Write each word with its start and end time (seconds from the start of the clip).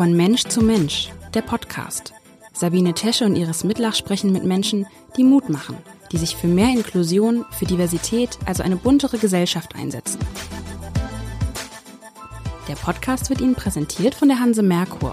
Von 0.00 0.16
Mensch 0.16 0.44
zu 0.44 0.64
Mensch, 0.64 1.10
der 1.34 1.42
Podcast. 1.42 2.14
Sabine 2.54 2.94
Tesche 2.94 3.26
und 3.26 3.36
Iris 3.36 3.64
Mitlach 3.64 3.94
sprechen 3.94 4.32
mit 4.32 4.44
Menschen, 4.44 4.86
die 5.18 5.24
Mut 5.24 5.50
machen, 5.50 5.76
die 6.10 6.16
sich 6.16 6.36
für 6.36 6.46
mehr 6.46 6.70
Inklusion, 6.70 7.44
für 7.50 7.66
Diversität, 7.66 8.38
also 8.46 8.62
eine 8.62 8.76
buntere 8.76 9.18
Gesellschaft 9.18 9.74
einsetzen. 9.74 10.18
Der 12.66 12.76
Podcast 12.76 13.28
wird 13.28 13.42
Ihnen 13.42 13.54
präsentiert 13.54 14.14
von 14.14 14.28
der 14.28 14.40
Hanse 14.40 14.62
Merkur. 14.62 15.12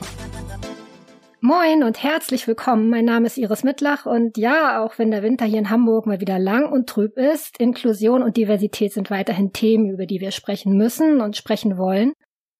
Moin 1.41 1.83
und 1.83 2.01
herzlich 2.01 2.47
willkommen. 2.47 2.89
Mein 2.89 3.03
Name 3.03 3.27
ist 3.27 3.37
Iris 3.37 3.65
Mitlach 3.65 4.05
und 4.05 4.37
ja, 4.37 4.81
auch 4.81 4.97
wenn 4.97 5.11
der 5.11 5.21
Winter 5.21 5.45
hier 5.45 5.59
in 5.59 5.69
Hamburg 5.69 6.05
mal 6.05 6.21
wieder 6.21 6.39
lang 6.39 6.71
und 6.71 6.87
trüb 6.87 7.17
ist, 7.17 7.59
Inklusion 7.59 8.23
und 8.23 8.37
Diversität 8.37 8.93
sind 8.93 9.09
weiterhin 9.09 9.51
Themen, 9.51 9.89
über 9.89 10.05
die 10.05 10.21
wir 10.21 10.31
sprechen 10.31 10.77
müssen 10.77 11.19
und 11.19 11.35
sprechen 11.35 11.77
wollen. 11.77 12.13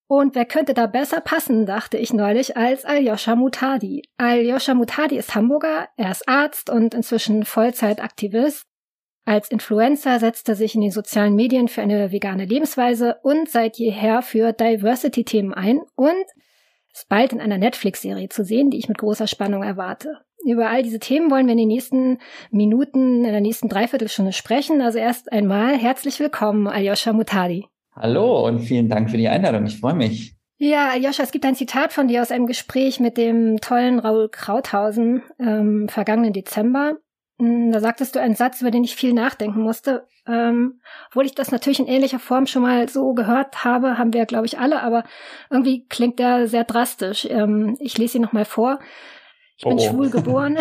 Und 0.07 0.35
wer 0.35 0.45
könnte 0.45 0.73
da 0.73 0.87
besser 0.87 1.19
passen, 1.19 1.65
dachte 1.65 1.97
ich 1.97 2.13
neulich, 2.13 2.55
als 2.55 2.85
Aljoscha 2.85 3.35
Mutadi. 3.35 4.03
Aljoscha 4.17 4.73
Mutadi 4.73 5.17
ist 5.17 5.35
Hamburger, 5.35 5.89
er 5.97 6.11
ist 6.11 6.27
Arzt 6.29 6.69
und 6.69 6.93
inzwischen 6.93 7.43
Vollzeitaktivist. 7.43 8.63
Als 9.25 9.51
Influencer 9.51 10.19
setzt 10.19 10.47
er 10.47 10.55
sich 10.55 10.75
in 10.75 10.81
den 10.81 10.91
sozialen 10.91 11.35
Medien 11.35 11.67
für 11.67 11.81
eine 11.81 12.13
vegane 12.13 12.45
Lebensweise 12.45 13.17
und 13.23 13.49
seit 13.49 13.77
jeher 13.77 14.21
für 14.21 14.53
Diversity-Themen 14.53 15.53
ein 15.53 15.81
und 15.95 16.25
ist 16.93 17.09
bald 17.09 17.33
in 17.33 17.41
einer 17.41 17.57
Netflix-Serie 17.57 18.29
zu 18.29 18.45
sehen, 18.45 18.69
die 18.69 18.77
ich 18.77 18.87
mit 18.87 18.97
großer 18.97 19.27
Spannung 19.27 19.63
erwarte. 19.63 20.21
Über 20.45 20.69
all 20.69 20.83
diese 20.83 20.99
Themen 20.99 21.29
wollen 21.29 21.47
wir 21.47 21.51
in 21.51 21.57
den 21.57 21.67
nächsten 21.67 22.19
Minuten, 22.49 23.25
in 23.25 23.31
der 23.31 23.41
nächsten 23.41 23.67
Dreiviertelstunde 23.67 24.31
sprechen. 24.31 24.81
Also 24.81 24.97
erst 24.97 25.29
einmal 25.33 25.77
herzlich 25.77 26.21
willkommen, 26.21 26.67
Aljoscha 26.67 27.11
Mutadi. 27.11 27.65
Hallo 27.99 28.45
und 28.45 28.59
vielen 28.59 28.89
Dank 28.89 29.09
für 29.09 29.17
die 29.17 29.27
Einladung. 29.27 29.65
Ich 29.65 29.79
freue 29.79 29.95
mich. 29.95 30.35
Ja, 30.59 30.95
Joscha, 30.95 31.23
es 31.23 31.31
gibt 31.31 31.45
ein 31.45 31.55
Zitat 31.55 31.93
von 31.93 32.07
dir 32.07 32.21
aus 32.21 32.31
einem 32.31 32.45
Gespräch 32.45 32.99
mit 32.99 33.17
dem 33.17 33.59
tollen 33.59 33.97
Raul 33.97 34.29
Krauthausen 34.29 35.23
ähm, 35.39 35.89
vergangenen 35.89 36.33
Dezember. 36.33 36.97
Hm, 37.39 37.71
da 37.71 37.79
sagtest 37.79 38.15
du 38.15 38.19
einen 38.19 38.35
Satz, 38.35 38.61
über 38.61 38.69
den 38.69 38.83
ich 38.83 38.95
viel 38.95 39.13
nachdenken 39.13 39.61
musste. 39.61 40.07
Ähm, 40.27 40.79
obwohl 41.09 41.25
ich 41.25 41.33
das 41.33 41.51
natürlich 41.51 41.79
in 41.79 41.87
ähnlicher 41.87 42.19
Form 42.19 42.45
schon 42.45 42.61
mal 42.61 42.87
so 42.87 43.13
gehört 43.13 43.63
habe, 43.63 43.97
haben 43.97 44.13
wir, 44.13 44.25
glaube 44.25 44.45
ich, 44.45 44.59
alle, 44.59 44.83
aber 44.83 45.03
irgendwie 45.49 45.87
klingt 45.87 46.19
der 46.19 46.47
sehr 46.47 46.65
drastisch. 46.65 47.27
Ähm, 47.29 47.77
ich 47.79 47.97
lese 47.97 48.17
ihn 48.17 48.23
nochmal 48.23 48.45
vor. 48.45 48.79
Ich 49.57 49.63
bin 49.63 49.79
oh. 49.79 49.89
schwul 49.89 50.09
geboren. 50.11 50.57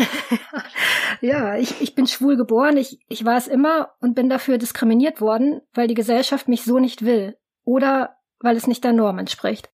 ja, 1.20 1.56
ich, 1.56 1.80
ich 1.82 1.94
bin 1.94 2.06
schwul 2.06 2.36
geboren. 2.36 2.78
Ich, 2.78 2.98
ich 3.08 3.24
war 3.24 3.36
es 3.36 3.46
immer 3.46 3.90
und 4.00 4.14
bin 4.14 4.30
dafür 4.30 4.56
diskriminiert 4.56 5.20
worden, 5.20 5.60
weil 5.74 5.86
die 5.86 5.94
Gesellschaft 5.94 6.48
mich 6.48 6.64
so 6.64 6.78
nicht 6.78 7.04
will. 7.04 7.36
Oder 7.64 8.16
weil 8.40 8.56
es 8.56 8.66
nicht 8.66 8.84
der 8.84 8.92
Norm 8.92 9.18
entspricht. 9.18 9.70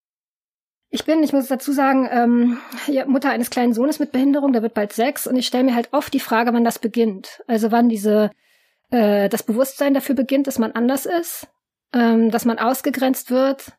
Ich 0.90 1.04
bin, 1.04 1.22
ich 1.22 1.32
muss 1.32 1.46
dazu 1.46 1.72
sagen, 1.72 2.08
ähm, 2.10 2.58
ja, 2.86 3.06
Mutter 3.06 3.30
eines 3.30 3.48
kleinen 3.48 3.72
Sohnes 3.72 3.98
mit 3.98 4.12
Behinderung, 4.12 4.52
der 4.52 4.62
wird 4.62 4.74
bald 4.74 4.92
sechs, 4.92 5.26
und 5.26 5.36
ich 5.36 5.46
stelle 5.46 5.64
mir 5.64 5.74
halt 5.74 5.88
oft 5.92 6.12
die 6.12 6.20
Frage, 6.20 6.52
wann 6.52 6.64
das 6.64 6.78
beginnt. 6.78 7.42
Also 7.46 7.72
wann 7.72 7.88
diese 7.88 8.30
äh, 8.90 9.28
das 9.28 9.42
Bewusstsein 9.42 9.94
dafür 9.94 10.14
beginnt, 10.14 10.46
dass 10.46 10.58
man 10.58 10.72
anders 10.72 11.06
ist, 11.06 11.48
ähm, 11.94 12.30
dass 12.30 12.44
man 12.44 12.58
ausgegrenzt 12.58 13.30
wird 13.30 13.72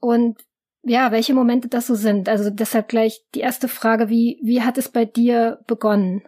und 0.00 0.38
ja, 0.82 1.12
welche 1.12 1.34
Momente 1.34 1.68
das 1.68 1.86
so 1.86 1.94
sind. 1.94 2.28
Also 2.28 2.50
deshalb 2.50 2.88
gleich 2.88 3.22
die 3.34 3.40
erste 3.40 3.68
Frage, 3.68 4.08
wie, 4.08 4.40
wie 4.42 4.62
hat 4.62 4.78
es 4.78 4.88
bei 4.88 5.04
dir 5.04 5.60
begonnen? 5.66 6.22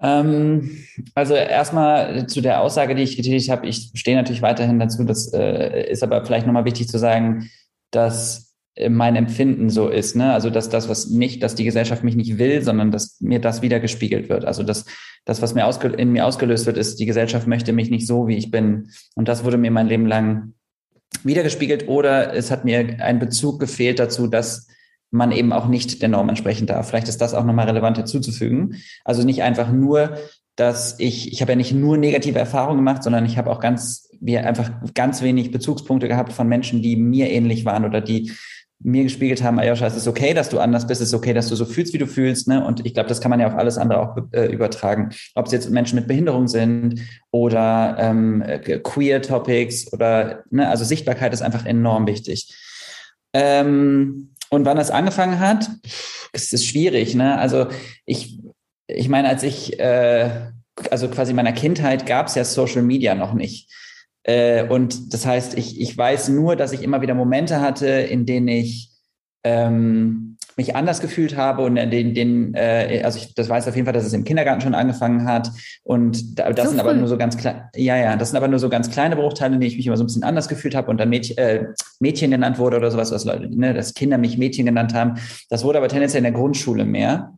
Ähm, 0.00 0.70
also 1.14 1.34
erstmal 1.34 2.26
zu 2.26 2.40
der 2.40 2.60
Aussage, 2.60 2.94
die 2.94 3.02
ich 3.02 3.16
getätigt 3.16 3.50
habe, 3.50 3.66
ich 3.66 3.90
stehe 3.94 4.16
natürlich 4.16 4.42
weiterhin 4.42 4.78
dazu, 4.78 5.04
das 5.04 5.32
äh, 5.32 5.90
ist 5.90 6.02
aber 6.02 6.24
vielleicht 6.24 6.46
nochmal 6.46 6.64
wichtig 6.64 6.88
zu 6.88 6.98
sagen, 6.98 7.50
dass 7.90 8.54
mein 8.88 9.14
Empfinden 9.14 9.70
so 9.70 9.88
ist, 9.88 10.16
ne? 10.16 10.32
Also 10.32 10.50
dass 10.50 10.68
das, 10.68 10.88
was 10.88 11.08
nicht, 11.08 11.42
dass 11.44 11.54
die 11.54 11.64
Gesellschaft 11.64 12.02
mich 12.02 12.16
nicht 12.16 12.38
will, 12.38 12.60
sondern 12.62 12.90
dass 12.90 13.20
mir 13.20 13.38
das 13.38 13.62
wieder 13.62 13.78
gespiegelt 13.78 14.28
wird. 14.28 14.44
Also 14.44 14.64
dass 14.64 14.84
das, 15.24 15.40
was 15.40 15.54
mir 15.54 15.64
in 15.96 16.10
mir 16.10 16.26
ausgelöst 16.26 16.66
wird, 16.66 16.76
ist, 16.76 16.98
die 16.98 17.06
Gesellschaft 17.06 17.46
möchte 17.46 17.72
mich 17.72 17.90
nicht 17.90 18.06
so, 18.06 18.26
wie 18.26 18.36
ich 18.36 18.50
bin. 18.50 18.90
Und 19.14 19.28
das 19.28 19.44
wurde 19.44 19.58
mir 19.58 19.70
mein 19.70 19.86
Leben 19.86 20.06
lang 20.06 20.54
wiedergespiegelt 21.22 21.88
oder 21.88 22.34
es 22.34 22.50
hat 22.50 22.64
mir 22.64 22.96
ein 23.00 23.18
Bezug 23.18 23.60
gefehlt 23.60 23.98
dazu, 23.98 24.26
dass 24.26 24.66
man 25.10 25.30
eben 25.30 25.52
auch 25.52 25.68
nicht 25.68 26.02
der 26.02 26.08
Norm 26.08 26.28
entsprechen 26.28 26.66
darf. 26.66 26.88
Vielleicht 26.88 27.08
ist 27.08 27.20
das 27.20 27.34
auch 27.34 27.44
nochmal 27.44 27.68
relevant 27.68 27.96
hinzuzufügen. 27.98 28.82
Also 29.04 29.22
nicht 29.22 29.42
einfach 29.42 29.70
nur, 29.70 30.16
dass 30.56 30.98
ich, 30.98 31.32
ich 31.32 31.40
habe 31.40 31.52
ja 31.52 31.56
nicht 31.56 31.72
nur 31.72 31.96
negative 31.96 32.38
Erfahrungen 32.38 32.78
gemacht, 32.78 33.02
sondern 33.02 33.24
ich 33.24 33.38
habe 33.38 33.50
auch 33.50 33.60
ganz, 33.60 34.08
wir 34.20 34.46
einfach 34.46 34.70
ganz 34.94 35.22
wenig 35.22 35.52
Bezugspunkte 35.52 36.08
gehabt 36.08 36.32
von 36.32 36.48
Menschen, 36.48 36.82
die 36.82 36.96
mir 36.96 37.30
ähnlich 37.30 37.64
waren 37.64 37.84
oder 37.84 38.00
die 38.00 38.32
mir 38.80 39.04
gespiegelt 39.04 39.42
haben, 39.42 39.58
Ayosha, 39.58 39.86
es 39.86 39.96
ist 39.96 40.08
okay, 40.08 40.34
dass 40.34 40.50
du 40.50 40.58
anders 40.58 40.86
bist, 40.86 41.00
es 41.00 41.08
ist 41.08 41.14
okay, 41.14 41.32
dass 41.32 41.48
du 41.48 41.56
so 41.56 41.64
fühlst, 41.64 41.94
wie 41.94 41.98
du 41.98 42.06
fühlst. 42.06 42.48
Ne? 42.48 42.64
Und 42.64 42.84
ich 42.84 42.94
glaube, 42.94 43.08
das 43.08 43.20
kann 43.20 43.30
man 43.30 43.40
ja 43.40 43.46
auf 43.46 43.54
alles 43.54 43.78
andere 43.78 44.00
auch 44.00 44.16
äh, 44.32 44.46
übertragen. 44.46 45.10
Ob 45.34 45.46
es 45.46 45.52
jetzt 45.52 45.70
Menschen 45.70 45.96
mit 45.96 46.06
Behinderung 46.06 46.48
sind 46.48 47.00
oder 47.30 47.96
ähm, 47.98 48.42
äh, 48.42 48.58
queer 48.80 49.22
Topics 49.22 49.92
oder, 49.92 50.44
ne? 50.50 50.68
also 50.68 50.84
Sichtbarkeit 50.84 51.32
ist 51.32 51.42
einfach 51.42 51.64
enorm 51.64 52.06
wichtig. 52.06 52.54
Ähm, 53.32 54.34
und 54.50 54.64
wann 54.64 54.76
das 54.76 54.90
angefangen 54.90 55.40
hat, 55.40 55.68
es 56.32 56.52
ist 56.52 56.66
schwierig. 56.66 57.14
Ne? 57.14 57.38
Also 57.38 57.68
ich, 58.04 58.40
ich 58.86 59.08
meine, 59.08 59.28
als 59.28 59.42
ich, 59.42 59.78
äh, 59.80 60.50
also 60.90 61.08
quasi 61.08 61.30
in 61.30 61.36
meiner 61.36 61.52
Kindheit 61.52 62.06
gab 62.06 62.26
es 62.26 62.34
ja 62.34 62.44
Social 62.44 62.82
Media 62.82 63.14
noch 63.14 63.32
nicht. 63.32 63.70
Äh, 64.24 64.66
und 64.68 65.14
das 65.14 65.24
heißt, 65.26 65.56
ich, 65.56 65.80
ich 65.80 65.96
weiß 65.96 66.28
nur, 66.30 66.56
dass 66.56 66.72
ich 66.72 66.82
immer 66.82 67.00
wieder 67.02 67.14
Momente 67.14 67.60
hatte, 67.60 67.86
in 67.86 68.26
denen 68.26 68.48
ich 68.48 68.90
ähm, 69.44 70.36
mich 70.56 70.76
anders 70.76 71.00
gefühlt 71.00 71.36
habe 71.36 71.62
und 71.62 71.76
in 71.76 71.90
denen, 71.90 72.14
denen 72.14 72.54
äh, 72.54 73.02
also 73.04 73.18
ich 73.18 73.34
das 73.34 73.48
weiß 73.48 73.66
auf 73.68 73.74
jeden 73.74 73.86
Fall, 73.86 73.92
dass 73.92 74.04
es 74.04 74.12
im 74.12 74.24
Kindergarten 74.24 74.60
schon 74.60 74.74
angefangen 74.74 75.26
hat. 75.26 75.50
Und 75.82 76.38
da, 76.38 76.50
das 76.52 76.66
so 76.66 76.70
sind 76.70 76.80
aber 76.80 76.94
nur 76.94 77.08
so 77.08 77.16
ganz 77.16 77.36
kleine, 77.36 77.70
ja, 77.74 77.96
ja, 77.96 78.16
das 78.16 78.30
sind 78.30 78.36
aber 78.36 78.48
nur 78.48 78.58
so 78.58 78.68
ganz 78.68 78.90
kleine 78.90 79.16
Bruchteile, 79.16 79.54
in 79.54 79.60
denen 79.60 79.70
ich 79.70 79.76
mich 79.76 79.86
immer 79.86 79.96
so 79.96 80.04
ein 80.04 80.06
bisschen 80.06 80.22
anders 80.22 80.48
gefühlt 80.48 80.74
habe 80.74 80.90
und 80.90 80.98
dann 80.98 81.08
Mädchen, 81.08 81.36
äh, 81.38 81.66
Mädchen 82.00 82.30
genannt 82.30 82.58
wurde 82.58 82.76
oder 82.76 82.90
sowas, 82.90 83.10
was 83.10 83.24
Leute, 83.24 83.48
ne, 83.48 83.74
dass 83.74 83.94
Kinder 83.94 84.16
mich 84.16 84.38
Mädchen 84.38 84.66
genannt 84.66 84.94
haben. 84.94 85.14
Das 85.50 85.64
wurde 85.64 85.78
aber 85.78 85.88
tendenziell 85.88 86.24
in 86.24 86.32
der 86.32 86.40
Grundschule 86.40 86.84
mehr. 86.84 87.34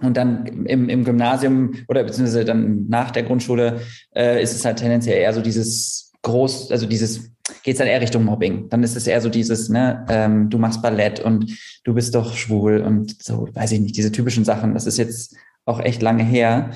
Und 0.00 0.16
dann 0.16 0.46
im, 0.46 0.88
im 0.88 1.04
Gymnasium 1.04 1.74
oder 1.86 2.02
beziehungsweise 2.02 2.44
dann 2.44 2.88
nach 2.88 3.10
der 3.10 3.24
Grundschule 3.24 3.80
äh, 4.16 4.42
ist 4.42 4.54
es 4.54 4.64
halt 4.64 4.78
tendenziell 4.78 5.18
eher 5.18 5.34
so 5.34 5.42
dieses 5.42 6.11
groß, 6.22 6.70
also 6.70 6.86
dieses 6.86 7.32
geht 7.62 7.74
es 7.74 7.78
dann 7.78 7.88
eher 7.88 8.00
Richtung 8.00 8.24
Mobbing. 8.24 8.68
Dann 8.68 8.82
ist 8.82 8.96
es 8.96 9.06
eher 9.06 9.20
so 9.20 9.28
dieses, 9.28 9.68
ne, 9.68 10.06
ähm, 10.08 10.48
du 10.48 10.58
machst 10.58 10.82
Ballett 10.82 11.20
und 11.20 11.56
du 11.84 11.94
bist 11.94 12.14
doch 12.14 12.34
schwul 12.34 12.80
und 12.80 13.22
so, 13.22 13.48
weiß 13.52 13.72
ich 13.72 13.80
nicht, 13.80 13.96
diese 13.96 14.12
typischen 14.12 14.44
Sachen. 14.44 14.74
Das 14.74 14.86
ist 14.86 14.98
jetzt 14.98 15.36
auch 15.64 15.80
echt 15.80 16.02
lange 16.02 16.24
her. 16.24 16.70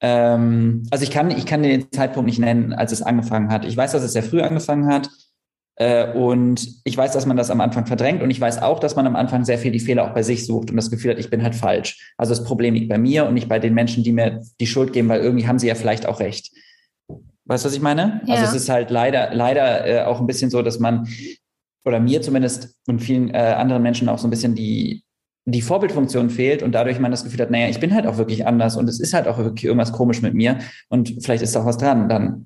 Ähm, 0.00 0.84
also 0.90 1.04
ich 1.04 1.10
kann, 1.10 1.30
ich 1.30 1.46
kann 1.46 1.62
den 1.62 1.90
Zeitpunkt 1.92 2.26
nicht 2.26 2.38
nennen, 2.38 2.72
als 2.72 2.92
es 2.92 3.02
angefangen 3.02 3.50
hat. 3.50 3.64
Ich 3.64 3.76
weiß, 3.76 3.92
dass 3.92 4.02
es 4.02 4.12
sehr 4.12 4.22
früh 4.22 4.40
angefangen 4.40 4.86
hat. 4.86 5.08
Äh, 5.76 6.12
und 6.12 6.66
ich 6.84 6.96
weiß, 6.96 7.12
dass 7.12 7.26
man 7.26 7.36
das 7.36 7.50
am 7.50 7.60
Anfang 7.60 7.86
verdrängt 7.86 8.20
und 8.22 8.30
ich 8.30 8.40
weiß 8.40 8.62
auch, 8.62 8.80
dass 8.80 8.96
man 8.96 9.06
am 9.06 9.14
Anfang 9.14 9.44
sehr 9.44 9.58
viel 9.58 9.70
die 9.70 9.78
Fehler 9.78 10.04
auch 10.04 10.14
bei 10.14 10.24
sich 10.24 10.44
sucht 10.44 10.70
und 10.70 10.76
das 10.76 10.90
Gefühl 10.90 11.12
hat, 11.12 11.20
ich 11.20 11.30
bin 11.30 11.44
halt 11.44 11.54
falsch. 11.54 12.14
Also 12.16 12.34
das 12.34 12.42
Problem 12.42 12.74
liegt 12.74 12.88
bei 12.88 12.98
mir 12.98 13.26
und 13.26 13.34
nicht 13.34 13.48
bei 13.48 13.60
den 13.60 13.74
Menschen, 13.74 14.02
die 14.02 14.12
mir 14.12 14.42
die 14.60 14.66
Schuld 14.66 14.92
geben, 14.92 15.08
weil 15.08 15.20
irgendwie 15.20 15.46
haben 15.46 15.60
sie 15.60 15.68
ja 15.68 15.76
vielleicht 15.76 16.06
auch 16.06 16.18
recht. 16.18 16.50
Weißt 17.48 17.64
du, 17.64 17.68
was 17.68 17.74
ich 17.74 17.82
meine? 17.82 18.20
Also 18.20 18.32
ja. 18.32 18.34
Also 18.34 18.56
es 18.56 18.62
ist 18.62 18.68
halt 18.68 18.90
leider, 18.90 19.34
leider 19.34 19.86
äh, 19.86 20.04
auch 20.04 20.20
ein 20.20 20.26
bisschen 20.26 20.50
so, 20.50 20.62
dass 20.62 20.78
man, 20.78 21.08
oder 21.84 21.98
mir 21.98 22.20
zumindest 22.22 22.76
und 22.86 23.00
vielen 23.00 23.30
äh, 23.30 23.38
anderen 23.38 23.82
Menschen 23.82 24.08
auch 24.08 24.18
so 24.18 24.26
ein 24.26 24.30
bisschen 24.30 24.54
die, 24.54 25.02
die 25.46 25.62
Vorbildfunktion 25.62 26.28
fehlt 26.28 26.62
und 26.62 26.72
dadurch 26.72 27.00
man 27.00 27.10
das 27.10 27.24
Gefühl 27.24 27.40
hat, 27.40 27.50
naja, 27.50 27.68
ich 27.68 27.80
bin 27.80 27.94
halt 27.94 28.06
auch 28.06 28.18
wirklich 28.18 28.46
anders 28.46 28.76
und 28.76 28.86
es 28.86 29.00
ist 29.00 29.14
halt 29.14 29.26
auch 29.26 29.38
wirklich 29.38 29.64
irgendwas 29.64 29.92
komisch 29.92 30.20
mit 30.20 30.34
mir 30.34 30.58
und 30.90 31.24
vielleicht 31.24 31.42
ist 31.42 31.56
da 31.56 31.62
auch 31.62 31.66
was 31.66 31.78
dran 31.78 32.10
dann. 32.10 32.44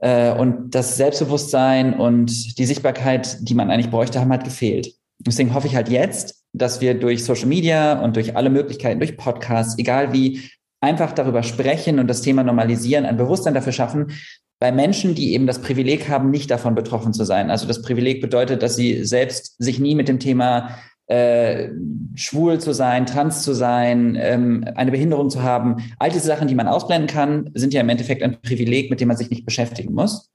Äh, 0.00 0.32
und 0.32 0.74
das 0.74 0.96
Selbstbewusstsein 0.96 1.94
und 1.94 2.58
die 2.58 2.66
Sichtbarkeit, 2.66 3.48
die 3.48 3.54
man 3.54 3.70
eigentlich 3.70 3.90
bräuchte, 3.90 4.20
haben 4.20 4.32
halt 4.32 4.44
gefehlt. 4.44 4.92
Deswegen 5.20 5.54
hoffe 5.54 5.68
ich 5.68 5.76
halt 5.76 5.88
jetzt, 5.88 6.42
dass 6.52 6.80
wir 6.80 6.94
durch 6.94 7.24
Social 7.24 7.46
Media 7.46 8.00
und 8.02 8.16
durch 8.16 8.34
alle 8.34 8.50
Möglichkeiten, 8.50 8.98
durch 8.98 9.16
Podcasts, 9.16 9.78
egal 9.78 10.12
wie, 10.12 10.40
einfach 10.80 11.12
darüber 11.12 11.42
sprechen 11.42 11.98
und 11.98 12.08
das 12.08 12.22
Thema 12.22 12.42
normalisieren, 12.42 13.04
ein 13.06 13.16
Bewusstsein 13.16 13.54
dafür 13.54 13.72
schaffen, 13.72 14.12
bei 14.60 14.72
Menschen, 14.72 15.14
die 15.14 15.32
eben 15.32 15.46
das 15.46 15.62
Privileg 15.62 16.08
haben, 16.08 16.30
nicht 16.30 16.50
davon 16.50 16.74
betroffen 16.74 17.14
zu 17.14 17.24
sein. 17.24 17.50
Also 17.50 17.66
das 17.66 17.80
Privileg 17.80 18.20
bedeutet, 18.20 18.62
dass 18.62 18.76
sie 18.76 19.04
selbst 19.04 19.54
sich 19.58 19.78
nie 19.78 19.94
mit 19.94 20.08
dem 20.08 20.18
Thema 20.18 20.76
äh, 21.06 21.70
schwul 22.14 22.60
zu 22.60 22.72
sein, 22.72 23.06
trans 23.06 23.42
zu 23.42 23.54
sein, 23.54 24.16
ähm, 24.20 24.64
eine 24.74 24.90
Behinderung 24.90 25.30
zu 25.30 25.42
haben. 25.42 25.76
All 25.98 26.10
diese 26.10 26.26
Sachen, 26.26 26.46
die 26.46 26.54
man 26.54 26.68
ausblenden 26.68 27.08
kann, 27.08 27.50
sind 27.54 27.74
ja 27.74 27.80
im 27.80 27.88
Endeffekt 27.88 28.22
ein 28.22 28.40
Privileg, 28.40 28.90
mit 28.90 29.00
dem 29.00 29.08
man 29.08 29.16
sich 29.16 29.30
nicht 29.30 29.44
beschäftigen 29.44 29.94
muss. 29.94 30.30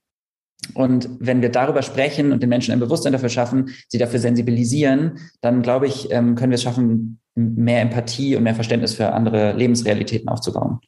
Und 0.74 1.08
wenn 1.20 1.42
wir 1.42 1.50
darüber 1.50 1.82
sprechen 1.82 2.32
und 2.32 2.42
den 2.42 2.48
Menschen 2.48 2.72
ein 2.72 2.80
Bewusstsein 2.80 3.12
dafür 3.12 3.28
schaffen, 3.28 3.70
sie 3.88 3.98
dafür 3.98 4.18
sensibilisieren, 4.18 5.18
dann 5.40 5.62
glaube 5.62 5.86
ich, 5.86 6.10
ähm, 6.10 6.34
können 6.34 6.50
wir 6.50 6.56
es 6.56 6.62
schaffen, 6.62 7.20
mehr 7.34 7.82
Empathie 7.82 8.36
und 8.36 8.42
mehr 8.42 8.54
Verständnis 8.54 8.94
für 8.94 9.12
andere 9.12 9.52
Lebensrealitäten 9.52 10.28
aufzubauen. 10.28 10.80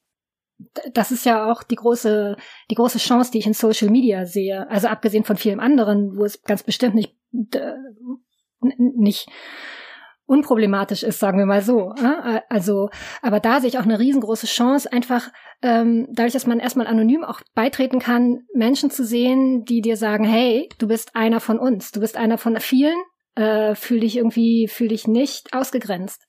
Das 0.92 1.12
ist 1.12 1.24
ja 1.24 1.50
auch 1.50 1.62
die 1.62 1.76
große, 1.76 2.36
die 2.70 2.74
große 2.74 2.98
Chance, 2.98 3.30
die 3.30 3.38
ich 3.38 3.46
in 3.46 3.52
Social 3.52 3.90
Media 3.90 4.26
sehe. 4.26 4.68
Also 4.70 4.88
abgesehen 4.88 5.24
von 5.24 5.36
vielen 5.36 5.60
anderen, 5.60 6.16
wo 6.16 6.24
es 6.24 6.42
ganz 6.42 6.62
bestimmt 6.62 6.94
nicht 6.94 7.14
nicht 8.78 9.28
unproblematisch 10.28 11.02
ist, 11.02 11.18
sagen 11.18 11.38
wir 11.38 11.46
mal 11.46 11.62
so. 11.62 11.94
Also, 12.48 12.90
aber 13.22 13.40
da 13.40 13.60
sehe 13.60 13.68
ich 13.68 13.78
auch 13.78 13.84
eine 13.84 13.98
riesengroße 13.98 14.46
Chance, 14.46 14.92
einfach 14.92 15.30
ähm, 15.62 16.06
dadurch, 16.12 16.34
dass 16.34 16.46
man 16.46 16.60
erstmal 16.60 16.86
anonym 16.86 17.24
auch 17.24 17.40
beitreten 17.54 17.98
kann, 17.98 18.42
Menschen 18.54 18.90
zu 18.90 19.04
sehen, 19.04 19.64
die 19.64 19.80
dir 19.80 19.96
sagen, 19.96 20.24
hey, 20.24 20.68
du 20.78 20.86
bist 20.86 21.16
einer 21.16 21.40
von 21.40 21.58
uns, 21.58 21.90
du 21.90 22.00
bist 22.00 22.16
einer 22.16 22.36
von 22.36 22.60
vielen, 22.60 22.96
äh, 23.34 23.74
fühl 23.74 24.00
dich 24.00 24.16
irgendwie, 24.16 24.68
fühl 24.68 24.88
dich 24.88 25.08
nicht 25.08 25.54
ausgegrenzt. 25.54 26.27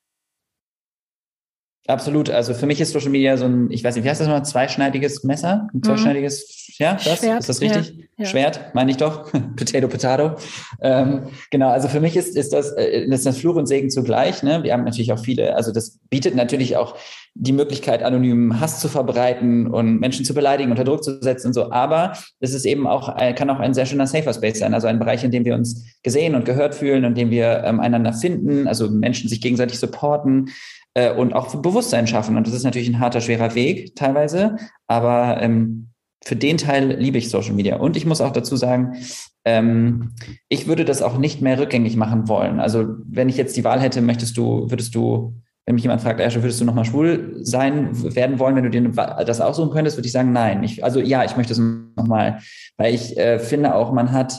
Absolut. 1.86 2.30
Also 2.30 2.54
für 2.54 2.66
mich 2.66 2.80
ist 2.80 2.92
Social 2.92 3.10
Media 3.10 3.36
so 3.36 3.46
ein, 3.46 3.70
ich 3.70 3.82
weiß 3.82 3.96
nicht, 3.96 4.04
wie 4.04 4.10
heißt 4.10 4.20
das 4.20 4.28
nochmal, 4.28 4.44
zweischneidiges 4.44 5.24
Messer? 5.24 5.68
Ein 5.72 5.78
mhm. 5.78 5.82
zweischneidiges, 5.82 6.68
mhm. 6.78 6.84
ja, 6.84 6.92
das? 6.92 7.18
Schwert, 7.18 7.40
ist 7.40 7.48
das 7.48 7.60
richtig? 7.60 7.94
Ja, 7.96 8.04
ja. 8.18 8.26
Schwert, 8.26 8.74
meine 8.74 8.90
ich 8.90 8.96
doch. 8.98 9.32
potato, 9.56 9.88
potato. 9.88 10.36
Ähm, 10.82 11.22
genau, 11.50 11.70
also 11.70 11.88
für 11.88 12.00
mich 12.00 12.16
ist, 12.16 12.36
ist 12.36 12.52
das, 12.52 12.72
äh, 12.72 13.04
ist 13.04 13.26
das 13.26 13.38
Fluch 13.38 13.56
und 13.56 13.66
Segen 13.66 13.90
zugleich. 13.90 14.42
Ne? 14.42 14.62
Wir 14.62 14.72
haben 14.74 14.84
natürlich 14.84 15.12
auch 15.12 15.18
viele, 15.18 15.56
also 15.56 15.72
das 15.72 15.98
bietet 16.10 16.34
natürlich 16.34 16.76
auch 16.76 16.96
die 17.34 17.52
Möglichkeit, 17.52 18.02
anonym 18.02 18.60
Hass 18.60 18.80
zu 18.80 18.88
verbreiten 18.88 19.68
und 19.68 20.00
Menschen 20.00 20.24
zu 20.24 20.34
beleidigen, 20.34 20.70
unter 20.70 20.84
Druck 20.84 21.02
zu 21.02 21.20
setzen 21.22 21.48
und 21.48 21.54
so. 21.54 21.70
Aber 21.70 22.12
es 22.40 22.52
ist 22.52 22.66
eben 22.66 22.86
auch, 22.86 23.16
kann 23.36 23.48
auch 23.50 23.60
ein 23.60 23.72
sehr 23.72 23.86
schöner 23.86 24.06
Safer 24.06 24.34
Space 24.34 24.58
sein, 24.58 24.74
also 24.74 24.88
ein 24.88 24.98
Bereich, 24.98 25.22
in 25.24 25.30
dem 25.30 25.44
wir 25.44 25.54
uns 25.54 25.86
gesehen 26.02 26.34
und 26.34 26.44
gehört 26.44 26.74
fühlen, 26.74 27.04
in 27.04 27.14
dem 27.14 27.30
wir 27.30 27.62
ähm, 27.64 27.80
einander 27.80 28.12
finden, 28.12 28.66
also 28.66 28.90
Menschen 28.90 29.28
sich 29.28 29.40
gegenseitig 29.40 29.78
supporten, 29.78 30.50
äh, 30.94 31.12
und 31.12 31.32
auch 31.32 31.54
Bewusstsein 31.56 32.06
schaffen. 32.06 32.36
Und 32.36 32.46
das 32.46 32.54
ist 32.54 32.64
natürlich 32.64 32.88
ein 32.88 33.00
harter, 33.00 33.20
schwerer 33.20 33.54
Weg 33.54 33.96
teilweise, 33.96 34.56
aber 34.86 35.40
ähm, 35.40 35.90
für 36.24 36.36
den 36.36 36.58
Teil 36.58 36.96
liebe 36.98 37.18
ich 37.18 37.30
Social 37.30 37.54
Media. 37.54 37.76
Und 37.76 37.96
ich 37.96 38.06
muss 38.06 38.20
auch 38.20 38.32
dazu 38.32 38.56
sagen, 38.56 38.96
ähm, 39.44 40.12
ich 40.48 40.66
würde 40.66 40.84
das 40.84 41.02
auch 41.02 41.16
nicht 41.16 41.40
mehr 41.40 41.58
rückgängig 41.58 41.96
machen 41.96 42.28
wollen. 42.28 42.60
Also 42.60 42.86
wenn 43.08 43.28
ich 43.28 43.36
jetzt 43.36 43.56
die 43.56 43.64
Wahl 43.64 43.80
hätte, 43.80 44.02
möchtest 44.02 44.36
du, 44.36 44.70
würdest 44.70 44.94
du, 44.94 45.34
wenn 45.64 45.74
mich 45.76 45.84
jemand 45.84 46.02
fragt, 46.02 46.20
Asche, 46.20 46.42
würdest 46.42 46.60
du 46.60 46.64
nochmal 46.64 46.84
schwul 46.84 47.38
sein, 47.42 47.88
werden 48.14 48.38
wollen, 48.38 48.56
wenn 48.56 48.64
du 48.64 48.70
dir 48.70 48.82
das 49.24 49.40
aussuchen 49.40 49.70
könntest, 49.70 49.96
würde 49.96 50.06
ich 50.06 50.12
sagen, 50.12 50.32
nein. 50.32 50.62
Ich, 50.62 50.84
also 50.84 51.00
ja, 51.00 51.24
ich 51.24 51.36
möchte 51.36 51.54
es 51.54 51.58
nochmal, 51.96 52.40
weil 52.76 52.94
ich 52.94 53.16
äh, 53.16 53.38
finde 53.38 53.74
auch, 53.74 53.92
man 53.92 54.12
hat, 54.12 54.38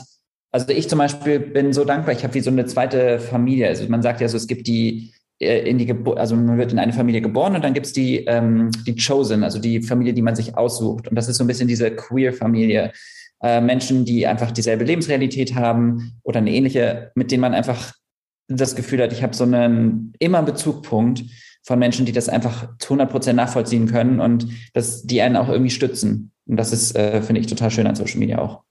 also 0.52 0.68
ich 0.68 0.88
zum 0.88 0.98
Beispiel 0.98 1.40
bin 1.40 1.72
so 1.72 1.84
dankbar, 1.84 2.14
ich 2.14 2.22
habe 2.22 2.34
wie 2.34 2.40
so 2.40 2.50
eine 2.50 2.66
zweite 2.66 3.18
Familie. 3.18 3.68
Also 3.68 3.88
man 3.88 4.02
sagt 4.02 4.20
ja 4.20 4.28
so, 4.28 4.36
es 4.36 4.46
gibt 4.46 4.68
die 4.68 5.12
in 5.42 5.78
die 5.78 5.86
Geburt, 5.86 6.18
also 6.18 6.36
man 6.36 6.58
wird 6.58 6.72
in 6.72 6.78
eine 6.78 6.92
Familie 6.92 7.20
geboren 7.20 7.54
und 7.54 7.62
dann 7.64 7.74
gibt's 7.74 7.92
die, 7.92 8.24
ähm, 8.26 8.70
die 8.86 8.96
Chosen, 8.96 9.44
also 9.44 9.58
die 9.58 9.82
Familie, 9.82 10.14
die 10.14 10.22
man 10.22 10.36
sich 10.36 10.56
aussucht. 10.56 11.08
Und 11.08 11.16
das 11.16 11.28
ist 11.28 11.36
so 11.36 11.44
ein 11.44 11.46
bisschen 11.46 11.68
diese 11.68 11.90
Queer-Familie. 11.90 12.92
Äh, 13.42 13.60
Menschen, 13.60 14.04
die 14.04 14.26
einfach 14.26 14.52
dieselbe 14.52 14.84
Lebensrealität 14.84 15.54
haben 15.54 16.12
oder 16.22 16.38
eine 16.38 16.52
ähnliche, 16.52 17.10
mit 17.14 17.30
denen 17.30 17.40
man 17.40 17.54
einfach 17.54 17.92
das 18.48 18.76
Gefühl 18.76 19.02
hat, 19.02 19.12
ich 19.12 19.22
habe 19.22 19.34
so 19.34 19.44
einen 19.44 20.12
immer 20.18 20.42
Bezugpunkt 20.42 21.24
von 21.64 21.78
Menschen, 21.78 22.06
die 22.06 22.12
das 22.12 22.28
einfach 22.28 22.68
zu 22.78 22.94
100 22.94 23.10
Prozent 23.10 23.36
nachvollziehen 23.36 23.86
können 23.86 24.20
und 24.20 24.46
das, 24.74 25.04
die 25.04 25.22
einen 25.22 25.36
auch 25.36 25.48
irgendwie 25.48 25.70
stützen. 25.70 26.32
Und 26.46 26.56
das 26.56 26.72
ist, 26.72 26.96
äh, 26.96 27.22
finde 27.22 27.40
ich, 27.40 27.46
total 27.46 27.70
schön 27.70 27.86
an 27.86 27.94
Social 27.94 28.18
Media 28.18 28.38
auch. 28.38 28.62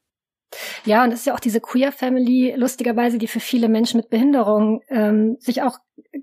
Ja, 0.85 1.03
und 1.03 1.11
es 1.11 1.21
ist 1.21 1.25
ja 1.25 1.33
auch 1.33 1.39
diese 1.39 1.61
Queer 1.61 1.91
Family, 1.91 2.53
lustigerweise, 2.57 3.17
die 3.17 3.27
für 3.27 3.39
viele 3.39 3.69
Menschen 3.69 3.97
mit 3.97 4.09
Behinderung 4.09 4.81
ähm, 4.89 5.37
sich 5.39 5.61
auch 5.61 5.79
äh, 6.11 6.19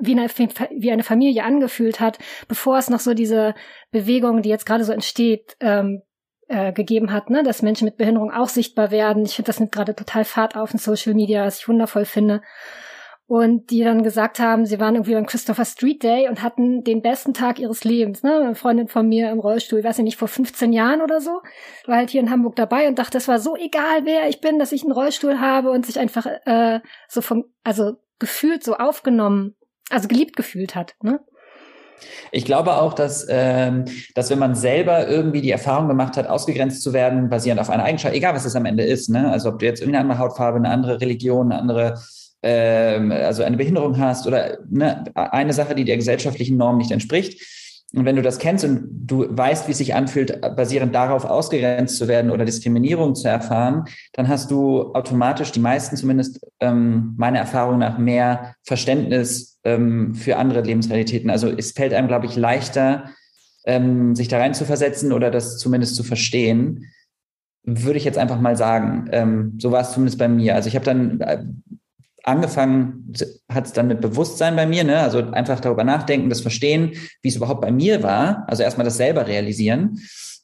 wie 0.00 0.12
eine, 0.12 0.28
wie 0.28 0.92
eine 0.92 1.04
Familie 1.04 1.44
angefühlt 1.44 2.00
hat, 2.00 2.18
bevor 2.48 2.78
es 2.78 2.90
noch 2.90 3.00
so 3.00 3.14
diese 3.14 3.54
Bewegung, 3.90 4.42
die 4.42 4.48
jetzt 4.48 4.66
gerade 4.66 4.84
so 4.84 4.92
entsteht, 4.92 5.56
ähm, 5.60 6.02
äh, 6.48 6.72
gegeben 6.72 7.12
hat, 7.12 7.30
ne? 7.30 7.42
dass 7.42 7.62
Menschen 7.62 7.84
mit 7.84 7.98
Behinderung 7.98 8.32
auch 8.32 8.48
sichtbar 8.48 8.90
werden. 8.90 9.24
Ich 9.24 9.36
finde, 9.36 9.48
das 9.48 9.60
nimmt 9.60 9.72
gerade 9.72 9.94
total 9.94 10.24
Fahrt 10.24 10.56
auf 10.56 10.72
in 10.72 10.78
Social 10.78 11.14
Media, 11.14 11.44
was 11.44 11.60
ich 11.60 11.68
wundervoll 11.68 12.06
finde. 12.06 12.42
Und 13.26 13.70
die 13.70 13.84
dann 13.84 14.02
gesagt 14.02 14.38
haben, 14.38 14.64
sie 14.64 14.80
waren 14.80 14.94
irgendwie 14.94 15.12
beim 15.12 15.26
Christopher 15.26 15.66
Street 15.66 16.02
Day 16.02 16.30
und 16.30 16.42
hatten 16.42 16.82
den 16.82 17.02
besten 17.02 17.34
Tag 17.34 17.58
ihres 17.58 17.84
Lebens. 17.84 18.22
Ne? 18.22 18.34
Eine 18.40 18.54
Freundin 18.54 18.88
von 18.88 19.06
mir 19.06 19.30
im 19.30 19.38
Rollstuhl, 19.38 19.80
ich 19.80 19.84
weiß 19.84 19.98
nicht, 19.98 20.16
vor 20.16 20.28
15 20.28 20.72
Jahren 20.72 21.02
oder 21.02 21.20
so, 21.20 21.42
war 21.84 21.98
halt 21.98 22.08
hier 22.08 22.22
in 22.22 22.30
Hamburg 22.30 22.56
dabei 22.56 22.88
und 22.88 22.98
dachte, 22.98 23.18
es 23.18 23.28
war 23.28 23.38
so 23.38 23.54
egal, 23.54 24.06
wer 24.06 24.30
ich 24.30 24.40
bin, 24.40 24.58
dass 24.58 24.72
ich 24.72 24.82
einen 24.82 24.92
Rollstuhl 24.92 25.40
habe 25.40 25.70
und 25.70 25.84
sich 25.84 25.98
einfach 25.98 26.24
äh, 26.46 26.80
so 27.06 27.20
vom, 27.20 27.44
also 27.62 27.96
gefühlt 28.18 28.64
so 28.64 28.76
aufgenommen 28.76 29.57
also 29.90 30.08
geliebt 30.08 30.36
gefühlt 30.36 30.74
hat. 30.74 30.94
Ne? 31.02 31.20
Ich 32.30 32.44
glaube 32.44 32.76
auch, 32.76 32.94
dass, 32.94 33.26
ähm, 33.28 33.84
dass 34.14 34.30
wenn 34.30 34.38
man 34.38 34.54
selber 34.54 35.08
irgendwie 35.08 35.40
die 35.40 35.50
Erfahrung 35.50 35.88
gemacht 35.88 36.16
hat, 36.16 36.26
ausgegrenzt 36.26 36.82
zu 36.82 36.92
werden, 36.92 37.28
basierend 37.28 37.60
auf 37.60 37.70
einer 37.70 37.84
Eigenschaft, 37.84 38.14
egal 38.14 38.34
was 38.34 38.44
es 38.44 38.56
am 38.56 38.66
Ende 38.66 38.84
ist, 38.84 39.08
ne? 39.08 39.30
also 39.30 39.50
ob 39.50 39.58
du 39.58 39.66
jetzt 39.66 39.80
irgendeine 39.80 40.02
andere 40.04 40.18
Hautfarbe, 40.18 40.58
eine 40.58 40.70
andere 40.70 41.00
Religion, 41.00 41.50
eine 41.50 41.60
andere, 41.60 42.00
ähm, 42.42 43.10
also 43.10 43.42
eine 43.42 43.56
Behinderung 43.56 43.98
hast 43.98 44.26
oder 44.26 44.58
ne, 44.70 45.04
eine 45.14 45.52
Sache, 45.52 45.74
die 45.74 45.84
der 45.84 45.96
gesellschaftlichen 45.96 46.56
Norm 46.56 46.78
nicht 46.78 46.90
entspricht, 46.90 47.40
und 47.94 48.04
wenn 48.04 48.16
du 48.16 48.22
das 48.22 48.38
kennst 48.38 48.64
und 48.64 49.06
du 49.06 49.26
weißt, 49.30 49.66
wie 49.66 49.72
es 49.72 49.78
sich 49.78 49.94
anfühlt, 49.94 50.40
basierend 50.56 50.94
darauf 50.94 51.24
ausgegrenzt 51.24 51.96
zu 51.96 52.06
werden 52.06 52.30
oder 52.30 52.44
Diskriminierung 52.44 53.14
zu 53.14 53.28
erfahren, 53.28 53.84
dann 54.12 54.28
hast 54.28 54.50
du 54.50 54.92
automatisch, 54.92 55.52
die 55.52 55.60
meisten 55.60 55.96
zumindest 55.96 56.46
ähm, 56.60 57.14
meiner 57.16 57.38
Erfahrung 57.38 57.78
nach, 57.78 57.96
mehr 57.96 58.54
Verständnis 58.62 59.58
ähm, 59.64 60.14
für 60.14 60.36
andere 60.36 60.60
Lebensrealitäten. 60.60 61.30
Also 61.30 61.48
es 61.48 61.72
fällt 61.72 61.94
einem, 61.94 62.08
glaube 62.08 62.26
ich, 62.26 62.36
leichter, 62.36 63.10
ähm, 63.64 64.14
sich 64.14 64.28
da 64.28 64.38
rein 64.38 64.52
zu 64.52 64.66
versetzen 64.66 65.10
oder 65.10 65.30
das 65.30 65.56
zumindest 65.56 65.96
zu 65.96 66.04
verstehen, 66.04 66.92
würde 67.64 67.98
ich 67.98 68.04
jetzt 68.04 68.18
einfach 68.18 68.40
mal 68.40 68.56
sagen. 68.56 69.08
Ähm, 69.12 69.58
so 69.58 69.72
war 69.72 69.80
es 69.80 69.92
zumindest 69.92 70.18
bei 70.18 70.28
mir. 70.28 70.54
Also 70.54 70.68
ich 70.68 70.74
habe 70.74 70.84
dann 70.84 71.20
äh, 71.22 71.42
angefangen 72.28 73.12
hat 73.50 73.66
es 73.66 73.72
dann 73.72 73.88
mit 73.88 74.00
Bewusstsein 74.00 74.54
bei 74.54 74.66
mir, 74.66 74.84
ne? 74.84 74.98
also 74.98 75.18
einfach 75.18 75.60
darüber 75.60 75.84
nachdenken, 75.84 76.28
das 76.28 76.40
Verstehen, 76.40 76.92
wie 77.22 77.28
es 77.28 77.36
überhaupt 77.36 77.62
bei 77.62 77.72
mir 77.72 78.02
war, 78.02 78.44
also 78.46 78.62
erstmal 78.62 78.84
das 78.84 78.96
selber 78.96 79.26
realisieren. 79.26 79.98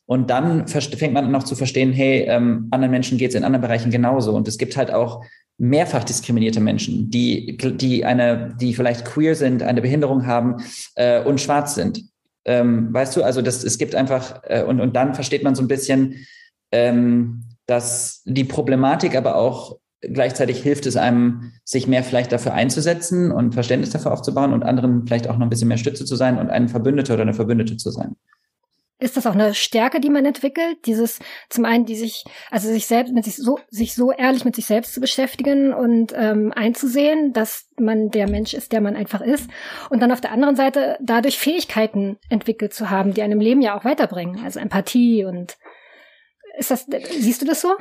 Und 0.06 0.28
dann 0.30 0.66
fängt 0.68 1.14
man 1.14 1.30
noch 1.30 1.44
zu 1.44 1.54
verstehen, 1.54 1.92
hey, 1.92 2.26
ähm, 2.28 2.68
anderen 2.70 2.90
Menschen 2.90 3.16
geht 3.16 3.30
es 3.30 3.34
in 3.36 3.44
anderen 3.44 3.62
Bereichen 3.62 3.90
genauso. 3.90 4.34
Und 4.34 4.48
es 4.48 4.58
gibt 4.58 4.76
halt 4.76 4.92
auch 4.92 5.24
mehrfach 5.56 6.04
diskriminierte 6.04 6.60
Menschen, 6.60 7.10
die, 7.10 7.56
die 7.56 8.04
eine, 8.04 8.54
die 8.60 8.74
vielleicht 8.74 9.04
queer 9.04 9.34
sind, 9.34 9.62
eine 9.62 9.80
Behinderung 9.80 10.26
haben 10.26 10.56
äh, 10.96 11.22
und 11.22 11.40
schwarz 11.40 11.74
sind. 11.74 12.02
Ähm, 12.44 12.92
weißt 12.92 13.16
du, 13.16 13.22
also 13.22 13.40
das, 13.40 13.64
es 13.64 13.78
gibt 13.78 13.94
einfach, 13.94 14.42
äh, 14.44 14.62
und, 14.62 14.80
und 14.80 14.94
dann 14.94 15.14
versteht 15.14 15.42
man 15.42 15.54
so 15.54 15.62
ein 15.62 15.68
bisschen, 15.68 16.26
ähm, 16.70 17.44
dass 17.66 18.22
die 18.26 18.44
Problematik 18.44 19.16
aber 19.16 19.36
auch 19.36 19.78
gleichzeitig 20.12 20.62
hilft 20.62 20.86
es 20.86 20.96
einem, 20.96 21.52
sich 21.64 21.86
mehr 21.86 22.04
vielleicht 22.04 22.32
dafür 22.32 22.54
einzusetzen 22.54 23.30
und 23.32 23.54
Verständnis 23.54 23.90
dafür 23.90 24.12
aufzubauen 24.12 24.52
und 24.52 24.62
anderen 24.62 25.06
vielleicht 25.06 25.28
auch 25.28 25.36
noch 25.36 25.46
ein 25.46 25.50
bisschen 25.50 25.68
mehr 25.68 25.78
Stütze 25.78 26.04
zu 26.04 26.16
sein 26.16 26.38
und 26.38 26.50
ein 26.50 26.68
Verbündeter 26.68 27.14
oder 27.14 27.22
eine 27.22 27.34
Verbündete 27.34 27.76
zu 27.76 27.90
sein. 27.90 28.16
Ist 29.00 29.16
das 29.16 29.26
auch 29.26 29.34
eine 29.34 29.54
Stärke, 29.54 30.00
die 30.00 30.08
man 30.08 30.24
entwickelt? 30.24 30.78
Dieses, 30.86 31.18
zum 31.50 31.64
einen, 31.64 31.84
die 31.84 31.96
sich, 31.96 32.24
also 32.50 32.68
sich 32.68 32.86
selbst, 32.86 33.12
mit 33.12 33.24
sich 33.24 33.36
so, 33.36 33.58
sich 33.68 33.94
so 33.94 34.12
ehrlich 34.12 34.44
mit 34.44 34.54
sich 34.54 34.66
selbst 34.66 34.94
zu 34.94 35.00
beschäftigen 35.00 35.74
und 35.74 36.12
ähm, 36.16 36.52
einzusehen, 36.54 37.32
dass 37.32 37.68
man 37.78 38.10
der 38.10 38.30
Mensch 38.30 38.54
ist, 38.54 38.72
der 38.72 38.80
man 38.80 38.94
einfach 38.94 39.20
ist. 39.20 39.50
Und 39.90 40.00
dann 40.00 40.12
auf 40.12 40.20
der 40.20 40.30
anderen 40.30 40.54
Seite 40.54 40.96
dadurch 41.02 41.38
Fähigkeiten 41.38 42.18
entwickelt 42.28 42.72
zu 42.72 42.88
haben, 42.88 43.14
die 43.14 43.22
einem 43.22 43.40
Leben 43.40 43.62
ja 43.62 43.76
auch 43.76 43.84
weiterbringen. 43.84 44.40
Also 44.44 44.60
Empathie 44.60 45.24
und 45.24 45.56
ist 46.56 46.70
das, 46.70 46.86
siehst 47.18 47.42
du 47.42 47.46
das 47.46 47.60
so? 47.60 47.74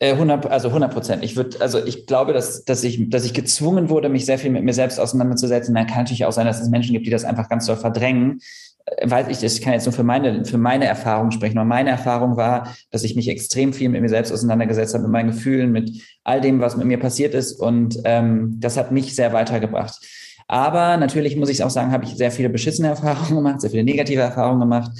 100, 0.00 0.44
äh, 0.44 0.48
also 0.48 0.68
100 0.68 0.92
Prozent. 0.92 1.24
Ich 1.24 1.36
würde, 1.36 1.60
also 1.60 1.84
ich 1.84 2.06
glaube, 2.06 2.32
dass, 2.32 2.64
dass 2.64 2.84
ich, 2.84 3.10
dass 3.10 3.24
ich 3.24 3.34
gezwungen 3.34 3.88
wurde, 3.88 4.08
mich 4.08 4.26
sehr 4.26 4.38
viel 4.38 4.50
mit 4.50 4.64
mir 4.64 4.74
selbst 4.74 5.00
auseinanderzusetzen. 5.00 5.74
Dann 5.74 5.86
kann 5.86 5.98
natürlich 5.98 6.24
auch 6.24 6.32
sein, 6.32 6.46
dass 6.46 6.60
es 6.60 6.68
Menschen 6.68 6.92
gibt, 6.92 7.06
die 7.06 7.10
das 7.10 7.24
einfach 7.24 7.48
ganz 7.48 7.66
doll 7.66 7.76
verdrängen. 7.76 8.40
Äh, 8.84 9.10
weiß 9.10 9.26
ich, 9.28 9.42
ich 9.42 9.60
kann 9.62 9.72
jetzt 9.72 9.86
nur 9.86 9.92
für 9.92 10.04
meine, 10.04 10.44
für 10.44 10.58
meine 10.58 10.86
Erfahrung 10.86 11.30
sprechen. 11.30 11.58
Und 11.58 11.68
meine 11.68 11.90
Erfahrung 11.90 12.36
war, 12.36 12.74
dass 12.90 13.04
ich 13.04 13.16
mich 13.16 13.28
extrem 13.28 13.72
viel 13.72 13.88
mit 13.88 14.00
mir 14.00 14.08
selbst 14.08 14.32
auseinandergesetzt 14.32 14.94
habe, 14.94 15.02
mit 15.04 15.12
meinen 15.12 15.30
Gefühlen, 15.30 15.72
mit 15.72 15.90
all 16.24 16.40
dem, 16.40 16.60
was 16.60 16.76
mit 16.76 16.86
mir 16.86 16.98
passiert 17.00 17.34
ist. 17.34 17.52
Und 17.60 17.98
ähm, 18.04 18.56
das 18.60 18.76
hat 18.76 18.92
mich 18.92 19.14
sehr 19.14 19.32
weitergebracht. 19.32 19.98
Aber 20.46 20.96
natürlich 20.96 21.36
muss 21.36 21.50
ich 21.50 21.62
auch 21.62 21.70
sagen, 21.70 21.92
habe 21.92 22.04
ich 22.04 22.16
sehr 22.16 22.30
viele 22.30 22.48
beschissene 22.48 22.88
Erfahrungen 22.88 23.36
gemacht, 23.36 23.60
sehr 23.60 23.70
viele 23.70 23.84
negative 23.84 24.22
Erfahrungen 24.22 24.60
gemacht. 24.60 24.92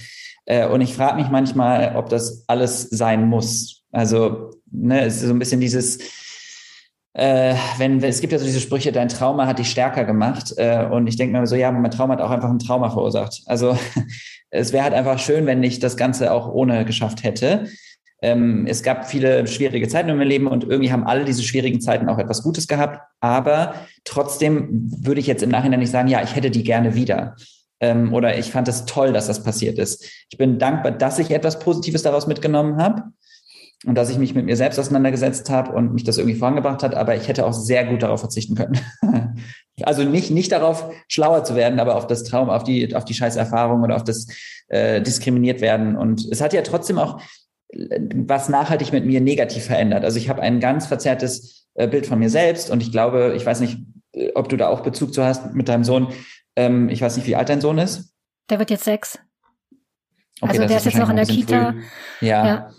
Äh, 0.45 0.67
und 0.67 0.81
ich 0.81 0.95
frage 0.95 1.17
mich 1.17 1.29
manchmal, 1.29 1.95
ob 1.95 2.09
das 2.09 2.45
alles 2.49 2.83
sein 2.83 3.29
muss. 3.29 3.78
Also, 3.91 4.51
ne, 4.71 5.05
es 5.05 5.17
ist 5.17 5.23
so 5.23 5.35
ein 5.35 5.39
bisschen 5.39 5.61
dieses, 5.61 5.99
äh, 7.15 7.55
wenn, 7.79 8.03
es 8.03 8.21
gibt 8.21 8.33
ja 8.33 8.39
so 8.39 8.45
diese 8.45 8.61
Sprüche, 8.61 8.93
dein 8.93 9.09
Trauma 9.09 9.47
hat 9.47 9.59
dich 9.59 9.71
stärker 9.71 10.05
gemacht. 10.05 10.55
Äh, 10.57 10.87
und 10.87 11.07
ich 11.07 11.17
denke 11.17 11.39
mir 11.39 11.47
so, 11.47 11.57
ja, 11.57 11.71
mein 11.73 11.91
Trauma 11.91 12.15
hat 12.15 12.23
auch 12.23 12.31
einfach 12.31 12.51
ein 12.51 12.59
Trauma 12.59 12.91
verursacht. 12.91 13.43
Also 13.47 13.77
es 14.51 14.73
wäre 14.73 14.85
halt 14.85 14.95
einfach 14.95 15.19
schön, 15.19 15.47
wenn 15.47 15.63
ich 15.63 15.79
das 15.81 15.97
Ganze 15.97 16.33
auch 16.33 16.53
ohne 16.53 16.85
geschafft 16.85 17.25
hätte. 17.25 17.67
Ähm, 18.21 18.67
es 18.69 18.83
gab 18.83 19.09
viele 19.09 19.47
schwierige 19.47 19.89
Zeiten 19.89 20.09
in 20.09 20.17
meinem 20.17 20.29
Leben 20.29 20.47
und 20.49 20.65
irgendwie 20.65 20.93
haben 20.93 21.07
alle 21.07 21.25
diese 21.25 21.43
schwierigen 21.43 21.81
Zeiten 21.81 22.09
auch 22.09 22.19
etwas 22.19 22.43
Gutes 22.43 22.67
gehabt. 22.67 23.01
Aber 23.21 23.75
trotzdem 24.05 24.69
würde 25.05 25.21
ich 25.21 25.27
jetzt 25.27 25.43
im 25.43 25.51
Nachhinein 25.51 25.81
nicht 25.81 25.91
sagen, 25.91 26.09
ja, 26.09 26.23
ich 26.23 26.35
hätte 26.35 26.51
die 26.51 26.65
gerne 26.65 26.95
wieder. 26.95 27.37
Ähm, 27.81 28.13
oder 28.13 28.37
ich 28.39 28.51
fand 28.51 28.69
es 28.69 28.87
toll, 28.87 29.13
dass 29.13 29.29
das 29.29 29.43
passiert 29.43 29.79
ist. 29.79 30.05
Ich 30.31 30.39
bin 30.39 30.59
dankbar, 30.59 30.93
dass 30.93 31.19
ich 31.19 31.31
etwas 31.31 31.59
Positives 31.61 32.03
daraus 32.03 32.27
mitgenommen 32.27 32.83
habe. 32.83 33.05
Und 33.87 33.95
dass 33.95 34.11
ich 34.11 34.19
mich 34.19 34.35
mit 34.35 34.45
mir 34.45 34.57
selbst 34.57 34.79
auseinandergesetzt 34.79 35.51
habe 35.51 35.73
und 35.73 35.95
mich 35.95 36.03
das 36.03 36.19
irgendwie 36.19 36.37
vorangebracht 36.37 36.83
hat, 36.83 36.95
aber 36.95 37.15
ich 37.15 37.29
hätte 37.29 37.47
auch 37.47 37.53
sehr 37.53 37.85
gut 37.85 38.03
darauf 38.03 38.21
verzichten 38.21 38.57
können. 38.57 38.81
also 39.83 40.03
nicht, 40.03 40.31
nicht 40.31 40.51
darauf, 40.51 40.93
schlauer 41.07 41.45
zu 41.45 41.55
werden, 41.55 41.79
aber 41.79 41.95
auf 41.95 42.07
das 42.09 42.25
Traum, 42.25 42.51
auf 42.51 42.65
die, 42.65 42.95
auf 42.97 43.05
die 43.05 43.15
scheiß 43.15 43.37
Erfahrung 43.37 43.83
oder 43.85 43.95
auf 43.95 44.03
das 44.03 44.27
äh, 44.69 45.01
diskriminiert 45.01 45.61
werden. 45.61 45.97
Und 45.97 46.27
es 46.31 46.41
hat 46.41 46.53
ja 46.53 46.63
trotzdem 46.63 46.99
auch 46.99 47.21
äh, 47.69 48.01
was 48.27 48.49
nachhaltig 48.49 48.93
mit 48.93 49.07
mir 49.07 49.21
negativ 49.21 49.67
verändert. 49.67 50.05
Also 50.05 50.19
ich 50.19 50.29
habe 50.29 50.43
ein 50.43 50.59
ganz 50.59 50.87
verzerrtes 50.87 51.69
äh, 51.75 51.87
Bild 51.87 52.07
von 52.07 52.19
mir 52.19 52.31
selbst 52.31 52.71
und 52.71 52.83
ich 52.83 52.91
glaube, 52.91 53.35
ich 53.37 53.47
weiß 53.47 53.61
nicht, 53.61 53.79
äh, 54.13 54.33
ob 54.35 54.49
du 54.49 54.57
da 54.57 54.69
auch 54.69 54.81
Bezug 54.81 55.15
zu 55.15 55.23
hast 55.23 55.55
mit 55.55 55.69
deinem 55.69 55.85
Sohn. 55.85 56.09
Ähm, 56.57 56.89
ich 56.89 57.01
weiß 57.01 57.17
nicht, 57.17 57.29
wie 57.29 57.37
alt 57.37 57.49
dein 57.49 57.61
Sohn 57.61 57.79
ist. 57.79 58.13
Der 58.51 58.59
wird 58.59 58.71
jetzt 58.71 58.85
sechs. 58.85 59.21
Okay, 60.41 60.51
also 60.51 60.67
der 60.67 60.77
ist, 60.77 60.87
ist 60.87 60.93
jetzt 60.93 61.01
noch 61.01 61.11
in 61.11 61.17
der 61.17 61.27
Kita. 61.27 61.75
Ja. 62.21 62.47
ja. 62.47 62.71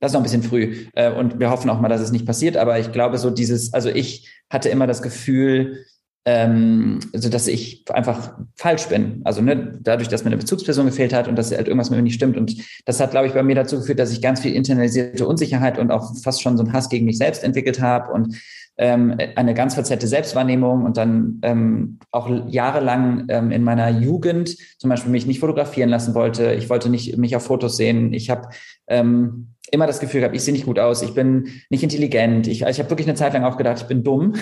Das 0.00 0.10
ist 0.10 0.14
noch 0.14 0.20
ein 0.20 0.24
bisschen 0.24 0.42
früh. 0.42 0.86
Äh, 0.94 1.12
und 1.12 1.40
wir 1.40 1.50
hoffen 1.50 1.70
auch 1.70 1.80
mal, 1.80 1.88
dass 1.88 2.00
es 2.00 2.12
nicht 2.12 2.26
passiert. 2.26 2.56
Aber 2.56 2.78
ich 2.78 2.92
glaube, 2.92 3.18
so 3.18 3.30
dieses, 3.30 3.72
also 3.72 3.88
ich 3.88 4.28
hatte 4.50 4.68
immer 4.68 4.86
das 4.86 5.02
Gefühl, 5.02 5.84
ähm, 6.26 6.98
also 7.14 7.28
dass 7.28 7.46
ich 7.46 7.84
einfach 7.90 8.36
falsch 8.56 8.88
bin. 8.88 9.22
Also 9.24 9.40
ne, 9.40 9.78
dadurch, 9.80 10.08
dass 10.08 10.24
mir 10.24 10.28
eine 10.28 10.36
Bezugsperson 10.36 10.86
gefehlt 10.86 11.14
hat 11.14 11.28
und 11.28 11.36
dass 11.36 11.52
halt 11.52 11.68
irgendwas 11.68 11.88
mit 11.90 11.98
mir 11.98 12.02
nicht 12.02 12.14
stimmt. 12.14 12.36
Und 12.36 12.56
das 12.84 13.00
hat, 13.00 13.12
glaube 13.12 13.28
ich, 13.28 13.32
bei 13.32 13.44
mir 13.44 13.54
dazu 13.54 13.78
geführt, 13.78 14.00
dass 14.00 14.12
ich 14.12 14.20
ganz 14.20 14.40
viel 14.40 14.52
internalisierte 14.52 15.26
Unsicherheit 15.26 15.78
und 15.78 15.92
auch 15.92 16.14
fast 16.22 16.42
schon 16.42 16.56
so 16.56 16.64
einen 16.64 16.72
Hass 16.72 16.88
gegen 16.88 17.06
mich 17.06 17.18
selbst 17.18 17.44
entwickelt 17.44 17.80
habe 17.80 18.12
und 18.12 18.36
ähm, 18.78 19.16
eine 19.36 19.54
ganz 19.54 19.74
verzerrte 19.74 20.06
Selbstwahrnehmung 20.06 20.84
und 20.84 20.96
dann 20.96 21.40
ähm, 21.42 21.98
auch 22.10 22.28
jahrelang 22.48 23.26
ähm, 23.28 23.50
in 23.50 23.62
meiner 23.62 23.88
Jugend 23.88 24.56
zum 24.78 24.90
Beispiel 24.90 25.12
mich 25.12 25.26
nicht 25.26 25.40
fotografieren 25.40 25.88
lassen 25.88 26.14
wollte. 26.14 26.52
Ich 26.52 26.68
wollte 26.68 26.90
nicht 26.90 27.16
mich 27.16 27.34
auf 27.36 27.44
Fotos 27.44 27.76
sehen. 27.76 28.12
Ich 28.12 28.28
habe 28.28 28.48
ähm, 28.86 29.54
immer 29.70 29.86
das 29.86 30.00
Gefühl 30.00 30.20
gehabt, 30.20 30.36
ich 30.36 30.42
sehe 30.42 30.52
nicht 30.52 30.66
gut 30.66 30.78
aus, 30.78 31.02
ich 31.02 31.14
bin 31.14 31.48
nicht 31.70 31.82
intelligent. 31.82 32.46
Ich, 32.46 32.66
also 32.66 32.76
ich 32.76 32.80
habe 32.80 32.90
wirklich 32.90 33.08
eine 33.08 33.16
Zeit 33.16 33.32
lang 33.32 33.44
auch 33.44 33.56
gedacht, 33.56 33.78
ich 33.80 33.88
bin 33.88 34.04
dumm. 34.04 34.34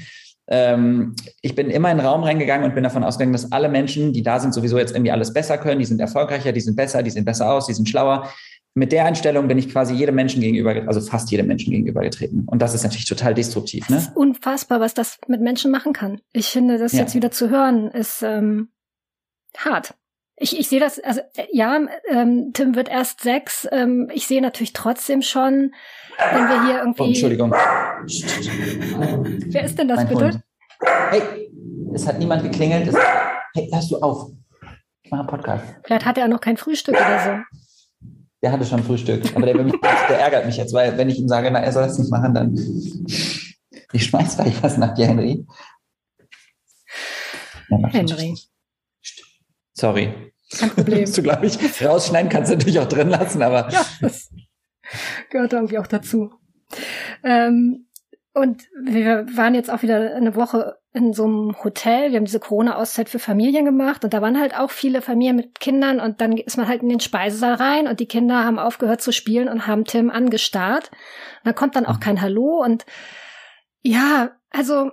ähm, 0.48 1.14
ich 1.42 1.54
bin 1.54 1.70
immer 1.70 1.90
in 1.90 1.98
den 1.98 2.06
Raum 2.06 2.24
reingegangen 2.24 2.64
und 2.64 2.74
bin 2.74 2.84
davon 2.84 3.04
ausgegangen, 3.04 3.32
dass 3.32 3.52
alle 3.52 3.68
Menschen, 3.68 4.12
die 4.12 4.22
da 4.22 4.40
sind, 4.40 4.54
sowieso 4.54 4.78
jetzt 4.78 4.92
irgendwie 4.92 5.12
alles 5.12 5.32
besser 5.32 5.58
können, 5.58 5.78
die 5.78 5.84
sind 5.84 6.00
erfolgreicher, 6.00 6.52
die 6.52 6.60
sind 6.60 6.76
besser, 6.76 7.02
die 7.02 7.10
sehen 7.10 7.24
besser 7.24 7.52
aus, 7.52 7.66
die 7.66 7.74
sind 7.74 7.88
schlauer. 7.88 8.28
Mit 8.74 8.92
der 8.92 9.04
Einstellung 9.04 9.48
bin 9.48 9.58
ich 9.58 9.70
quasi 9.70 9.94
jedem 9.94 10.14
Menschen 10.14 10.40
gegenüber, 10.40 10.74
also 10.86 11.02
fast 11.02 11.30
jedem 11.30 11.46
Menschen 11.46 11.72
gegenüber 11.72 12.00
getreten. 12.00 12.46
Und 12.46 12.62
das 12.62 12.72
ist 12.72 12.84
natürlich 12.84 13.06
total 13.06 13.34
destruktiv. 13.34 13.86
Ne? 13.90 13.96
Das 13.96 14.06
ist 14.06 14.16
unfassbar, 14.16 14.80
was 14.80 14.94
das 14.94 15.18
mit 15.26 15.42
Menschen 15.42 15.70
machen 15.70 15.92
kann. 15.92 16.22
Ich 16.32 16.48
finde, 16.48 16.78
das 16.78 16.92
ja. 16.92 17.00
jetzt 17.00 17.14
wieder 17.14 17.30
zu 17.30 17.50
hören, 17.50 17.90
ist 17.90 18.22
ähm, 18.22 18.70
hart. 19.58 19.94
Ich, 20.36 20.58
ich 20.58 20.68
sehe 20.68 20.80
das, 20.80 20.98
also 20.98 21.20
äh, 21.36 21.46
ja, 21.52 21.78
ähm, 22.08 22.52
Tim 22.54 22.74
wird 22.74 22.88
erst 22.88 23.20
sechs. 23.20 23.68
Ähm, 23.70 24.10
ich 24.12 24.26
sehe 24.26 24.40
natürlich 24.40 24.72
trotzdem 24.72 25.20
schon, 25.20 25.74
wenn 26.32 26.48
wir 26.48 26.64
hier 26.64 26.78
irgendwie. 26.78 27.02
Oh, 27.02 27.06
Entschuldigung. 27.06 27.52
Wer 27.52 29.64
ist 29.64 29.78
denn 29.78 29.88
das 29.88 29.98
mein 29.98 30.08
bitte? 30.08 30.24
Hund. 30.24 30.40
Hey, 31.10 31.22
es 31.94 32.06
hat 32.06 32.18
niemand 32.18 32.42
geklingelt. 32.42 32.88
Es, 32.88 32.96
hey, 33.54 33.68
hörst 33.70 33.90
du 33.90 33.98
auf? 33.98 34.30
Ich 35.02 35.10
mache 35.10 35.20
einen 35.20 35.28
Podcast. 35.28 35.64
Vielleicht 35.84 36.06
hat 36.06 36.16
er 36.16 36.28
noch 36.28 36.40
kein 36.40 36.56
Frühstück 36.56 36.96
oder 36.96 37.20
so. 37.20 37.58
Der 38.42 38.50
hatte 38.50 38.66
schon 38.66 38.82
Frühstück, 38.82 39.24
aber 39.36 39.46
der, 39.46 39.54
mich, 39.62 39.72
der 39.80 40.18
ärgert 40.18 40.46
mich 40.46 40.56
jetzt, 40.56 40.74
weil 40.74 40.98
wenn 40.98 41.08
ich 41.08 41.18
ihm 41.18 41.28
sage, 41.28 41.50
na, 41.50 41.60
er 41.60 41.72
soll 41.72 41.84
das 41.84 41.98
nicht 41.98 42.10
machen, 42.10 42.34
dann 42.34 42.54
ich 43.92 44.04
schmeiß 44.04 44.36
gleich 44.36 44.62
was 44.62 44.78
nach 44.78 44.94
dir, 44.94 45.06
Henry. 45.06 45.46
Henry. 47.90 48.36
Sorry. 49.74 50.32
Kein 50.58 50.70
Problem. 50.70 51.12
du, 51.12 51.22
glaube 51.22 51.46
ich, 51.46 51.58
rausschneiden 51.82 52.30
kannst 52.30 52.50
du 52.50 52.56
natürlich 52.56 52.80
auch 52.80 52.88
drin 52.88 53.08
lassen, 53.08 53.42
aber. 53.42 53.70
Ja, 53.70 53.86
das 54.00 54.30
gehört 55.30 55.52
irgendwie 55.52 55.78
auch 55.78 55.86
dazu. 55.86 56.32
Ähm, 57.24 57.86
und 58.34 58.62
wir 58.82 59.26
waren 59.36 59.54
jetzt 59.54 59.70
auch 59.70 59.82
wieder 59.82 60.14
eine 60.14 60.34
Woche 60.34 60.78
in 60.94 61.12
so 61.12 61.24
einem 61.24 61.56
Hotel. 61.62 62.10
Wir 62.10 62.16
haben 62.16 62.24
diese 62.24 62.40
Corona-Auszeit 62.40 63.10
für 63.10 63.18
Familien 63.18 63.64
gemacht. 63.66 64.04
Und 64.04 64.14
da 64.14 64.22
waren 64.22 64.40
halt 64.40 64.58
auch 64.58 64.70
viele 64.70 65.02
Familien 65.02 65.36
mit 65.36 65.60
Kindern. 65.60 66.00
Und 66.00 66.22
dann 66.22 66.36
ist 66.38 66.56
man 66.56 66.66
halt 66.66 66.82
in 66.82 66.88
den 66.88 67.00
Speisesaal 67.00 67.54
rein. 67.54 67.86
Und 67.88 68.00
die 68.00 68.06
Kinder 68.06 68.44
haben 68.44 68.58
aufgehört 68.58 69.02
zu 69.02 69.12
spielen 69.12 69.48
und 69.48 69.66
haben 69.66 69.84
Tim 69.84 70.10
angestarrt. 70.10 70.90
Und 70.90 71.46
da 71.46 71.52
kommt 71.52 71.76
dann 71.76 71.84
auch 71.84 72.00
kein 72.00 72.22
Hallo. 72.22 72.62
Und 72.62 72.86
ja, 73.82 74.30
also 74.50 74.92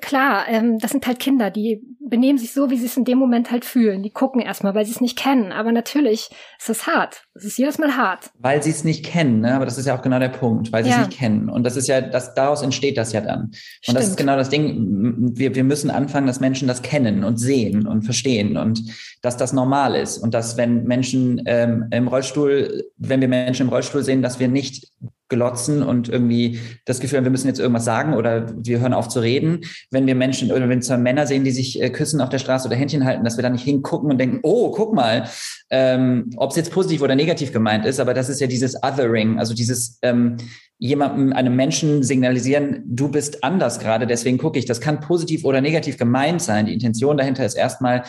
klar, 0.00 0.46
ähm, 0.48 0.78
das 0.78 0.90
sind 0.90 1.06
halt 1.06 1.18
Kinder, 1.18 1.50
die 1.50 1.80
benehmen 2.00 2.38
sich 2.38 2.52
so, 2.52 2.70
wie 2.70 2.78
sie 2.78 2.86
es 2.86 2.96
in 2.96 3.04
dem 3.04 3.18
Moment 3.18 3.50
halt 3.50 3.64
fühlen. 3.64 4.02
Die 4.02 4.10
gucken 4.10 4.40
erstmal, 4.40 4.74
weil 4.74 4.84
sie 4.84 4.92
es 4.92 5.00
nicht 5.00 5.18
kennen. 5.18 5.52
Aber 5.52 5.72
natürlich 5.72 6.30
ist 6.58 6.68
es 6.68 6.86
hart. 6.86 7.24
Es 7.34 7.44
ist 7.44 7.58
jedes 7.58 7.78
Mal 7.78 7.96
hart. 7.96 8.30
Weil 8.38 8.62
sie 8.62 8.70
es 8.70 8.84
nicht 8.84 9.04
kennen, 9.04 9.40
ne? 9.40 9.54
Aber 9.54 9.64
das 9.64 9.78
ist 9.78 9.86
ja 9.86 9.96
auch 9.96 10.02
genau 10.02 10.18
der 10.18 10.28
Punkt, 10.28 10.72
weil 10.72 10.84
sie 10.84 10.90
ja. 10.90 11.02
es 11.02 11.08
nicht 11.08 11.18
kennen. 11.18 11.48
Und 11.48 11.64
das 11.64 11.76
ist 11.76 11.88
ja, 11.88 12.00
das, 12.00 12.34
daraus 12.34 12.62
entsteht 12.62 12.96
das 12.96 13.12
ja 13.12 13.20
dann. 13.20 13.42
Und 13.42 13.54
Stimmt. 13.54 13.98
das 13.98 14.08
ist 14.08 14.16
genau 14.16 14.36
das 14.36 14.50
Ding. 14.50 15.32
Wir, 15.34 15.54
wir 15.54 15.64
müssen 15.64 15.90
anfangen, 15.90 16.26
dass 16.26 16.40
Menschen 16.40 16.68
das 16.68 16.82
kennen 16.82 17.24
und 17.24 17.38
sehen 17.38 17.86
und 17.86 18.02
verstehen 18.02 18.56
und 18.56 18.82
dass 19.22 19.36
das 19.36 19.52
normal 19.52 19.94
ist. 19.94 20.18
Und 20.18 20.34
dass, 20.34 20.56
wenn 20.56 20.84
Menschen 20.84 21.42
ähm, 21.46 21.86
im 21.90 22.08
Rollstuhl, 22.08 22.84
wenn 22.96 23.20
wir 23.20 23.28
Menschen 23.28 23.66
im 23.66 23.72
Rollstuhl 23.72 24.02
sehen, 24.02 24.22
dass 24.22 24.38
wir 24.38 24.48
nicht 24.48 24.92
glotzen 25.28 25.82
und 25.82 26.08
irgendwie 26.08 26.60
das 26.84 27.00
Gefühl 27.00 27.18
haben, 27.18 27.24
wir 27.24 27.30
müssen 27.30 27.48
jetzt 27.48 27.60
irgendwas 27.60 27.84
sagen 27.84 28.14
oder 28.14 28.46
wir 28.56 28.80
hören 28.80 28.94
auf 28.94 29.08
zu 29.08 29.20
reden. 29.20 29.60
Wenn 29.90 30.06
wir 30.06 30.14
Menschen 30.14 30.50
oder 30.52 30.68
wenn 30.68 30.82
zwei 30.82 30.96
Männer 30.96 31.26
sehen, 31.26 31.44
die 31.44 31.50
sich 31.50 31.80
äh, 31.80 31.90
küssen 31.90 32.20
auf 32.20 32.28
der 32.28 32.38
Straße 32.38 32.66
oder 32.66 32.76
Händchen 32.76 33.04
halten, 33.04 33.24
dass 33.24 33.36
wir 33.36 33.42
da 33.42 33.50
nicht 33.50 33.64
hingucken 33.64 34.10
und 34.10 34.18
denken, 34.18 34.40
oh, 34.42 34.70
guck 34.70 34.94
mal, 34.94 35.28
ähm, 35.70 36.30
ob 36.36 36.50
es 36.50 36.56
jetzt 36.56 36.72
positiv 36.72 37.02
oder 37.02 37.14
negativ 37.14 37.52
gemeint 37.52 37.84
ist, 37.84 38.00
aber 38.00 38.14
das 38.14 38.28
ist 38.28 38.40
ja 38.40 38.46
dieses 38.46 38.82
Othering, 38.82 39.38
also 39.38 39.54
dieses 39.54 39.98
ähm, 40.02 40.36
jemandem, 40.78 41.32
einem 41.32 41.56
Menschen 41.56 42.02
signalisieren, 42.02 42.82
du 42.86 43.08
bist 43.08 43.42
anders 43.42 43.80
gerade, 43.80 44.06
deswegen 44.06 44.38
gucke 44.38 44.58
ich. 44.58 44.64
Das 44.64 44.80
kann 44.80 45.00
positiv 45.00 45.44
oder 45.44 45.60
negativ 45.60 45.98
gemeint 45.98 46.40
sein. 46.40 46.66
Die 46.66 46.72
Intention 46.72 47.16
dahinter 47.16 47.44
ist 47.44 47.54
erstmal 47.54 48.04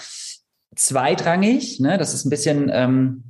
zweitrangig. 0.75 1.79
Ne? 1.79 1.97
Das 1.97 2.13
ist 2.13 2.25
ein 2.25 2.29
bisschen 2.29 2.69
ähm, 2.71 3.23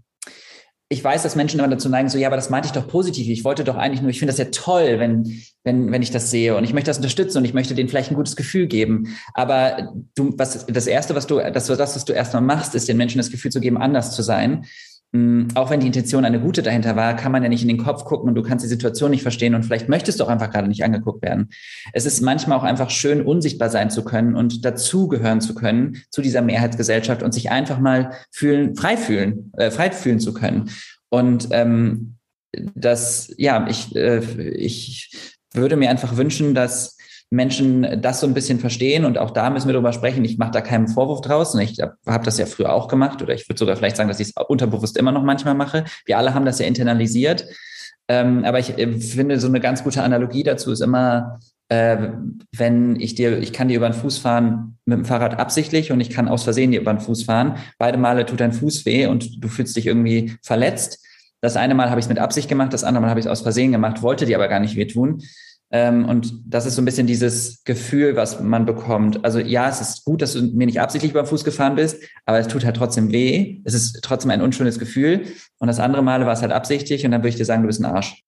ich 0.92 1.04
weiß, 1.04 1.22
dass 1.22 1.36
Menschen 1.36 1.60
immer 1.60 1.70
dazu 1.70 1.88
neigen, 1.88 2.10
so, 2.10 2.18
ja, 2.18 2.28
aber 2.28 2.36
das 2.36 2.50
meinte 2.50 2.66
ich 2.66 2.72
doch 2.72 2.88
positiv. 2.88 3.30
Ich 3.30 3.44
wollte 3.44 3.64
doch 3.64 3.76
eigentlich 3.76 4.02
nur, 4.02 4.10
ich 4.10 4.18
finde 4.18 4.34
das 4.34 4.40
ja 4.40 4.46
toll, 4.46 4.98
wenn, 4.98 5.44
wenn, 5.64 5.92
wenn 5.92 6.02
ich 6.02 6.10
das 6.10 6.32
sehe 6.32 6.58
und 6.58 6.64
ich 6.64 6.74
möchte 6.74 6.90
das 6.90 6.98
unterstützen 6.98 7.38
und 7.38 7.46
ich 7.46 7.54
möchte 7.54 7.76
denen 7.76 7.90
vielleicht 7.90 8.10
ein 8.10 8.16
gutes 8.16 8.36
Gefühl 8.36 8.66
geben. 8.66 9.16
Aber 9.36 9.94
du, 10.16 10.34
was, 10.36 10.66
das 10.66 10.88
erste, 10.88 11.14
was 11.14 11.28
du, 11.28 11.38
das, 11.38 11.68
das, 11.68 11.96
was 11.96 12.06
du 12.06 12.14
erstmal 12.14 12.42
machst, 12.42 12.74
ist 12.74 12.90
den 12.90 12.98
Menschen 12.98 13.20
das 13.20 13.30
Gefühl 13.30 13.52
zu 13.52 13.60
geben, 13.60 13.78
anders 13.78 14.16
zu 14.16 14.24
sein. 14.24 14.66
Hm, 15.12 15.48
auch 15.56 15.72
wenn 15.72 15.80
die 15.80 15.88
Intention 15.88 16.24
eine 16.24 16.40
gute 16.40 16.62
dahinter 16.62 16.96
war, 16.96 17.16
kann 17.16 17.32
man 17.32 17.42
ja 17.42 17.50
nicht 17.50 17.64
in 17.64 17.68
den 17.68 17.80
Kopf 17.80 18.06
gucken 18.06 18.30
und 18.30 18.36
du 18.36 18.44
kannst 18.44 18.64
die 18.64 18.70
Situation 18.70 19.10
nicht 19.10 19.24
verstehen 19.24 19.56
und 19.56 19.64
vielleicht 19.64 19.90
möchtest 19.90 20.20
du 20.20 20.24
auch 20.24 20.30
einfach 20.30 20.52
gerade 20.52 20.68
nicht 20.68 20.84
angeguckt 20.84 21.24
werden. 21.24 21.50
Es 21.94 22.06
ist 22.06 22.22
manchmal 22.22 22.60
auch 22.60 22.64
einfach 22.64 22.92
schön, 22.92 23.26
unsichtbar 23.26 23.70
sein 23.70 23.90
zu 23.90 24.04
können 24.04 24.36
und 24.36 24.64
dazugehören 24.66 25.42
zu 25.42 25.56
können 25.56 25.98
zu 26.12 26.22
dieser 26.22 26.44
Mehrheitsgesellschaft 26.44 27.24
und 27.24 27.34
sich 27.34 27.50
einfach 27.50 27.80
mal 27.80 28.12
fühlen, 28.30 28.76
frei 28.76 28.98
fühlen, 28.98 29.52
äh, 29.58 29.72
frei 29.72 29.90
fühlen 29.90 30.20
zu 30.20 30.32
können. 30.32 30.70
Und 31.10 31.48
ähm, 31.52 32.18
das, 32.52 33.34
ja, 33.38 33.66
ich, 33.68 33.96
äh, 33.96 34.20
ich 34.52 35.40
würde 35.54 35.76
mir 35.76 35.90
einfach 35.90 36.18
wünschen, 36.18 36.54
dass 36.54 36.99
Menschen 37.32 38.02
das 38.02 38.22
so 38.22 38.28
ein 38.28 38.34
bisschen 38.34 38.60
verstehen 38.60 39.06
und 39.06 39.18
auch 39.18 39.32
da 39.32 39.50
müssen 39.50 39.68
wir 39.68 39.74
darüber 39.74 39.94
sprechen. 39.94 40.26
Ich 40.26 40.38
mache 40.38 40.52
da 40.52 40.62
keinen 40.62 40.88
Vorwurf 40.88 41.22
draus. 41.22 41.54
Ich 41.56 41.80
habe 41.80 42.26
das 42.26 42.38
ja 42.38 42.46
früher 42.46 42.74
auch 42.74 42.88
gemacht 42.88 43.22
oder 43.22 43.34
ich 43.34 43.48
würde 43.48 43.60
sogar 43.60 43.76
vielleicht 43.76 43.98
sagen, 43.98 44.10
dass 44.10 44.20
ich 44.20 44.30
es 44.30 44.34
unterbewusst 44.48 44.98
immer 44.98 45.12
noch 45.12 45.24
manchmal 45.24 45.54
mache. 45.54 45.86
Wir 46.06 46.18
alle 46.18 46.34
haben 46.34 46.46
das 46.46 46.60
ja 46.60 46.66
internalisiert. 46.66 47.46
Ähm, 48.08 48.44
aber 48.44 48.58
ich 48.58 48.78
äh, 48.78 48.92
finde, 49.00 49.40
so 49.40 49.48
eine 49.48 49.60
ganz 49.60 49.84
gute 49.84 50.02
Analogie 50.02 50.42
dazu 50.42 50.72
ist 50.72 50.82
immer, 50.82 51.40
äh, 51.70 52.10
wenn 52.58 53.00
ich 53.00 53.14
dir, 53.14 53.38
ich 53.38 53.54
kann 53.54 53.68
dir 53.68 53.78
über 53.78 53.88
den 53.88 53.94
Fuß 53.94 54.18
fahren 54.18 54.80
mit 54.86 54.98
dem 54.98 55.06
Fahrrad 55.06 55.40
absichtlich 55.40 55.92
und 55.92 56.02
ich 56.02 56.10
kann 56.10 56.28
aus 56.28 56.44
Versehen 56.44 56.72
dir 56.72 56.82
über 56.82 56.92
den 56.92 57.00
Fuß 57.00 57.24
fahren. 57.24 57.58
Beide 57.78 58.00
Male 58.00 58.26
tut 58.26 58.40
dein 58.40 58.52
Fuß 58.52 58.88
weh 58.88 59.06
und 59.06 59.44
du 59.44 59.48
fühlst 59.48 59.78
dich 59.78 59.86
irgendwie 59.86 60.34
verletzt. 60.42 61.06
Das 61.42 61.56
eine 61.56 61.76
Mal 61.76 61.92
habe 61.92 62.00
ich 62.00 62.06
es 62.06 62.10
mit 62.10 62.18
Absicht 62.18 62.50
gemacht, 62.50 62.74
das 62.74 62.84
andere 62.84 63.04
Mal 63.04 63.10
habe 63.12 63.20
ich 63.20 63.28
es 63.28 63.32
aus 63.32 63.42
Versehen 63.42 63.72
gemacht, 63.72 64.02
wollte 64.02 64.26
dir 64.26 64.36
aber 64.38 64.48
gar 64.48 64.60
nicht 64.60 64.76
wehtun. 64.76 65.22
Ähm, 65.72 66.06
und 66.06 66.34
das 66.48 66.66
ist 66.66 66.76
so 66.76 66.82
ein 66.82 66.86
bisschen 66.86 67.06
dieses 67.06 67.64
Gefühl, 67.64 68.16
was 68.16 68.40
man 68.40 68.66
bekommt. 68.66 69.24
Also 69.24 69.40
ja, 69.40 69.70
es 69.70 69.82
ist 69.82 70.04
gut, 70.04 70.22
dass 70.22 70.34
du 70.34 70.42
mir 70.42 70.66
nicht 70.66 70.82
absichtlich 70.82 71.14
beim 71.14 71.28
Fuß 71.28 71.44
gefahren 71.44 71.76
bist, 71.76 72.04
aber 72.26 72.40
es 72.40 72.48
tut 72.48 72.66
halt 72.66 72.76
trotzdem 72.76 73.12
weh. 73.12 73.62
Es 73.66 73.76
ist 73.76 74.00
trotzdem 74.02 74.32
ein 74.32 74.42
unschönes 74.42 74.80
Gefühl. 74.80 75.26
Und 75.60 75.68
das 75.68 75.80
andere 75.80 76.02
Mal 76.02 76.26
war 76.26 76.34
es 76.34 76.42
halt 76.42 76.52
absichtlich 76.52 77.06
und 77.06 77.12
dann 77.12 77.22
würde 77.22 77.30
ich 77.30 77.36
dir 77.36 77.46
sagen, 77.46 77.62
du 77.62 77.68
bist 77.68 77.82
ein 77.82 77.86
Arsch. 77.86 78.24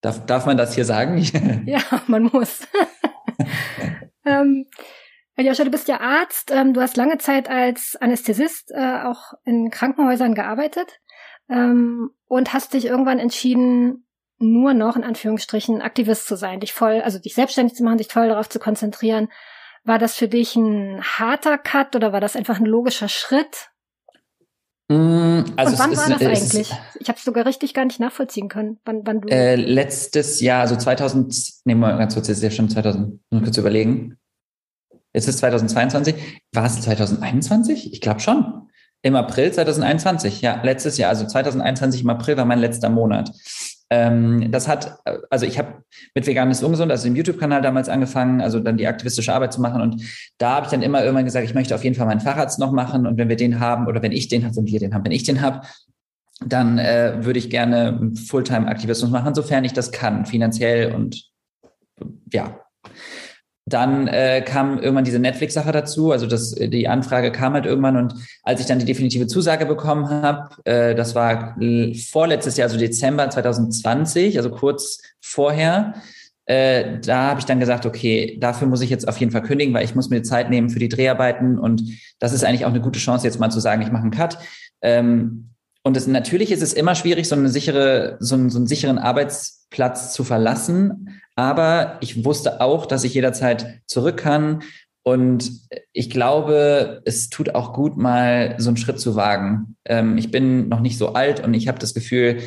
Darf, 0.00 0.24
darf 0.24 0.46
man 0.46 0.56
das 0.56 0.74
hier 0.74 0.84
sagen? 0.84 1.18
ja, 1.66 1.80
man 2.06 2.24
muss. 2.24 2.60
ähm, 4.24 4.66
Joscha, 5.36 5.64
du 5.64 5.70
bist 5.70 5.88
ja 5.88 6.00
Arzt. 6.00 6.50
Ähm, 6.50 6.72
du 6.72 6.80
hast 6.80 6.96
lange 6.96 7.18
Zeit 7.18 7.50
als 7.50 7.96
Anästhesist 8.00 8.72
äh, 8.72 9.02
auch 9.04 9.34
in 9.44 9.70
Krankenhäusern 9.70 10.34
gearbeitet 10.34 11.00
ähm, 11.50 12.10
und 12.26 12.54
hast 12.54 12.72
dich 12.72 12.86
irgendwann 12.86 13.18
entschieden, 13.18 14.05
nur 14.38 14.74
noch 14.74 14.96
in 14.96 15.04
Anführungsstrichen 15.04 15.82
Aktivist 15.82 16.26
zu 16.26 16.36
sein, 16.36 16.60
dich 16.60 16.72
voll, 16.72 17.00
also 17.02 17.18
dich 17.18 17.34
selbstständig 17.34 17.74
zu 17.74 17.84
machen, 17.84 17.98
dich 17.98 18.08
voll 18.08 18.28
darauf 18.28 18.48
zu 18.48 18.58
konzentrieren. 18.58 19.28
War 19.84 19.98
das 19.98 20.16
für 20.16 20.28
dich 20.28 20.56
ein 20.56 21.02
harter 21.02 21.58
Cut 21.58 21.94
oder 21.96 22.12
war 22.12 22.20
das 22.20 22.36
einfach 22.36 22.58
ein 22.58 22.66
logischer 22.66 23.08
Schritt? 23.08 23.70
Mm, 24.88 25.42
also 25.56 25.72
Und 25.72 25.78
wann 25.78 25.92
ist, 25.92 25.98
war 25.98 26.18
das 26.18 26.22
eigentlich? 26.22 26.72
ich 27.00 27.08
habe 27.08 27.18
es 27.18 27.24
sogar 27.24 27.46
richtig 27.46 27.74
gar 27.74 27.84
nicht 27.84 27.98
nachvollziehen 27.98 28.48
können, 28.48 28.78
wann, 28.84 29.02
wann 29.04 29.20
du. 29.20 29.28
Äh, 29.28 29.56
letztes 29.56 30.40
Jahr, 30.40 30.60
also 30.60 30.76
2000, 30.76 31.64
nehmen 31.64 31.80
wir 31.80 31.96
ganz 31.96 32.14
kurz, 32.14 32.28
jetzt 32.28 32.38
ist 32.38 32.42
ja 32.44 32.50
schon 32.50 32.68
2000, 32.68 33.20
nur 33.30 33.42
kurz 33.42 33.56
überlegen. 33.58 34.18
Jetzt 35.12 35.28
ist 35.28 35.38
2022. 35.38 36.14
War 36.52 36.66
es 36.66 36.82
2021? 36.82 37.92
Ich 37.92 38.00
glaube 38.00 38.20
schon. 38.20 38.68
Im 39.02 39.16
April 39.16 39.52
2021, 39.52 40.42
ja, 40.42 40.60
letztes 40.62 40.98
Jahr, 40.98 41.10
also 41.10 41.26
2021 41.26 42.02
im 42.02 42.10
April 42.10 42.36
war 42.36 42.44
mein 42.44 42.58
letzter 42.58 42.90
Monat. 42.90 43.30
Ähm, 43.88 44.50
das 44.50 44.66
hat, 44.66 44.98
also 45.30 45.46
ich 45.46 45.58
habe 45.58 45.84
mit 46.14 46.26
Veganes 46.26 46.62
Ungesund, 46.62 46.90
also 46.90 47.04
dem 47.04 47.16
YouTube-Kanal 47.16 47.62
damals 47.62 47.88
angefangen, 47.88 48.40
also 48.40 48.58
dann 48.58 48.76
die 48.76 48.86
aktivistische 48.86 49.32
Arbeit 49.32 49.52
zu 49.52 49.60
machen. 49.60 49.80
Und 49.80 50.02
da 50.38 50.56
habe 50.56 50.66
ich 50.66 50.70
dann 50.70 50.82
immer 50.82 51.02
irgendwann 51.02 51.24
gesagt, 51.24 51.44
ich 51.44 51.54
möchte 51.54 51.74
auf 51.74 51.84
jeden 51.84 51.94
Fall 51.94 52.06
meinen 52.06 52.20
Facharzt 52.20 52.58
noch 52.58 52.72
machen. 52.72 53.06
Und 53.06 53.16
wenn 53.16 53.28
wir 53.28 53.36
den 53.36 53.60
haben, 53.60 53.86
oder 53.86 54.02
wenn 54.02 54.12
ich 54.12 54.28
den 54.28 54.44
habe, 54.44 54.56
wenn 54.56 54.66
wir 54.66 54.80
den 54.80 54.94
haben, 54.94 55.04
wenn 55.04 55.12
ich 55.12 55.24
den 55.24 55.40
habe, 55.40 55.60
dann 56.44 56.78
äh, 56.78 57.24
würde 57.24 57.38
ich 57.38 57.48
gerne 57.48 58.12
Fulltime-Aktivismus 58.28 59.10
machen, 59.10 59.34
sofern 59.34 59.64
ich 59.64 59.72
das 59.72 59.92
kann, 59.92 60.26
finanziell 60.26 60.92
und 60.92 61.30
ja. 62.32 62.60
Dann 63.68 64.06
äh, 64.06 64.42
kam 64.42 64.78
irgendwann 64.78 65.04
diese 65.04 65.18
Netflix-Sache 65.18 65.72
dazu. 65.72 66.12
Also 66.12 66.26
das, 66.26 66.52
die 66.52 66.86
Anfrage 66.86 67.32
kam 67.32 67.54
halt 67.54 67.66
irgendwann 67.66 67.96
und 67.96 68.14
als 68.44 68.60
ich 68.60 68.66
dann 68.66 68.78
die 68.78 68.84
definitive 68.84 69.26
Zusage 69.26 69.66
bekommen 69.66 70.08
habe, 70.08 70.50
äh, 70.64 70.94
das 70.94 71.16
war 71.16 71.56
vorletztes 72.10 72.56
Jahr, 72.56 72.68
also 72.68 72.78
Dezember 72.78 73.28
2020, 73.28 74.36
also 74.36 74.50
kurz 74.50 75.00
vorher, 75.20 75.94
äh, 76.46 77.00
da 77.00 77.30
habe 77.30 77.40
ich 77.40 77.46
dann 77.46 77.58
gesagt, 77.58 77.86
okay, 77.86 78.38
dafür 78.40 78.68
muss 78.68 78.80
ich 78.80 78.90
jetzt 78.90 79.08
auf 79.08 79.18
jeden 79.18 79.32
Fall 79.32 79.42
kündigen, 79.42 79.74
weil 79.74 79.84
ich 79.84 79.96
muss 79.96 80.10
mir 80.10 80.22
Zeit 80.22 80.48
nehmen 80.48 80.70
für 80.70 80.78
die 80.78 80.88
Dreharbeiten 80.88 81.58
und 81.58 81.82
das 82.20 82.32
ist 82.32 82.44
eigentlich 82.44 82.64
auch 82.64 82.70
eine 82.70 82.80
gute 82.80 83.00
Chance, 83.00 83.26
jetzt 83.26 83.40
mal 83.40 83.50
zu 83.50 83.58
sagen, 83.58 83.82
ich 83.82 83.90
mache 83.90 84.02
einen 84.02 84.12
Cut. 84.12 84.38
Ähm, 84.80 85.50
und 85.82 85.96
es, 85.96 86.06
natürlich 86.06 86.52
ist 86.52 86.62
es 86.62 86.72
immer 86.72 86.94
schwierig, 86.94 87.28
so 87.28 87.34
eine 87.34 87.48
sichere, 87.48 88.16
so 88.20 88.36
einen, 88.36 88.50
so 88.50 88.58
einen 88.58 88.66
sicheren 88.68 88.98
Arbeitsplatz 88.98 90.12
zu 90.12 90.22
verlassen. 90.22 91.20
Aber 91.36 91.98
ich 92.00 92.24
wusste 92.24 92.60
auch, 92.60 92.86
dass 92.86 93.04
ich 93.04 93.14
jederzeit 93.14 93.80
zurück 93.86 94.16
kann. 94.16 94.62
Und 95.04 95.52
ich 95.92 96.10
glaube, 96.10 97.02
es 97.04 97.30
tut 97.30 97.54
auch 97.54 97.72
gut, 97.72 97.96
mal 97.96 98.56
so 98.58 98.70
einen 98.70 98.76
Schritt 98.76 98.98
zu 98.98 99.14
wagen. 99.14 99.76
Ähm, 99.84 100.18
ich 100.18 100.32
bin 100.32 100.68
noch 100.68 100.80
nicht 100.80 100.98
so 100.98 101.12
alt 101.12 101.44
und 101.44 101.54
ich 101.54 101.68
habe 101.68 101.78
das 101.78 101.94
Gefühl, 101.94 102.40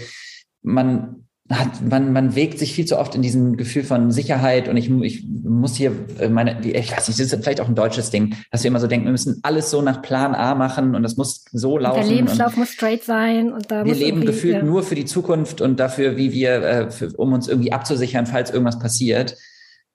man 0.61 1.28
hat, 1.49 1.81
man, 1.81 2.13
man 2.13 2.35
wägt 2.35 2.59
sich 2.59 2.73
viel 2.73 2.85
zu 2.85 2.99
oft 2.99 3.15
in 3.15 3.23
diesem 3.23 3.57
Gefühl 3.57 3.83
von 3.83 4.11
Sicherheit 4.11 4.67
und 4.67 4.77
ich, 4.77 4.89
ich 5.01 5.25
muss 5.27 5.75
hier 5.75 5.91
meine, 6.29 6.59
ich 6.63 6.91
weiß 6.91 7.07
nicht, 7.07 7.19
das 7.19 7.33
ist 7.33 7.43
vielleicht 7.43 7.59
auch 7.59 7.67
ein 7.67 7.75
deutsches 7.75 8.11
Ding, 8.11 8.35
dass 8.51 8.63
wir 8.63 8.67
immer 8.67 8.79
so 8.79 8.85
denken, 8.85 9.05
wir 9.05 9.11
müssen 9.11 9.39
alles 9.41 9.71
so 9.71 9.81
nach 9.81 10.03
Plan 10.03 10.35
A 10.35 10.53
machen 10.53 10.93
und 10.95 11.01
das 11.01 11.17
muss 11.17 11.45
so 11.51 11.79
laufen. 11.79 12.01
Der 12.01 12.09
Lebenslauf 12.09 12.55
muss 12.55 12.69
straight 12.69 13.03
sein 13.03 13.51
und 13.51 13.71
da 13.71 13.83
Wir 13.83 13.95
leben 13.95 14.25
gefühlt 14.25 14.57
ja. 14.57 14.63
nur 14.63 14.83
für 14.83 14.95
die 14.95 15.05
Zukunft 15.05 15.59
und 15.59 15.79
dafür, 15.79 16.17
wie 16.17 16.31
wir, 16.33 16.63
äh, 16.63 16.91
für, 16.91 17.11
um 17.13 17.33
uns 17.33 17.47
irgendwie 17.47 17.71
abzusichern, 17.71 18.27
falls 18.27 18.51
irgendwas 18.51 18.77
passiert. 18.77 19.35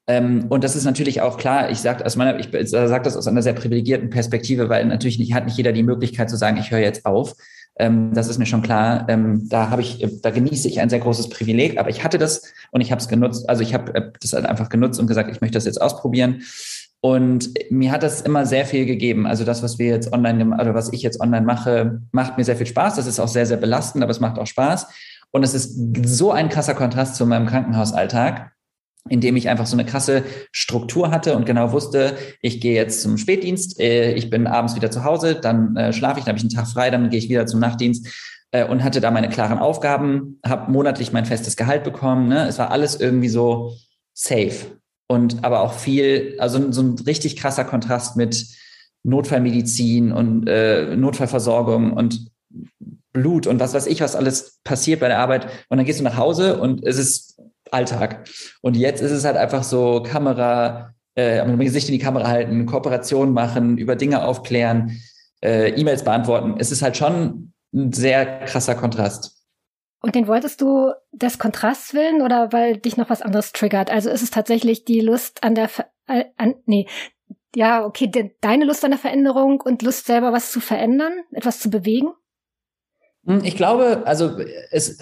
Ähm, 0.07 0.47
und 0.49 0.65
das 0.65 0.75
ist 0.75 0.85
natürlich 0.85 1.21
auch 1.21 1.39
klar, 1.39 1.71
ich 1.71 1.79
sage 1.79 2.05
aus 2.05 2.17
meiner, 2.17 2.39
ich 2.39 2.49
sage 2.69 3.05
das 3.05 3.17
aus 3.17 3.27
einer 3.27 3.43
sehr 3.43 3.55
privilegierten 3.55 4.11
Perspektive, 4.11 4.69
weil 4.69 4.85
natürlich 4.87 5.19
nicht, 5.19 5.35
hat 5.35 5.47
nicht 5.47 5.57
jeder 5.57 5.73
die 5.73 5.83
Möglichkeit 5.85 6.29
zu 6.29 6.37
sagen, 6.37 6.59
ich 6.59 6.71
höre 6.73 6.81
jetzt 6.81 7.07
auf. 7.07 7.35
Ähm, 7.77 8.13
das 8.15 8.29
ist 8.29 8.39
mir 8.39 8.47
schon 8.47 8.63
klar. 8.63 9.07
Ähm, 9.09 9.49
da 9.49 9.71
habe 9.71 9.83
ich, 9.83 10.07
da 10.23 10.31
genieße 10.31 10.69
ich 10.69 10.81
ein 10.81 10.91
sehr 10.91 11.01
großes 11.01 11.29
Privileg, 11.29 11.79
aber 11.79 11.91
ich 11.91 12.05
hatte 12.05 12.19
das 12.19 12.43
und 12.71 12.81
ich 12.81 12.91
habe 12.91 13.01
es 13.01 13.09
genutzt. 13.09 13.49
Also 13.49 13.63
ich 13.63 13.75
habe 13.75 13.95
äh, 13.95 14.13
das 14.21 14.33
halt 14.33 14.47
einfach 14.47 14.69
genutzt 14.69 15.01
und 15.01 15.07
gesagt, 15.07 15.31
ich 15.31 15.41
möchte 15.41 15.57
das 15.57 15.65
jetzt 15.65 15.81
ausprobieren. 15.81 16.43
Und 17.01 17.51
mir 17.71 17.93
hat 17.93 18.03
das 18.03 18.23
immer 18.23 18.47
sehr 18.47 18.65
viel 18.65 18.87
gegeben. 18.87 19.27
Also 19.27 19.45
das, 19.45 19.63
was 19.63 19.79
wir 19.79 19.89
jetzt 19.89 20.13
online, 20.13 20.55
oder 20.55 20.75
was 20.75 20.91
ich 20.93 21.03
jetzt 21.03 21.21
online 21.21 21.45
mache, 21.45 22.01
macht 22.13 22.39
mir 22.39 22.45
sehr 22.45 22.57
viel 22.57 22.67
Spaß. 22.67 22.97
Das 22.97 23.07
ist 23.07 23.21
auch 23.21 23.29
sehr, 23.29 23.45
sehr 23.45 23.59
belastend, 23.59 24.03
aber 24.03 24.11
es 24.11 24.21
macht 24.21 24.39
auch 24.39 24.47
Spaß. 24.47 24.87
Und 25.31 25.43
es 25.43 25.53
ist 25.53 25.77
so 26.07 26.33
ein 26.33 26.49
krasser 26.49 26.75
Kontrast 26.75 27.17
zu 27.17 27.27
meinem 27.27 27.47
Krankenhausalltag 27.47 28.54
in 29.09 29.21
dem 29.21 29.37
ich 29.37 29.49
einfach 29.49 29.67
so 29.67 29.77
eine 29.77 29.85
krasse 29.85 30.25
Struktur 30.51 31.11
hatte 31.11 31.37
und 31.37 31.45
genau 31.45 31.73
wusste, 31.73 32.17
ich 32.41 32.61
gehe 32.61 32.75
jetzt 32.75 33.03
zum 33.03 33.19
Spätdienst, 33.19 33.79
äh, 33.79 34.15
ich 34.15 34.31
bin 34.31 34.47
abends 34.47 34.75
wieder 34.75 34.91
zu 34.91 35.05
Hause, 35.05 35.35
dann 35.35 35.77
äh, 35.77 35.93
schlafe 35.93 36.19
ich, 36.19 36.25
dann 36.25 36.37
habe 36.37 36.39
ich 36.39 36.45
einen 36.45 36.65
Tag 36.65 36.69
frei, 36.69 36.91
dann 36.91 37.11
gehe 37.11 37.19
ich 37.19 37.29
wieder 37.29 37.47
zum 37.47 37.61
Nachtdienst 37.61 38.09
äh, 38.53 38.65
und 38.65 38.83
hatte 38.83 39.01
da 39.01 39.11
meine 39.11 39.29
klaren 39.29 39.59
Aufgaben, 39.59 40.41
habe 40.45 40.71
monatlich 40.71 41.13
mein 41.13 41.27
festes 41.27 41.57
Gehalt 41.57 41.85
bekommen. 41.85 42.29
Ne? 42.29 42.49
Es 42.49 42.59
war 42.59 42.71
alles 42.71 42.99
irgendwie 42.99 43.29
so 43.29 43.77
safe 44.15 44.79
und 45.07 45.45
aber 45.45 45.61
auch 45.61 45.75
viel, 45.75 46.37
also 46.39 46.73
so 46.73 46.83
ein 46.83 46.99
richtig 47.07 47.37
krasser 47.37 47.65
Kontrast 47.65 48.17
mit 48.17 48.47
Notfallmedizin 49.03 50.13
und 50.13 50.49
äh, 50.49 50.97
Notfallversorgung 50.97 51.93
und 51.93 52.31
Blut 53.13 53.47
und 53.47 53.61
was 53.61 53.75
weiß 53.75 53.87
ich, 53.87 54.01
was 54.01 54.17
alles 54.17 54.61
passiert 54.65 55.01
bei 55.01 55.09
der 55.09 55.19
Arbeit. 55.19 55.47
Und 55.69 55.77
dann 55.77 55.87
gehst 55.87 56.01
du 56.01 56.05
nach 56.05 56.17
Hause 56.17 56.59
und 56.59 56.85
es 56.85 56.99
ist 56.99 57.41
Alltag. 57.75 58.29
Und 58.63 58.77
jetzt 58.77 59.03
ist 59.03 59.11
es 59.11 59.25
halt 59.25 59.37
einfach 59.37 59.63
so 59.63 60.03
Kamera, 60.03 60.95
äh, 61.17 61.45
mein 61.45 61.59
Gesicht 61.59 61.89
in 61.89 61.93
die 61.93 61.99
Kamera 61.99 62.29
halten, 62.29 62.67
Kooperation 62.67 63.33
machen, 63.33 63.77
über 63.79 63.97
Dinge 63.97 64.25
aufklären, 64.25 65.01
äh, 65.43 65.71
E-Mails 65.71 66.05
beantworten. 66.05 66.55
Es 66.59 66.73
ist 66.73 66.83
halt 66.83 66.97
schon 66.97 67.53
ein 67.75 67.93
sehr 67.93 68.45
krasser 68.45 68.75
Kontrast. 68.75 69.35
Und 70.01 70.15
den 70.15 70.27
wolltest 70.27 70.61
du 70.61 70.93
des 71.13 71.39
Kontrasts 71.39 71.95
willen 71.95 72.21
oder 72.21 72.53
weil 72.53 72.77
dich 72.77 72.97
noch 72.97 73.09
was 73.09 73.23
anderes 73.23 73.53
triggert? 73.53 73.91
Also 73.91 74.11
ist 74.11 74.23
es 74.23 74.31
tatsächlich 74.31 74.85
die 74.85 75.01
Lust 75.01 75.43
an 75.43 75.55
der, 75.55 75.69
Ver 75.69 75.87
äh, 76.07 76.25
an, 76.37 76.57
nee, 76.67 76.87
ja, 77.57 77.85
okay, 77.85 78.09
de 78.09 78.33
deine 78.41 78.65
Lust 78.65 78.85
an 78.85 78.91
der 78.91 79.01
Veränderung 79.01 79.61
und 79.61 79.83
Lust 79.83 80.07
selber 80.07 80.33
was 80.33 80.53
zu 80.53 80.61
verändern, 80.61 81.13
etwas 81.33 81.61
zu 81.61 81.71
bewegen? 81.71 82.13
Hm, 83.25 83.43
ich 83.45 83.57
glaube, 83.57 84.03
also 84.05 84.39
es, 84.71 84.99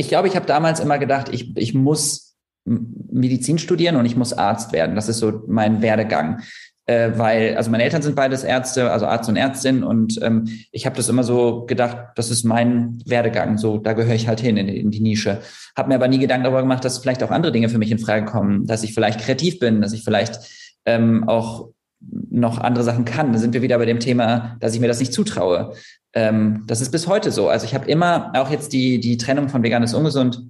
ich 0.00 0.08
glaube, 0.08 0.28
ich 0.28 0.34
habe 0.34 0.46
damals 0.46 0.80
immer 0.80 0.98
gedacht, 0.98 1.28
ich, 1.30 1.54
ich 1.58 1.74
muss 1.74 2.34
Medizin 2.64 3.58
studieren 3.58 3.96
und 3.96 4.06
ich 4.06 4.16
muss 4.16 4.32
Arzt 4.32 4.72
werden. 4.72 4.96
Das 4.96 5.10
ist 5.10 5.18
so 5.18 5.42
mein 5.46 5.82
Werdegang. 5.82 6.40
Äh, 6.86 7.12
weil, 7.16 7.54
also 7.56 7.70
meine 7.70 7.84
Eltern 7.84 8.00
sind 8.00 8.16
beides 8.16 8.42
Ärzte, 8.42 8.90
also 8.90 9.06
Arzt 9.06 9.28
und 9.28 9.36
Ärztin, 9.36 9.84
und 9.84 10.18
ähm, 10.22 10.48
ich 10.72 10.86
habe 10.86 10.96
das 10.96 11.10
immer 11.10 11.22
so 11.22 11.66
gedacht, 11.66 11.98
das 12.16 12.30
ist 12.30 12.44
mein 12.44 12.98
Werdegang, 13.04 13.58
so 13.58 13.76
da 13.76 13.92
gehöre 13.92 14.14
ich 14.14 14.26
halt 14.26 14.40
hin 14.40 14.56
in, 14.56 14.68
in 14.68 14.90
die 14.90 15.00
Nische. 15.00 15.42
Habe 15.76 15.90
mir 15.90 15.96
aber 15.96 16.08
nie 16.08 16.18
Gedanken 16.18 16.44
darüber 16.44 16.62
gemacht, 16.62 16.84
dass 16.84 16.98
vielleicht 16.98 17.22
auch 17.22 17.30
andere 17.30 17.52
Dinge 17.52 17.68
für 17.68 17.78
mich 17.78 17.92
in 17.92 17.98
Frage 17.98 18.24
kommen, 18.24 18.66
dass 18.66 18.82
ich 18.82 18.94
vielleicht 18.94 19.20
kreativ 19.20 19.58
bin, 19.58 19.82
dass 19.82 19.92
ich 19.92 20.02
vielleicht 20.02 20.40
ähm, 20.86 21.28
auch 21.28 21.68
noch 22.00 22.58
andere 22.58 22.84
Sachen 22.84 23.04
kann. 23.04 23.32
Da 23.32 23.38
sind 23.38 23.54
wir 23.54 23.62
wieder 23.62 23.78
bei 23.78 23.86
dem 23.86 24.00
Thema, 24.00 24.56
dass 24.60 24.74
ich 24.74 24.80
mir 24.80 24.88
das 24.88 25.00
nicht 25.00 25.12
zutraue. 25.12 25.74
Ähm, 26.12 26.64
das 26.66 26.80
ist 26.80 26.90
bis 26.90 27.06
heute 27.06 27.30
so. 27.30 27.48
Also 27.48 27.66
ich 27.66 27.74
habe 27.74 27.88
immer 27.88 28.32
auch 28.34 28.50
jetzt 28.50 28.72
die, 28.72 29.00
die 29.00 29.16
Trennung 29.16 29.48
von 29.48 29.62
vegan 29.62 29.82
ist 29.82 29.94
ungesund. 29.94 30.42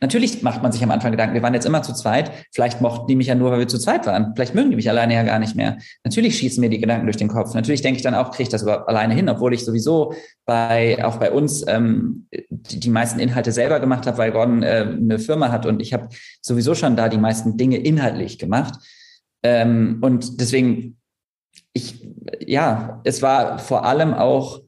Natürlich 0.00 0.42
macht 0.42 0.62
man 0.62 0.72
sich 0.72 0.82
am 0.82 0.90
Anfang 0.90 1.12
Gedanken, 1.12 1.34
wir 1.34 1.42
waren 1.42 1.54
jetzt 1.54 1.64
immer 1.64 1.82
zu 1.82 1.94
zweit, 1.94 2.30
vielleicht 2.52 2.80
mochten 2.80 3.06
die 3.06 3.16
mich 3.16 3.28
ja 3.28 3.34
nur, 3.34 3.50
weil 3.50 3.60
wir 3.60 3.68
zu 3.68 3.78
zweit 3.78 4.06
waren. 4.06 4.32
Vielleicht 4.34 4.54
mögen 4.54 4.70
die 4.70 4.76
mich 4.76 4.88
alleine 4.88 5.14
ja 5.14 5.22
gar 5.22 5.38
nicht 5.38 5.56
mehr. 5.56 5.78
Natürlich 6.04 6.36
schießen 6.36 6.60
mir 6.60 6.68
die 6.68 6.80
Gedanken 6.80 7.06
durch 7.06 7.16
den 7.16 7.28
Kopf. 7.28 7.54
Natürlich 7.54 7.80
denke 7.80 7.96
ich 7.96 8.02
dann 8.02 8.14
auch, 8.14 8.30
kriege 8.30 8.44
ich 8.44 8.48
das 8.48 8.62
überhaupt 8.62 8.88
alleine 8.88 9.14
hin, 9.14 9.28
obwohl 9.28 9.54
ich 9.54 9.64
sowieso 9.64 10.14
bei, 10.44 11.02
auch 11.04 11.16
bei 11.16 11.30
uns 11.30 11.64
ähm, 11.66 12.26
die, 12.50 12.80
die 12.80 12.90
meisten 12.90 13.18
Inhalte 13.18 13.52
selber 13.52 13.80
gemacht 13.80 14.06
habe, 14.06 14.18
weil 14.18 14.32
Gordon 14.32 14.62
äh, 14.62 14.86
eine 14.88 15.18
Firma 15.18 15.50
hat 15.50 15.64
und 15.64 15.80
ich 15.80 15.92
habe 15.92 16.08
sowieso 16.42 16.74
schon 16.74 16.96
da 16.96 17.08
die 17.08 17.18
meisten 17.18 17.56
Dinge 17.56 17.78
inhaltlich 17.78 18.38
gemacht. 18.38 18.74
Ähm, 19.42 19.98
und 20.00 20.40
deswegen, 20.40 20.98
ich, 21.72 22.06
ja, 22.40 23.00
es 23.04 23.22
war 23.22 23.58
vor 23.58 23.84
allem 23.84 24.14
auch 24.14 24.62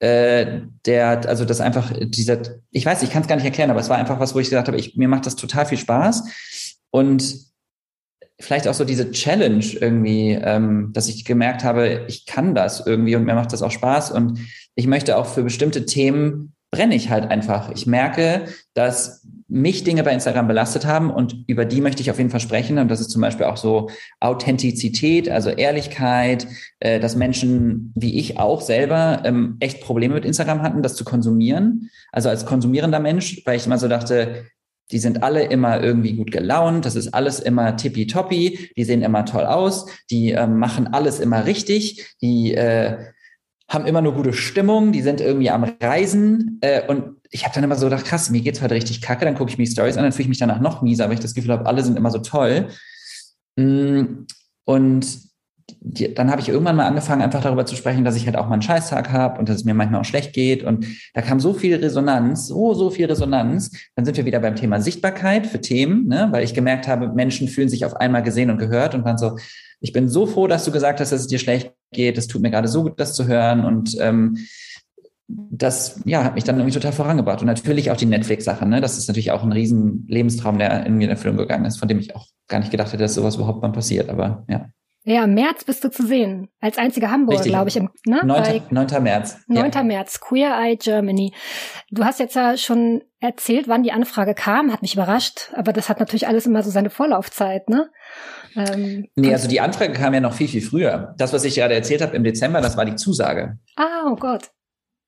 äh, 0.00 0.62
der, 0.86 1.28
also 1.28 1.44
das 1.44 1.60
einfach 1.60 1.92
dieser, 1.98 2.40
ich 2.70 2.84
weiß, 2.84 3.02
ich 3.02 3.10
kann 3.10 3.22
es 3.22 3.28
gar 3.28 3.36
nicht 3.36 3.44
erklären, 3.44 3.70
aber 3.70 3.80
es 3.80 3.88
war 3.88 3.98
einfach 3.98 4.20
was, 4.20 4.34
wo 4.34 4.40
ich 4.40 4.48
gesagt 4.48 4.68
habe, 4.68 4.78
ich, 4.78 4.96
mir 4.96 5.08
macht 5.08 5.26
das 5.26 5.36
total 5.36 5.66
viel 5.66 5.78
Spaß 5.78 6.24
und 6.90 7.52
vielleicht 8.40 8.68
auch 8.68 8.74
so 8.74 8.84
diese 8.84 9.10
Challenge 9.10 9.64
irgendwie, 9.80 10.32
ähm, 10.32 10.90
dass 10.92 11.08
ich 11.08 11.24
gemerkt 11.24 11.64
habe, 11.64 12.04
ich 12.08 12.26
kann 12.26 12.54
das 12.54 12.84
irgendwie 12.86 13.16
und 13.16 13.24
mir 13.24 13.34
macht 13.34 13.52
das 13.52 13.62
auch 13.62 13.70
Spaß 13.70 14.10
und 14.10 14.40
ich 14.74 14.86
möchte 14.86 15.16
auch 15.16 15.26
für 15.26 15.42
bestimmte 15.42 15.86
Themen 15.86 16.54
brenne 16.70 16.96
ich 16.96 17.08
halt 17.08 17.30
einfach. 17.30 17.70
Ich 17.70 17.86
merke, 17.86 18.46
dass 18.74 19.24
mich 19.48 19.84
Dinge 19.84 20.02
bei 20.02 20.12
Instagram 20.12 20.48
belastet 20.48 20.86
haben 20.86 21.10
und 21.10 21.44
über 21.46 21.64
die 21.64 21.80
möchte 21.80 22.02
ich 22.02 22.10
auf 22.10 22.18
jeden 22.18 22.30
Fall 22.30 22.40
sprechen. 22.40 22.78
Und 22.78 22.90
das 22.90 23.00
ist 23.00 23.10
zum 23.10 23.20
Beispiel 23.20 23.46
auch 23.46 23.56
so 23.56 23.90
Authentizität, 24.20 25.28
also 25.28 25.50
Ehrlichkeit, 25.50 26.46
äh, 26.80 26.98
dass 26.98 27.16
Menschen 27.16 27.92
wie 27.94 28.18
ich 28.18 28.38
auch 28.38 28.60
selber 28.60 29.22
ähm, 29.24 29.56
echt 29.60 29.82
Probleme 29.82 30.14
mit 30.14 30.24
Instagram 30.24 30.62
hatten, 30.62 30.82
das 30.82 30.96
zu 30.96 31.04
konsumieren. 31.04 31.90
Also 32.12 32.28
als 32.28 32.46
konsumierender 32.46 33.00
Mensch, 33.00 33.42
weil 33.44 33.56
ich 33.56 33.66
immer 33.66 33.78
so 33.78 33.88
dachte, 33.88 34.46
die 34.90 34.98
sind 34.98 35.22
alle 35.22 35.44
immer 35.44 35.82
irgendwie 35.82 36.14
gut 36.14 36.30
gelaunt, 36.30 36.84
das 36.84 36.94
ist 36.94 37.14
alles 37.14 37.40
immer 37.40 37.76
tippitoppi, 37.76 38.70
die 38.76 38.84
sehen 38.84 39.02
immer 39.02 39.24
toll 39.24 39.44
aus, 39.44 39.86
die 40.10 40.32
äh, 40.32 40.46
machen 40.46 40.88
alles 40.88 41.20
immer 41.20 41.46
richtig, 41.46 42.14
die 42.20 42.54
äh, 42.54 42.98
haben 43.68 43.86
immer 43.86 44.02
nur 44.02 44.14
gute 44.14 44.32
Stimmung, 44.32 44.92
die 44.92 45.02
sind 45.02 45.20
irgendwie 45.20 45.50
am 45.50 45.64
Reisen 45.82 46.58
äh, 46.60 46.86
und 46.86 47.16
ich 47.34 47.44
habe 47.44 47.52
dann 47.52 47.64
immer 47.64 47.74
so 47.74 47.86
gedacht, 47.86 48.04
krass, 48.04 48.30
mir 48.30 48.40
geht's 48.42 48.62
heute 48.62 48.76
richtig 48.76 49.02
kacke, 49.02 49.24
dann 49.24 49.34
gucke 49.34 49.50
ich 49.50 49.58
mir 49.58 49.64
die 49.64 49.70
Stories 49.72 49.96
an, 49.96 50.04
dann 50.04 50.12
fühle 50.12 50.22
ich 50.22 50.28
mich 50.28 50.38
danach 50.38 50.60
noch 50.60 50.82
mieser, 50.82 51.06
weil 51.06 51.14
ich 51.14 51.20
das 51.20 51.34
Gefühl 51.34 51.50
habe, 51.50 51.66
alle 51.66 51.82
sind 51.82 51.98
immer 51.98 52.12
so 52.12 52.18
toll. 52.18 52.68
Mm, 53.56 54.26
und 54.64 55.18
dann 55.80 56.30
habe 56.30 56.40
ich 56.40 56.48
irgendwann 56.48 56.76
mal 56.76 56.86
angefangen, 56.86 57.22
einfach 57.22 57.42
darüber 57.42 57.66
zu 57.66 57.74
sprechen, 57.74 58.04
dass 58.04 58.14
ich 58.14 58.26
halt 58.26 58.36
auch 58.36 58.46
mal 58.46 58.52
einen 58.52 58.62
Scheißtag 58.62 59.10
habe 59.10 59.40
und 59.40 59.48
dass 59.48 59.56
es 59.56 59.64
mir 59.64 59.74
manchmal 59.74 60.02
auch 60.02 60.04
schlecht 60.04 60.32
geht. 60.32 60.62
Und 60.62 60.86
da 61.12 61.22
kam 61.22 61.40
so 61.40 61.54
viel 61.54 61.74
Resonanz, 61.74 62.46
so, 62.46 62.72
so 62.72 62.90
viel 62.90 63.06
Resonanz. 63.06 63.72
Dann 63.96 64.04
sind 64.04 64.16
wir 64.16 64.26
wieder 64.26 64.38
beim 64.38 64.54
Thema 64.54 64.80
Sichtbarkeit 64.80 65.48
für 65.48 65.60
Themen, 65.60 66.06
ne? 66.06 66.28
weil 66.30 66.44
ich 66.44 66.54
gemerkt 66.54 66.86
habe, 66.86 67.08
Menschen 67.08 67.48
fühlen 67.48 67.68
sich 67.68 67.84
auf 67.84 67.96
einmal 67.96 68.22
gesehen 68.22 68.50
und 68.50 68.58
gehört 68.58 68.94
und 68.94 69.04
waren 69.04 69.18
so, 69.18 69.36
ich 69.80 69.92
bin 69.92 70.08
so 70.08 70.26
froh, 70.26 70.46
dass 70.46 70.64
du 70.64 70.70
gesagt 70.70 71.00
hast, 71.00 71.10
dass 71.10 71.22
es 71.22 71.26
dir 71.26 71.40
schlecht 71.40 71.72
geht. 71.92 72.16
Es 72.16 72.28
tut 72.28 72.42
mir 72.42 72.52
gerade 72.52 72.68
so 72.68 72.84
gut, 72.84 73.00
das 73.00 73.14
zu 73.14 73.26
hören. 73.26 73.64
Und 73.64 73.96
ähm, 74.00 74.38
das 75.26 76.02
ja, 76.04 76.22
hat 76.22 76.34
mich 76.34 76.44
dann 76.44 76.56
irgendwie 76.56 76.74
total 76.74 76.92
vorangebracht. 76.92 77.40
Und 77.40 77.46
natürlich 77.46 77.90
auch 77.90 77.96
die 77.96 78.06
Netflix-Sache. 78.06 78.66
Ne? 78.66 78.80
Das 78.80 78.98
ist 78.98 79.08
natürlich 79.08 79.30
auch 79.30 79.42
ein 79.42 79.52
riesen 79.52 80.04
Lebenstraum, 80.08 80.58
der 80.58 80.84
in 80.84 80.96
mir 80.96 81.04
in 81.04 81.10
Erfüllung 81.10 81.38
gegangen 81.38 81.64
ist, 81.64 81.78
von 81.78 81.88
dem 81.88 81.98
ich 81.98 82.14
auch 82.14 82.26
gar 82.48 82.58
nicht 82.58 82.70
gedacht 82.70 82.88
hätte, 82.88 83.02
dass 83.02 83.14
sowas 83.14 83.36
überhaupt 83.36 83.62
mal 83.62 83.72
passiert. 83.72 84.10
Aber 84.10 84.44
ja. 84.48 84.66
Ja, 85.06 85.24
im 85.24 85.34
März 85.34 85.64
bist 85.64 85.84
du 85.84 85.90
zu 85.90 86.06
sehen. 86.06 86.48
Als 86.60 86.78
einziger 86.78 87.10
Hamburger, 87.10 87.42
glaube 87.42 87.68
ich. 87.68 87.76
Im, 87.76 87.90
ne? 88.06 88.20
9. 88.24 88.62
9. 88.70 89.02
März. 89.02 89.36
9. 89.48 89.70
Ja. 89.70 89.82
März, 89.82 90.20
Queer 90.20 90.56
Eye 90.58 90.76
Germany. 90.76 91.34
Du 91.90 92.04
hast 92.04 92.20
jetzt 92.20 92.36
ja 92.36 92.56
schon 92.56 93.02
erzählt, 93.20 93.68
wann 93.68 93.82
die 93.82 93.92
Anfrage 93.92 94.34
kam, 94.34 94.72
hat 94.72 94.80
mich 94.80 94.94
überrascht, 94.94 95.52
aber 95.54 95.74
das 95.74 95.90
hat 95.90 96.00
natürlich 96.00 96.26
alles 96.26 96.46
immer 96.46 96.62
so 96.62 96.70
seine 96.70 96.88
Vorlaufzeit, 96.88 97.68
ne? 97.68 97.90
Ähm, 98.56 99.08
nee, 99.14 99.32
also 99.32 99.46
die 99.46 99.60
Anfrage 99.60 99.92
kam 99.92 100.14
ja 100.14 100.20
noch 100.20 100.32
viel, 100.32 100.48
viel 100.48 100.62
früher. 100.62 101.14
Das, 101.18 101.34
was 101.34 101.44
ich 101.44 101.54
gerade 101.54 101.74
erzählt 101.74 102.00
habe 102.00 102.16
im 102.16 102.24
Dezember, 102.24 102.62
das 102.62 102.78
war 102.78 102.86
die 102.86 102.96
Zusage. 102.96 103.58
Ah, 103.76 104.10
oh 104.10 104.16
Gott. 104.16 104.52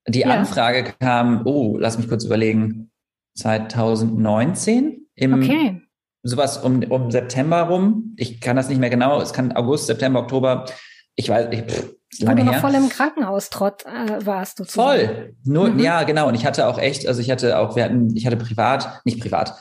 Die 0.09 0.21
ja. 0.21 0.29
Anfrage 0.29 0.95
kam, 0.99 1.43
oh, 1.47 1.77
lass 1.79 1.99
mich 1.99 2.09
kurz 2.09 2.25
überlegen, 2.25 2.91
2019 3.35 5.09
im 5.15 5.35
okay 5.35 5.81
sowas 6.27 6.59
um, 6.59 6.83
um 6.85 7.11
September 7.11 7.63
rum. 7.63 8.15
Ich 8.17 8.41
kann 8.41 8.57
das 8.57 8.69
nicht 8.69 8.79
mehr 8.79 8.91
genau. 8.91 9.21
Es 9.21 9.33
kann 9.33 9.53
August, 9.53 9.87
September, 9.87 10.21
Oktober. 10.21 10.67
Ich 11.15 11.29
weiß, 11.29 11.49
ich, 11.51 11.63
pff, 11.63 11.95
lange 12.21 12.43
Wo 12.43 12.47
du 12.47 12.53
noch 12.53 12.61
voll 12.61 12.75
im 12.75 12.89
Krankenhaustrott 12.89 13.85
äh, 13.87 14.27
warst 14.27 14.59
du. 14.59 14.65
Voll. 14.65 15.35
Nur, 15.45 15.71
mhm. 15.71 15.79
ja, 15.79 16.03
genau. 16.03 16.29
Und 16.29 16.35
ich 16.35 16.45
hatte 16.45 16.67
auch 16.67 16.79
echt, 16.79 17.07
also 17.07 17.21
ich 17.21 17.31
hatte 17.31 17.59
auch, 17.59 17.77
wir 17.77 17.85
hatten, 17.85 18.15
ich 18.15 18.27
hatte 18.27 18.37
privat, 18.37 19.01
nicht 19.05 19.21
privat. 19.21 19.55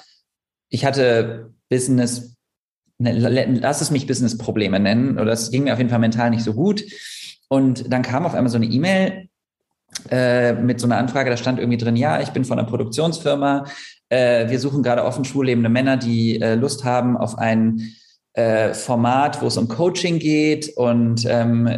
Ich 0.70 0.86
hatte 0.86 1.54
Business, 1.70 2.36
ne, 2.98 3.14
lass 3.14 3.82
es 3.82 3.92
mich 3.92 4.08
Business-Probleme 4.08 4.80
nennen. 4.80 5.20
Oder 5.20 5.32
es 5.32 5.52
ging 5.52 5.64
mir 5.64 5.74
auf 5.74 5.80
jeden 5.80 5.90
Fall 5.90 6.00
mental 6.00 6.30
nicht 6.30 6.44
so 6.44 6.54
gut. 6.54 6.84
Und 7.48 7.92
dann 7.94 8.02
kam 8.02 8.26
auf 8.26 8.34
einmal 8.34 8.50
so 8.50 8.58
eine 8.58 8.66
E-Mail 8.66 9.30
äh, 10.10 10.54
mit 10.54 10.80
so 10.80 10.88
einer 10.88 10.98
Anfrage, 10.98 11.30
da 11.30 11.38
stand 11.38 11.60
irgendwie 11.60 11.78
drin, 11.78 11.96
ja, 11.96 12.22
ich 12.22 12.30
bin 12.30 12.46
von 12.46 12.60
einer 12.60 12.68
Produktionsfirma, 12.68 13.66
äh, 14.10 14.50
wir 14.50 14.60
suchen 14.60 14.84
gerade 14.84 15.04
offen 15.04 15.26
schwullebende 15.26 15.70
Männer, 15.70 15.98
die 15.98 16.40
äh, 16.42 16.56
Lust 16.56 16.84
haben 16.84 17.18
auf 17.18 17.38
ein 17.38 17.96
äh, 18.36 18.74
Format, 18.74 19.42
wo 19.42 19.48
es 19.48 19.58
um 19.58 19.68
Coaching 19.68 20.20
geht. 20.20 20.76
Und 20.76 21.26
ähm, 21.26 21.70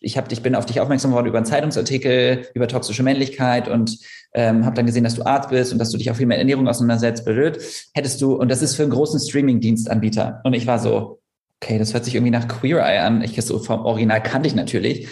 ich, 0.00 0.16
hab, 0.16 0.32
ich 0.32 0.42
bin 0.42 0.54
auf 0.54 0.66
dich 0.66 0.80
aufmerksam 0.80 1.10
geworden 1.10 1.26
über 1.26 1.38
einen 1.38 1.46
Zeitungsartikel 1.46 2.46
über 2.54 2.68
toxische 2.68 3.02
Männlichkeit 3.02 3.68
und 3.68 3.98
ähm, 4.32 4.64
habe 4.64 4.76
dann 4.76 4.86
gesehen, 4.86 5.04
dass 5.04 5.14
du 5.14 5.26
Arzt 5.26 5.50
bist 5.50 5.72
und 5.72 5.78
dass 5.78 5.90
du 5.90 5.98
dich 5.98 6.10
auch 6.10 6.16
viel 6.16 6.26
mit 6.26 6.38
Ernährung 6.38 6.68
auseinandersetzt. 6.68 7.24
Blöd. 7.24 7.58
Hättest 7.92 8.20
du, 8.22 8.34
und 8.34 8.50
das 8.50 8.62
ist 8.62 8.76
für 8.76 8.82
einen 8.82 8.92
großen 8.92 9.20
Streaming-Dienstanbieter. 9.20 10.40
Und 10.44 10.54
ich 10.54 10.66
war 10.66 10.78
so, 10.78 11.20
okay, 11.62 11.78
das 11.78 11.92
hört 11.92 12.04
sich 12.06 12.14
irgendwie 12.14 12.32
nach 12.32 12.48
Queer 12.48 12.78
Eye 12.78 13.00
an. 13.00 13.22
Ich 13.22 13.40
so 13.44 13.58
vom 13.58 13.84
Original 13.84 14.22
kannte 14.22 14.48
ich 14.48 14.54
natürlich. 14.54 15.06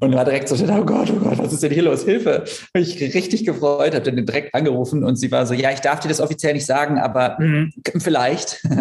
Und 0.00 0.14
war 0.14 0.24
direkt 0.24 0.48
so, 0.48 0.54
oh 0.54 0.84
Gott, 0.84 1.10
oh 1.10 1.20
Gott, 1.20 1.38
was 1.38 1.52
ist 1.52 1.62
denn 1.62 1.72
hier 1.72 1.82
los? 1.82 2.04
Hilfe. 2.04 2.44
Habe 2.74 2.82
ich 2.82 3.00
richtig 3.00 3.44
gefreut, 3.44 3.94
habe 3.94 4.10
dann 4.10 4.24
direkt 4.24 4.54
angerufen 4.54 5.04
und 5.04 5.16
sie 5.16 5.30
war 5.30 5.46
so, 5.46 5.54
ja, 5.54 5.70
ich 5.70 5.80
darf 5.80 6.00
dir 6.00 6.08
das 6.08 6.20
offiziell 6.20 6.54
nicht 6.54 6.66
sagen, 6.66 6.98
aber 6.98 7.36
mh, 7.38 7.70
vielleicht. 7.98 8.62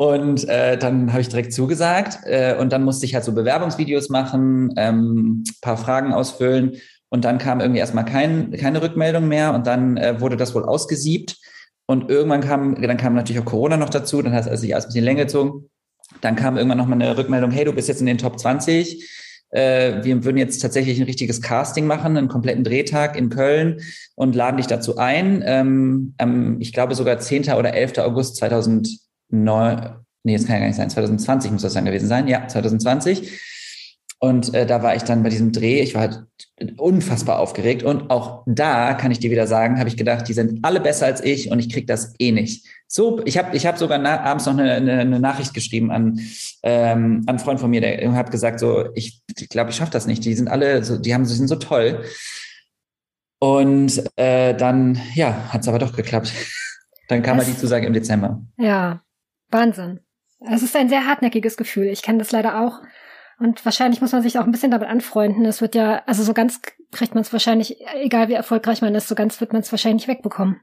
Und 0.00 0.48
äh, 0.48 0.78
dann 0.78 1.10
habe 1.10 1.22
ich 1.22 1.28
direkt 1.28 1.52
zugesagt 1.52 2.20
äh, 2.22 2.54
und 2.56 2.72
dann 2.72 2.84
musste 2.84 3.04
ich 3.04 3.16
halt 3.16 3.24
so 3.24 3.32
Bewerbungsvideos 3.32 4.10
machen, 4.10 4.72
ähm, 4.76 5.42
paar 5.60 5.76
Fragen 5.76 6.12
ausfüllen 6.12 6.76
und 7.08 7.24
dann 7.24 7.38
kam 7.38 7.58
irgendwie 7.58 7.80
erstmal 7.80 8.04
kein, 8.04 8.52
keine 8.52 8.80
Rückmeldung 8.80 9.26
mehr 9.26 9.54
und 9.54 9.66
dann 9.66 9.96
äh, 9.96 10.20
wurde 10.20 10.36
das 10.36 10.54
wohl 10.54 10.62
ausgesiebt 10.62 11.38
und 11.86 12.10
irgendwann 12.10 12.42
kam, 12.42 12.80
dann 12.80 12.96
kam 12.96 13.14
natürlich 13.14 13.42
auch 13.42 13.46
Corona 13.46 13.76
noch 13.76 13.88
dazu, 13.88 14.22
dann 14.22 14.34
hat 14.34 14.42
es 14.42 14.48
also 14.48 14.60
sich 14.60 14.74
alles 14.74 14.84
ein 14.84 14.88
bisschen 14.90 15.04
länger 15.04 15.24
gezogen. 15.24 15.68
Dann 16.20 16.36
kam 16.36 16.56
irgendwann 16.56 16.78
nochmal 16.78 17.00
eine 17.00 17.16
Rückmeldung, 17.16 17.50
hey, 17.50 17.64
du 17.64 17.72
bist 17.72 17.88
jetzt 17.88 18.00
in 18.00 18.06
den 18.06 18.18
Top 18.18 18.38
20 18.38 19.04
äh, 19.50 20.04
wir 20.04 20.24
würden 20.24 20.36
jetzt 20.36 20.60
tatsächlich 20.60 20.98
ein 20.98 21.06
richtiges 21.06 21.40
Casting 21.40 21.86
machen, 21.86 22.16
einen 22.16 22.28
kompletten 22.28 22.64
Drehtag 22.64 23.16
in 23.16 23.30
Köln 23.30 23.80
und 24.14 24.34
laden 24.34 24.58
dich 24.58 24.66
dazu 24.66 24.96
ein. 24.98 25.42
Ähm, 25.44 26.14
ähm, 26.18 26.56
ich 26.60 26.72
glaube 26.72 26.94
sogar 26.94 27.18
10. 27.18 27.52
oder 27.52 27.74
11. 27.74 27.98
August 27.98 28.36
2009, 28.36 28.98
nee, 30.24 30.32
jetzt 30.32 30.46
kann 30.46 30.56
ja 30.56 30.60
gar 30.60 30.66
nicht 30.66 30.76
sein, 30.76 30.90
2020 30.90 31.50
muss 31.50 31.62
das 31.62 31.74
dann 31.74 31.84
gewesen 31.84 32.08
sein, 32.08 32.28
ja, 32.28 32.46
2020. 32.46 33.40
Und 34.20 34.52
äh, 34.52 34.66
da 34.66 34.82
war 34.82 34.96
ich 34.96 35.04
dann 35.04 35.22
bei 35.22 35.28
diesem 35.28 35.52
Dreh, 35.52 35.80
ich 35.80 35.94
war 35.94 36.02
halt 36.02 36.24
unfassbar 36.76 37.38
aufgeregt. 37.38 37.84
Und 37.84 38.10
auch 38.10 38.42
da 38.46 38.94
kann 38.94 39.12
ich 39.12 39.20
dir 39.20 39.30
wieder 39.30 39.46
sagen, 39.46 39.78
habe 39.78 39.88
ich 39.88 39.96
gedacht, 39.96 40.28
die 40.28 40.32
sind 40.32 40.64
alle 40.64 40.80
besser 40.80 41.06
als 41.06 41.22
ich 41.22 41.52
und 41.52 41.60
ich 41.60 41.72
krieg 41.72 41.86
das 41.86 42.14
eh 42.18 42.32
nicht. 42.32 42.66
So, 42.90 43.20
ich 43.26 43.36
habe 43.36 43.54
ich 43.54 43.66
hab 43.66 43.76
sogar 43.76 44.02
abends 44.02 44.46
noch 44.46 44.54
eine, 44.54 44.72
eine, 44.72 45.00
eine, 45.00 45.20
Nachricht 45.20 45.52
geschrieben 45.52 45.90
an, 45.90 46.18
ähm, 46.62 47.22
an 47.26 47.28
einen 47.28 47.38
Freund 47.38 47.60
von 47.60 47.68
mir, 47.68 47.82
der 47.82 48.12
hat 48.14 48.30
gesagt, 48.30 48.60
so, 48.60 48.86
ich 48.94 49.22
glaube, 49.50 49.70
ich 49.70 49.76
schaffe 49.76 49.92
das 49.92 50.06
nicht. 50.06 50.24
Die 50.24 50.34
sind 50.34 50.48
alle, 50.48 50.82
so, 50.82 50.96
die 50.96 51.12
haben, 51.12 51.24
die 51.24 51.34
sind 51.34 51.48
so 51.48 51.56
toll. 51.56 52.02
Und 53.40 54.02
äh, 54.16 54.54
dann, 54.54 54.98
ja, 55.14 55.52
hat 55.52 55.60
es 55.60 55.68
aber 55.68 55.78
doch 55.78 55.94
geklappt. 55.94 56.32
dann 57.08 57.22
kam 57.22 57.36
mal 57.36 57.44
die 57.44 57.56
Zusage 57.56 57.86
im 57.86 57.92
Dezember. 57.92 58.40
Ja, 58.56 59.02
Wahnsinn. 59.50 60.00
Es 60.50 60.62
ist 60.62 60.74
ein 60.74 60.88
sehr 60.88 61.06
hartnäckiges 61.06 61.58
Gefühl. 61.58 61.88
Ich 61.88 62.02
kenne 62.02 62.18
das 62.18 62.32
leider 62.32 62.62
auch. 62.62 62.80
Und 63.38 63.64
wahrscheinlich 63.66 64.00
muss 64.00 64.12
man 64.12 64.22
sich 64.22 64.38
auch 64.38 64.44
ein 64.44 64.50
bisschen 64.50 64.70
damit 64.70 64.88
anfreunden. 64.88 65.44
Es 65.44 65.60
wird 65.60 65.74
ja, 65.74 66.02
also 66.06 66.22
so 66.22 66.32
ganz 66.32 66.60
kriegt 66.90 67.14
man 67.14 67.22
es 67.22 67.32
wahrscheinlich, 67.32 67.76
egal 68.02 68.28
wie 68.28 68.34
erfolgreich 68.34 68.80
man 68.80 68.94
ist, 68.94 69.08
so 69.08 69.14
ganz 69.14 69.40
wird 69.42 69.52
man 69.52 69.60
es 69.60 69.70
wahrscheinlich 69.70 70.08
wegbekommen. 70.08 70.60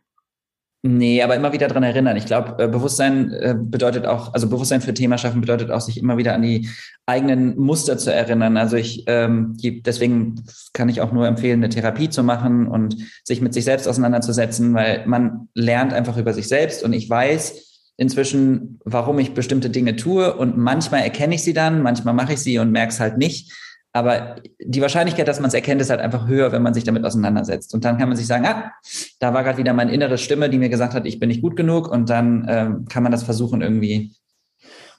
Nee, 0.88 1.24
aber 1.24 1.36
immer 1.36 1.52
wieder 1.52 1.67
dran 1.67 1.82
erinnern. 1.82 2.15
Ich 2.15 2.28
glaube, 2.28 2.63
äh, 2.63 2.67
Bewusstsein 2.67 3.32
äh, 3.34 3.56
bedeutet 3.58 4.06
auch, 4.06 4.36
also 4.36 4.48
Bewusstsein 4.48 4.82
für 4.82 4.93
Thema 4.93 5.17
schaffen 5.17 5.41
bedeutet 5.41 5.71
auch, 5.71 5.82
sich 5.82 5.98
immer 5.98 6.17
wieder 6.17 6.36
an 6.36 6.43
die 6.43 6.69
eigenen 7.08 7.58
Muster 7.58 7.98
zu 7.98 8.13
erinnern. 8.13 8.56
Also 8.56 8.78
ich, 8.78 9.04
ähm, 9.08 9.58
deswegen 9.84 10.43
kann 10.74 10.88
ich 10.88 11.02
auch 11.02 11.12
nur 11.12 11.26
empfehlen, 11.26 11.63
eine 11.63 11.69
Therapie 11.69 12.12
zu 12.12 12.21
machen 12.21 12.67
und 12.67 12.98
sich 13.24 13.41
mit 13.41 13.56
sich 13.56 13.63
selbst 13.63 13.88
auseinanderzusetzen, 13.88 14.76
weil 14.76 15.08
man 15.08 15.50
lernt 15.56 15.91
einfach 15.91 16.17
über 16.17 16.34
sich 16.34 16.48
selbst. 16.48 16.84
Und 16.84 16.93
ich 16.93 17.10
weiß, 17.10 17.88
inzwischen, 17.98 18.80
warum 18.86 19.17
ich 19.17 19.34
bestimmte 19.34 19.71
Dinge 19.71 19.95
tue 19.95 20.36
und 20.36 20.56
manchmal 20.56 21.02
erkenne 21.02 21.34
ich 21.34 21.41
sie 21.41 21.54
dann, 21.54 21.82
manchmal 21.82 22.13
mache 22.13 22.34
ich 22.34 22.41
sie 22.41 22.60
und 22.60 22.71
merke 22.71 22.93
es 22.93 23.00
halt 23.00 23.17
nicht. 23.17 23.52
Aber 23.95 24.36
die 24.60 24.81
Wahrscheinlichkeit, 24.81 25.25
dass 25.25 25.39
man 25.39 25.47
es 25.47 25.53
erkennt, 25.53 25.79
ist 25.79 25.89
halt 25.89 26.01
einfach 26.01 26.27
höher, 26.27 26.51
wenn 26.51 26.62
man 26.62 26.73
sich 26.73 26.84
damit 26.84 27.05
auseinandersetzt. 27.05 27.73
Und 27.73 27.86
dann 27.86 27.97
kann 27.97 28.10
man 28.10 28.17
sich 28.17 28.27
sagen, 28.27 28.45
ah, 28.45 28.73
da 29.21 29.34
war 29.34 29.41
gerade 29.41 29.58
wieder 29.58 29.71
meine 29.71 29.93
innere 29.93 30.17
Stimme, 30.17 30.49
die 30.49 30.58
mir 30.58 30.67
gesagt 30.67 30.93
hat, 30.93 31.05
ich 31.05 31.17
bin 31.17 31.29
nicht 31.29 31.41
gut 31.41 31.55
genug. 31.55 31.88
Und 31.88 32.10
dann 32.10 32.45
ähm, 32.49 32.86
kann 32.89 33.03
man 33.03 33.13
das 33.13 33.23
versuchen 33.23 33.62
irgendwie 33.62 34.13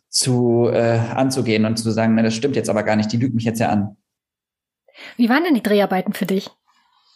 zu 0.08 0.70
äh, 0.72 0.98
anzugehen 1.14 1.66
und 1.66 1.76
zu 1.76 1.90
sagen, 1.90 2.14
na, 2.14 2.22
das 2.22 2.34
stimmt 2.34 2.56
jetzt 2.56 2.70
aber 2.70 2.84
gar 2.84 2.96
nicht, 2.96 3.12
die 3.12 3.18
lügt 3.18 3.34
mich 3.34 3.44
jetzt 3.44 3.60
ja 3.60 3.68
an. 3.68 3.98
Wie 5.18 5.28
waren 5.28 5.44
denn 5.44 5.54
die 5.54 5.62
Dreharbeiten 5.62 6.14
für 6.14 6.24
dich? 6.24 6.48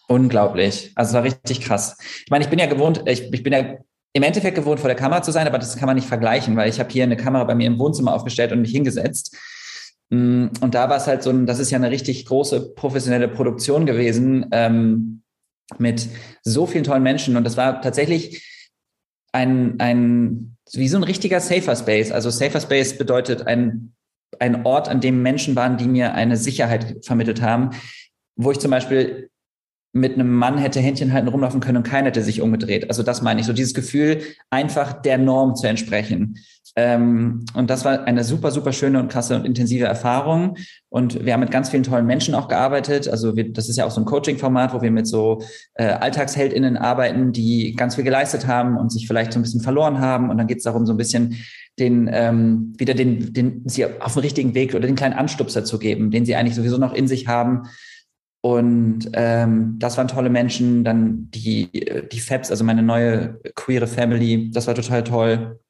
Unglaublich. 0.06 0.92
Also 0.96 1.14
war 1.14 1.22
richtig 1.22 1.62
krass. 1.62 1.96
Ich 2.26 2.30
meine, 2.30 2.44
ich 2.44 2.50
bin 2.50 2.58
ja 2.58 2.66
gewohnt, 2.66 3.04
ich, 3.06 3.32
ich 3.32 3.42
bin 3.42 3.54
ja 3.54 3.78
im 4.12 4.22
Endeffekt 4.22 4.56
gewohnt, 4.56 4.80
vor 4.80 4.88
der 4.88 4.98
Kamera 4.98 5.22
zu 5.22 5.32
sein, 5.32 5.46
aber 5.46 5.58
das 5.58 5.78
kann 5.78 5.86
man 5.86 5.96
nicht 5.96 6.08
vergleichen, 6.08 6.56
weil 6.56 6.68
ich 6.68 6.78
habe 6.78 6.90
hier 6.90 7.04
eine 7.04 7.16
Kamera 7.16 7.44
bei 7.44 7.54
mir 7.54 7.68
im 7.68 7.78
Wohnzimmer 7.78 8.12
aufgestellt 8.12 8.52
und 8.52 8.60
mich 8.60 8.72
hingesetzt. 8.72 9.34
Mm, 10.10 10.48
und 10.60 10.74
da 10.74 10.88
war 10.88 10.96
es 10.96 11.06
halt 11.06 11.22
so 11.22 11.30
ein, 11.30 11.46
das 11.46 11.58
ist 11.58 11.70
ja 11.70 11.78
eine 11.78 11.90
richtig 11.90 12.26
große 12.26 12.74
professionelle 12.74 13.28
Produktion 13.28 13.86
gewesen 13.86 14.46
ähm, 14.52 15.22
mit 15.78 16.08
so 16.42 16.66
vielen 16.66 16.84
tollen 16.84 17.02
Menschen. 17.02 17.36
Und 17.36 17.44
das 17.44 17.56
war 17.56 17.80
tatsächlich 17.80 18.46
ein, 19.32 19.78
ein, 19.78 20.56
wie 20.72 20.88
so 20.88 20.96
ein 20.96 21.04
richtiger 21.04 21.40
Safer 21.40 21.76
Space. 21.76 22.10
Also 22.10 22.30
Safer 22.30 22.60
Space 22.60 22.98
bedeutet 22.98 23.46
ein, 23.46 23.94
ein 24.38 24.66
Ort, 24.66 24.88
an 24.88 25.00
dem 25.00 25.22
Menschen 25.22 25.56
waren, 25.56 25.76
die 25.76 25.86
mir 25.86 26.14
eine 26.14 26.36
Sicherheit 26.36 27.04
vermittelt 27.04 27.40
haben, 27.40 27.70
wo 28.36 28.50
ich 28.50 28.58
zum 28.58 28.70
Beispiel 28.70 29.30
mit 29.92 30.14
einem 30.14 30.32
Mann 30.32 30.58
hätte 30.58 30.80
Händchen 30.80 31.12
halten 31.12 31.28
rumlaufen 31.28 31.60
können 31.60 31.78
und 31.78 31.82
keiner 31.82 32.08
hätte 32.08 32.22
sich 32.22 32.40
umgedreht. 32.40 32.88
Also 32.88 33.02
das 33.02 33.22
meine 33.22 33.40
ich, 33.40 33.46
so 33.46 33.52
dieses 33.52 33.74
Gefühl, 33.74 34.22
einfach 34.48 34.92
der 35.02 35.18
Norm 35.18 35.56
zu 35.56 35.66
entsprechen. 35.66 36.38
Ähm, 36.76 37.44
und 37.54 37.68
das 37.68 37.84
war 37.84 38.04
eine 38.04 38.22
super, 38.22 38.50
super 38.50 38.72
schöne 38.72 39.00
und 39.00 39.10
krasse 39.10 39.36
und 39.36 39.44
intensive 39.44 39.84
Erfahrung. 39.84 40.56
Und 40.88 41.24
wir 41.24 41.32
haben 41.32 41.40
mit 41.40 41.50
ganz 41.50 41.68
vielen 41.68 41.82
tollen 41.82 42.06
Menschen 42.06 42.34
auch 42.34 42.48
gearbeitet. 42.48 43.08
Also 43.08 43.36
wir, 43.36 43.52
das 43.52 43.68
ist 43.68 43.76
ja 43.76 43.86
auch 43.86 43.90
so 43.90 44.00
ein 44.00 44.04
Coaching-Format, 44.04 44.72
wo 44.72 44.80
wir 44.80 44.90
mit 44.90 45.06
so 45.06 45.42
äh, 45.74 45.84
AlltagsheldInnen 45.84 46.76
arbeiten, 46.76 47.32
die 47.32 47.74
ganz 47.74 47.96
viel 47.96 48.04
geleistet 48.04 48.46
haben 48.46 48.76
und 48.76 48.90
sich 48.92 49.06
vielleicht 49.06 49.32
so 49.32 49.38
ein 49.38 49.42
bisschen 49.42 49.60
verloren 49.60 50.00
haben. 50.00 50.30
Und 50.30 50.38
dann 50.38 50.46
geht 50.46 50.58
es 50.58 50.64
darum, 50.64 50.86
so 50.86 50.92
ein 50.92 50.98
bisschen 50.98 51.36
den 51.78 52.08
ähm, 52.12 52.74
wieder 52.78 52.94
den, 52.94 53.32
den 53.32 53.62
sie 53.66 53.86
auf 53.86 54.14
den 54.14 54.22
richtigen 54.22 54.54
Weg 54.54 54.74
oder 54.74 54.86
den 54.86 54.96
kleinen 54.96 55.14
Anstupser 55.14 55.64
zu 55.64 55.78
geben, 55.78 56.10
den 56.10 56.24
sie 56.24 56.36
eigentlich 56.36 56.56
sowieso 56.56 56.78
noch 56.78 56.94
in 56.94 57.08
sich 57.08 57.26
haben 57.26 57.62
und 58.42 59.10
ähm, 59.12 59.76
das 59.78 59.98
waren 59.98 60.08
tolle 60.08 60.30
Menschen. 60.30 60.82
Dann 60.84 61.30
die, 61.30 61.68
die 62.10 62.20
Fabs, 62.20 62.50
also 62.50 62.64
meine 62.64 62.82
neue 62.82 63.38
queere 63.54 63.86
Family, 63.86 64.50
das 64.50 64.66
war 64.66 64.74
total 64.74 65.04
toll. 65.04 65.60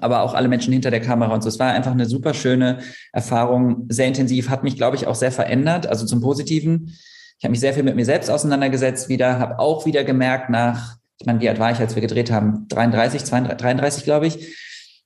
Aber 0.00 0.22
auch 0.22 0.34
alle 0.34 0.48
Menschen 0.48 0.72
hinter 0.72 0.90
der 0.90 1.00
Kamera 1.00 1.32
und 1.34 1.42
so. 1.42 1.48
Es 1.48 1.58
war 1.58 1.72
einfach 1.72 1.92
eine 1.92 2.06
super 2.06 2.34
schöne 2.34 2.78
Erfahrung, 3.12 3.86
sehr 3.88 4.06
intensiv, 4.06 4.48
hat 4.48 4.64
mich, 4.64 4.76
glaube 4.76 4.96
ich, 4.96 5.06
auch 5.06 5.14
sehr 5.14 5.32
verändert, 5.32 5.86
also 5.86 6.06
zum 6.06 6.20
Positiven. 6.20 6.96
Ich 7.38 7.44
habe 7.44 7.50
mich 7.50 7.60
sehr 7.60 7.74
viel 7.74 7.82
mit 7.82 7.96
mir 7.96 8.04
selbst 8.04 8.30
auseinandergesetzt 8.30 9.08
wieder, 9.08 9.38
habe 9.38 9.58
auch 9.58 9.86
wieder 9.86 10.04
gemerkt 10.04 10.50
nach, 10.50 10.96
ich 11.18 11.26
meine, 11.26 11.40
wie 11.40 11.48
alt 11.48 11.58
war 11.58 11.70
ich, 11.70 11.78
als 11.78 11.94
wir 11.94 12.02
gedreht 12.02 12.30
haben? 12.30 12.66
33, 12.68 13.24
32, 13.24 13.58
33, 13.58 14.04
glaube 14.04 14.26
ich. 14.26 14.56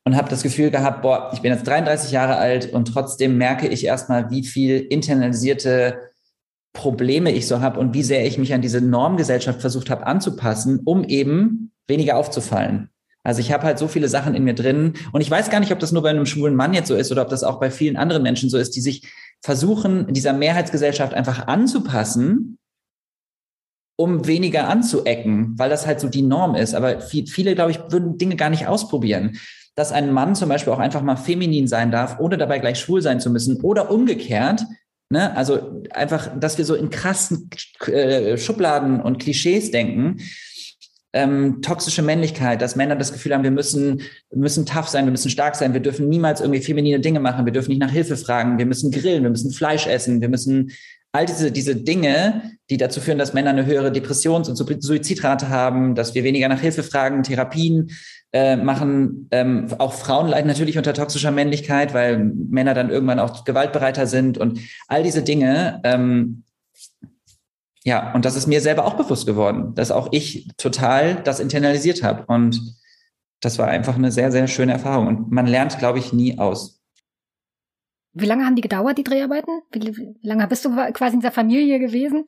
Und 0.04 0.16
habe 0.16 0.30
das 0.30 0.42
Gefühl 0.42 0.70
gehabt, 0.70 1.02
boah, 1.02 1.30
ich 1.34 1.42
bin 1.42 1.52
jetzt 1.52 1.66
33 1.66 2.12
Jahre 2.12 2.36
alt 2.36 2.72
und 2.72 2.86
trotzdem 2.86 3.36
merke 3.36 3.68
ich 3.68 3.84
erstmal, 3.84 4.30
wie 4.30 4.42
viel 4.42 4.78
internalisierte 4.78 5.98
Probleme 6.72 7.32
ich 7.32 7.46
so 7.46 7.60
habe 7.60 7.78
und 7.78 7.92
wie 7.92 8.02
sehr 8.02 8.24
ich 8.24 8.38
mich 8.38 8.54
an 8.54 8.62
diese 8.62 8.80
Normgesellschaft 8.80 9.60
versucht 9.60 9.90
habe 9.90 10.06
anzupassen, 10.06 10.80
um 10.84 11.04
eben 11.04 11.72
weniger 11.86 12.16
aufzufallen. 12.16 12.90
Also 13.28 13.42
ich 13.42 13.52
habe 13.52 13.64
halt 13.64 13.78
so 13.78 13.88
viele 13.88 14.08
Sachen 14.08 14.34
in 14.34 14.42
mir 14.42 14.54
drin 14.54 14.94
und 15.12 15.20
ich 15.20 15.30
weiß 15.30 15.50
gar 15.50 15.60
nicht, 15.60 15.70
ob 15.70 15.78
das 15.78 15.92
nur 15.92 16.00
bei 16.00 16.08
einem 16.08 16.24
schwulen 16.24 16.56
Mann 16.56 16.72
jetzt 16.72 16.88
so 16.88 16.94
ist 16.94 17.12
oder 17.12 17.20
ob 17.20 17.28
das 17.28 17.44
auch 17.44 17.60
bei 17.60 17.70
vielen 17.70 17.98
anderen 17.98 18.22
Menschen 18.22 18.48
so 18.48 18.56
ist, 18.56 18.74
die 18.74 18.80
sich 18.80 19.06
versuchen, 19.42 20.10
dieser 20.14 20.32
Mehrheitsgesellschaft 20.32 21.12
einfach 21.12 21.46
anzupassen, 21.46 22.56
um 23.96 24.26
weniger 24.26 24.70
anzuecken, 24.70 25.58
weil 25.58 25.68
das 25.68 25.86
halt 25.86 26.00
so 26.00 26.08
die 26.08 26.22
Norm 26.22 26.54
ist. 26.54 26.74
Aber 26.74 27.02
viele, 27.02 27.54
glaube 27.54 27.72
ich, 27.72 27.80
würden 27.90 28.16
Dinge 28.16 28.36
gar 28.36 28.48
nicht 28.48 28.66
ausprobieren. 28.66 29.36
Dass 29.74 29.92
ein 29.92 30.10
Mann 30.10 30.34
zum 30.34 30.48
Beispiel 30.48 30.72
auch 30.72 30.78
einfach 30.78 31.02
mal 31.02 31.16
feminin 31.16 31.68
sein 31.68 31.90
darf, 31.90 32.18
ohne 32.20 32.38
dabei 32.38 32.60
gleich 32.60 32.80
schwul 32.80 33.02
sein 33.02 33.20
zu 33.20 33.28
müssen 33.28 33.60
oder 33.60 33.90
umgekehrt. 33.90 34.64
Ne? 35.10 35.36
Also 35.36 35.82
einfach, 35.90 36.30
dass 36.40 36.56
wir 36.56 36.64
so 36.64 36.74
in 36.74 36.88
krassen 36.88 37.50
äh, 37.88 38.38
Schubladen 38.38 39.02
und 39.02 39.18
Klischees 39.18 39.70
denken 39.70 40.16
ähm, 41.12 41.62
toxische 41.62 42.02
Männlichkeit, 42.02 42.60
dass 42.60 42.76
Männer 42.76 42.96
das 42.96 43.12
Gefühl 43.12 43.32
haben, 43.34 43.42
wir 43.44 43.50
müssen, 43.50 44.02
müssen 44.34 44.66
tough 44.66 44.88
sein, 44.88 45.06
wir 45.06 45.10
müssen 45.10 45.30
stark 45.30 45.56
sein, 45.56 45.72
wir 45.72 45.80
dürfen 45.80 46.08
niemals 46.08 46.40
irgendwie 46.40 46.60
feminine 46.60 47.00
Dinge 47.00 47.20
machen, 47.20 47.46
wir 47.46 47.52
dürfen 47.52 47.70
nicht 47.70 47.80
nach 47.80 47.90
Hilfe 47.90 48.16
fragen, 48.16 48.58
wir 48.58 48.66
müssen 48.66 48.90
grillen, 48.90 49.22
wir 49.22 49.30
müssen 49.30 49.52
Fleisch 49.52 49.86
essen, 49.86 50.20
wir 50.20 50.28
müssen 50.28 50.70
all 51.12 51.24
diese, 51.24 51.50
diese 51.50 51.74
Dinge, 51.74 52.42
die 52.68 52.76
dazu 52.76 53.00
führen, 53.00 53.18
dass 53.18 53.32
Männer 53.32 53.50
eine 53.50 53.64
höhere 53.64 53.90
Depressions- 53.90 54.48
und 54.48 54.56
Suizidrate 54.56 55.48
haben, 55.48 55.94
dass 55.94 56.14
wir 56.14 56.24
weniger 56.24 56.48
nach 56.48 56.60
Hilfe 56.60 56.82
fragen, 56.82 57.22
Therapien 57.22 57.90
äh, 58.32 58.56
machen. 58.56 59.28
Ähm, 59.30 59.68
auch 59.78 59.94
Frauen 59.94 60.28
leiden 60.28 60.48
natürlich 60.48 60.76
unter 60.76 60.92
toxischer 60.92 61.30
Männlichkeit, 61.30 61.94
weil 61.94 62.18
Männer 62.18 62.74
dann 62.74 62.90
irgendwann 62.90 63.20
auch 63.20 63.44
gewaltbereiter 63.44 64.06
sind 64.06 64.36
und 64.36 64.60
all 64.86 65.02
diese 65.02 65.22
Dinge 65.22 65.80
ähm, 65.84 66.44
ja, 67.88 68.12
und 68.12 68.26
das 68.26 68.36
ist 68.36 68.46
mir 68.46 68.60
selber 68.60 68.84
auch 68.84 68.98
bewusst 68.98 69.24
geworden, 69.24 69.74
dass 69.74 69.90
auch 69.90 70.08
ich 70.12 70.46
total 70.58 71.22
das 71.22 71.40
internalisiert 71.40 72.02
habe. 72.02 72.26
Und 72.26 72.60
das 73.40 73.58
war 73.58 73.68
einfach 73.68 73.94
eine 73.94 74.12
sehr, 74.12 74.30
sehr 74.30 74.46
schöne 74.46 74.72
Erfahrung. 74.72 75.06
Und 75.06 75.32
man 75.32 75.46
lernt, 75.46 75.78
glaube 75.78 75.98
ich, 75.98 76.12
nie 76.12 76.38
aus. 76.38 76.82
Wie 78.12 78.26
lange 78.26 78.44
haben 78.44 78.56
die 78.56 78.60
gedauert, 78.60 78.98
die 78.98 79.04
Dreharbeiten? 79.04 79.62
Wie, 79.72 80.18
lange 80.20 80.46
bist 80.48 80.66
du 80.66 80.76
quasi 80.92 81.14
in 81.14 81.20
dieser 81.20 81.32
Familie 81.32 81.78
gewesen? 81.78 82.26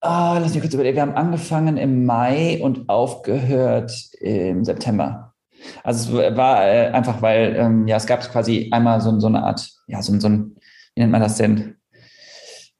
Oh, 0.00 0.38
lass 0.40 0.54
mich 0.54 0.62
kurz 0.62 0.72
überlegen. 0.72 0.96
Wir 0.96 1.02
haben 1.02 1.16
angefangen 1.16 1.76
im 1.76 2.06
Mai 2.06 2.58
und 2.62 2.88
aufgehört 2.88 3.92
im 4.20 4.64
September. 4.64 5.34
Also 5.82 6.18
es 6.18 6.34
war 6.34 6.66
äh, 6.66 6.88
einfach, 6.88 7.20
weil 7.20 7.56
ähm, 7.56 7.86
ja, 7.86 7.96
es 7.98 8.06
gab 8.06 8.20
quasi 8.20 8.70
einmal 8.72 9.02
so, 9.02 9.20
so 9.20 9.26
eine 9.26 9.42
Art, 9.42 9.70
ja, 9.86 10.00
so, 10.00 10.18
so 10.18 10.28
ein, 10.28 10.56
wie 10.94 11.00
nennt 11.02 11.12
man 11.12 11.20
das 11.20 11.36
denn? 11.36 11.76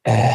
Äh, 0.05 0.33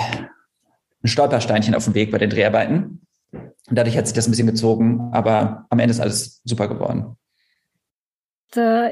ein 1.04 1.08
Stolpersteinchen 1.08 1.76
auf 1.76 1.86
dem 1.86 1.96
Weg 1.96 2.12
bei 2.12 2.18
den 2.18 2.30
Dreharbeiten. 2.30 3.02
Und 3.32 3.78
dadurch 3.78 3.98
hat 3.98 4.08
sich 4.08 4.16
das 4.16 4.28
ein 4.28 4.32
bisschen 4.32 4.48
gezogen, 4.48 5.10
aber 5.12 5.66
am 5.70 5.80
Ende 5.80 5.92
ist 5.92 6.00
alles 6.00 6.42
super 6.44 6.68
geworden. 6.68 7.16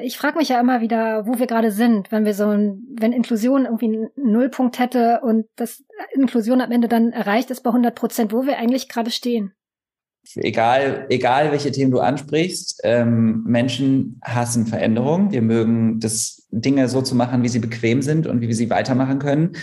Ich 0.03 0.19
frage 0.19 0.37
mich 0.37 0.49
ja 0.49 0.59
immer 0.59 0.81
wieder, 0.81 1.25
wo 1.25 1.39
wir 1.39 1.47
gerade 1.47 1.71
sind, 1.71 2.11
wenn 2.11 2.25
wir 2.25 2.35
so 2.35 2.47
ein, 2.47 2.83
wenn 2.95 3.11
Inklusion 3.11 3.65
irgendwie 3.65 3.85
einen 3.85 4.09
Nullpunkt 4.15 4.77
hätte 4.77 5.21
und 5.23 5.47
das 5.55 5.83
Inklusion 6.13 6.61
am 6.61 6.71
Ende 6.71 6.87
dann 6.87 7.11
erreicht 7.11 7.49
ist 7.49 7.61
bei 7.61 7.71
100 7.71 7.95
Prozent, 7.95 8.33
wo 8.33 8.45
wir 8.45 8.59
eigentlich 8.59 8.87
gerade 8.87 9.09
stehen. 9.09 9.53
Egal, 10.35 11.07
egal 11.09 11.51
welche 11.51 11.71
Themen 11.71 11.89
du 11.89 11.99
ansprichst, 11.99 12.81
ähm, 12.83 13.43
Menschen 13.47 14.19
hassen 14.23 14.67
Veränderung. 14.67 15.31
Wir 15.31 15.41
mögen 15.41 15.99
das 15.99 16.45
Dinge 16.51 16.87
so 16.87 17.01
zu 17.01 17.15
machen, 17.15 17.41
wie 17.43 17.49
sie 17.49 17.59
bequem 17.59 18.01
sind 18.03 18.27
und 18.27 18.41
wie 18.41 18.47
wir 18.47 18.55
sie 18.55 18.69
weitermachen 18.69 19.17
können. 19.17 19.53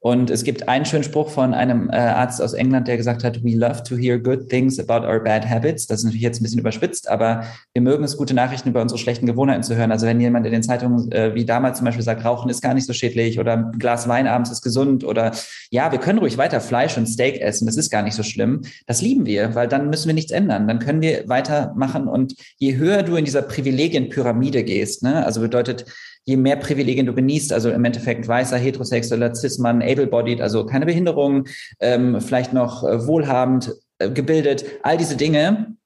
Und 0.00 0.30
es 0.30 0.44
gibt 0.44 0.68
einen 0.68 0.84
schönen 0.84 1.02
Spruch 1.02 1.30
von 1.30 1.54
einem 1.54 1.90
äh, 1.90 1.96
Arzt 1.96 2.40
aus 2.40 2.52
England, 2.52 2.86
der 2.86 2.96
gesagt 2.96 3.24
hat, 3.24 3.42
we 3.42 3.56
love 3.56 3.82
to 3.82 3.96
hear 3.96 4.18
good 4.18 4.48
things 4.48 4.78
about 4.78 5.06
our 5.06 5.18
bad 5.18 5.48
habits. 5.48 5.86
Das 5.86 6.00
ist 6.00 6.04
natürlich 6.04 6.22
jetzt 6.22 6.40
ein 6.40 6.44
bisschen 6.44 6.60
überspitzt, 6.60 7.08
aber 7.08 7.44
wir 7.72 7.82
mögen 7.82 8.04
es, 8.04 8.16
gute 8.16 8.34
Nachrichten 8.34 8.68
über 8.68 8.82
unsere 8.82 8.98
schlechten 8.98 9.26
Gewohnheiten 9.26 9.62
zu 9.62 9.74
hören. 9.74 9.90
Also 9.90 10.06
wenn 10.06 10.20
jemand 10.20 10.46
in 10.46 10.52
den 10.52 10.62
Zeitungen 10.62 11.10
äh, 11.10 11.34
wie 11.34 11.44
damals 11.44 11.78
zum 11.78 11.86
Beispiel 11.86 12.04
sagt, 12.04 12.24
Rauchen 12.24 12.50
ist 12.50 12.60
gar 12.60 12.74
nicht 12.74 12.86
so 12.86 12.92
schädlich 12.92 13.40
oder 13.40 13.54
ein 13.54 13.72
Glas 13.78 14.06
Wein 14.06 14.28
abends 14.28 14.50
ist 14.50 14.62
gesund 14.62 15.02
oder 15.02 15.32
ja, 15.70 15.90
wir 15.90 15.98
können 15.98 16.18
ruhig 16.18 16.38
weiter 16.38 16.60
Fleisch 16.60 16.96
und 16.96 17.06
Steak 17.06 17.40
essen, 17.40 17.66
das 17.66 17.76
ist 17.76 17.90
gar 17.90 18.02
nicht 18.02 18.14
so 18.14 18.22
schlimm. 18.22 18.62
Das 18.86 19.02
lieben 19.02 19.26
wir, 19.26 19.54
weil 19.54 19.66
dann 19.66 19.90
müssen 19.90 20.08
wir 20.08 20.14
nichts 20.14 20.30
ändern. 20.30 20.68
Dann 20.68 20.78
können 20.78 21.00
wir 21.00 21.24
weitermachen 21.26 22.06
und 22.06 22.34
je 22.58 22.76
höher 22.76 23.02
du 23.02 23.16
in 23.16 23.24
dieser 23.24 23.42
Privilegienpyramide 23.42 24.62
gehst, 24.62 25.02
ne, 25.02 25.24
also 25.24 25.40
bedeutet, 25.40 25.86
je 26.26 26.36
mehr 26.36 26.56
Privilegien 26.56 27.06
du 27.06 27.14
genießt, 27.14 27.52
also 27.52 27.70
im 27.70 27.84
Endeffekt 27.84 28.26
weißer, 28.26 28.58
heterosexueller, 28.58 29.34
cis-Mann, 29.34 29.80
able-bodied, 29.80 30.40
also 30.40 30.66
keine 30.66 30.84
Behinderung, 30.84 31.46
ähm, 31.80 32.20
vielleicht 32.20 32.52
noch 32.52 32.84
äh, 32.84 33.06
wohlhabend, 33.06 33.72
äh, 33.98 34.10
gebildet, 34.10 34.64
all 34.82 34.96
diese 34.96 35.16
Dinge, 35.16 35.76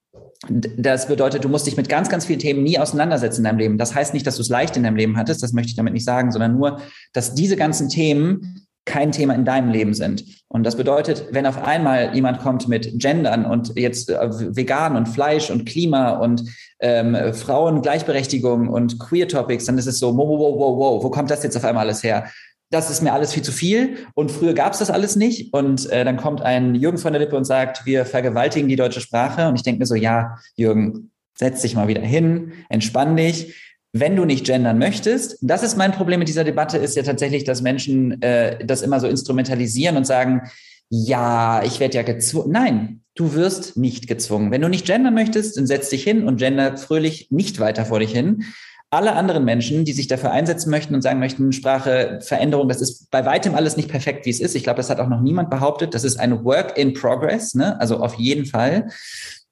das 0.48 1.06
bedeutet, 1.06 1.44
du 1.44 1.50
musst 1.50 1.66
dich 1.66 1.76
mit 1.76 1.90
ganz, 1.90 2.08
ganz 2.08 2.24
vielen 2.24 2.38
Themen 2.38 2.62
nie 2.62 2.78
auseinandersetzen 2.78 3.40
in 3.40 3.44
deinem 3.44 3.58
Leben. 3.58 3.78
Das 3.78 3.94
heißt 3.94 4.14
nicht, 4.14 4.26
dass 4.26 4.36
du 4.36 4.42
es 4.42 4.48
leicht 4.48 4.74
in 4.74 4.84
deinem 4.84 4.96
Leben 4.96 5.18
hattest, 5.18 5.42
das 5.42 5.52
möchte 5.52 5.68
ich 5.68 5.76
damit 5.76 5.92
nicht 5.92 6.06
sagen, 6.06 6.32
sondern 6.32 6.56
nur, 6.56 6.80
dass 7.12 7.34
diese 7.34 7.56
ganzen 7.56 7.90
Themen 7.90 8.66
kein 8.84 9.12
Thema 9.12 9.34
in 9.34 9.44
deinem 9.44 9.70
Leben 9.70 9.94
sind. 9.94 10.24
Und 10.48 10.64
das 10.64 10.76
bedeutet, 10.76 11.26
wenn 11.30 11.46
auf 11.46 11.62
einmal 11.62 12.14
jemand 12.14 12.40
kommt 12.40 12.66
mit 12.66 12.98
Gendern 12.98 13.44
und 13.44 13.78
jetzt 13.78 14.10
äh, 14.10 14.56
vegan 14.56 14.96
und 14.96 15.06
Fleisch 15.06 15.50
und 15.50 15.64
Klima 15.64 16.10
und 16.10 16.44
ähm, 16.80 17.16
Frauengleichberechtigung 17.32 18.68
und 18.68 18.98
Queer 18.98 19.28
Topics, 19.28 19.66
dann 19.66 19.78
ist 19.78 19.86
es 19.86 19.98
so, 19.98 20.16
wow, 20.16 20.28
wow, 20.28 20.58
wow, 20.58 20.78
wow, 20.78 21.04
wo 21.04 21.10
kommt 21.10 21.30
das 21.30 21.42
jetzt 21.42 21.56
auf 21.56 21.64
einmal 21.64 21.84
alles 21.86 22.02
her? 22.02 22.30
Das 22.70 22.90
ist 22.90 23.02
mir 23.02 23.12
alles 23.12 23.32
viel 23.32 23.42
zu 23.42 23.52
viel 23.52 23.98
und 24.14 24.30
früher 24.30 24.54
gab 24.54 24.72
es 24.72 24.78
das 24.78 24.90
alles 24.90 25.16
nicht. 25.16 25.52
Und 25.52 25.90
äh, 25.90 26.04
dann 26.04 26.16
kommt 26.16 26.40
ein 26.40 26.74
Jürgen 26.74 26.98
von 26.98 27.12
der 27.12 27.20
Lippe 27.20 27.36
und 27.36 27.44
sagt, 27.44 27.84
wir 27.84 28.04
vergewaltigen 28.04 28.68
die 28.68 28.76
deutsche 28.76 29.00
Sprache. 29.00 29.48
Und 29.48 29.56
ich 29.56 29.62
denke 29.62 29.80
mir 29.80 29.86
so, 29.86 29.96
ja, 29.96 30.36
Jürgen, 30.54 31.10
setz 31.36 31.62
dich 31.62 31.74
mal 31.74 31.88
wieder 31.88 32.02
hin, 32.02 32.52
entspann 32.68 33.16
dich 33.16 33.54
wenn 33.92 34.16
du 34.16 34.24
nicht 34.24 34.46
gendern 34.46 34.78
möchtest, 34.78 35.38
das 35.40 35.62
ist 35.62 35.76
mein 35.76 35.92
Problem 35.92 36.20
mit 36.20 36.28
dieser 36.28 36.44
Debatte, 36.44 36.78
ist 36.78 36.96
ja 36.96 37.02
tatsächlich, 37.02 37.44
dass 37.44 37.62
Menschen 37.62 38.22
äh, 38.22 38.64
das 38.64 38.82
immer 38.82 39.00
so 39.00 39.08
instrumentalisieren 39.08 39.96
und 39.96 40.06
sagen, 40.06 40.42
ja, 40.90 41.62
ich 41.64 41.80
werde 41.80 41.96
ja 41.96 42.02
gezwungen. 42.02 42.52
Nein, 42.52 43.00
du 43.14 43.34
wirst 43.34 43.76
nicht 43.76 44.08
gezwungen. 44.08 44.50
Wenn 44.50 44.60
du 44.60 44.68
nicht 44.68 44.86
gendern 44.86 45.14
möchtest, 45.14 45.56
dann 45.56 45.66
setz 45.66 45.88
dich 45.88 46.02
hin 46.02 46.24
und 46.24 46.38
gender 46.38 46.76
fröhlich 46.76 47.28
nicht 47.30 47.60
weiter 47.60 47.84
vor 47.84 48.00
dich 48.00 48.12
hin. 48.12 48.44
Alle 48.92 49.12
anderen 49.12 49.44
Menschen, 49.44 49.84
die 49.84 49.92
sich 49.92 50.08
dafür 50.08 50.32
einsetzen 50.32 50.68
möchten 50.68 50.96
und 50.96 51.02
sagen 51.02 51.20
möchten, 51.20 51.52
Sprache, 51.52 52.18
Veränderung, 52.22 52.68
das 52.68 52.80
ist 52.80 53.08
bei 53.12 53.24
weitem 53.24 53.54
alles 53.54 53.76
nicht 53.76 53.88
perfekt, 53.88 54.26
wie 54.26 54.30
es 54.30 54.40
ist. 54.40 54.56
Ich 54.56 54.64
glaube, 54.64 54.78
das 54.78 54.90
hat 54.90 54.98
auch 54.98 55.08
noch 55.08 55.20
niemand 55.20 55.48
behauptet. 55.48 55.94
Das 55.94 56.02
ist 56.02 56.18
ein 56.18 56.44
Work 56.44 56.76
in 56.76 56.92
Progress, 56.92 57.54
ne? 57.54 57.80
also 57.80 57.98
auf 57.98 58.14
jeden 58.14 58.46
Fall. 58.46 58.88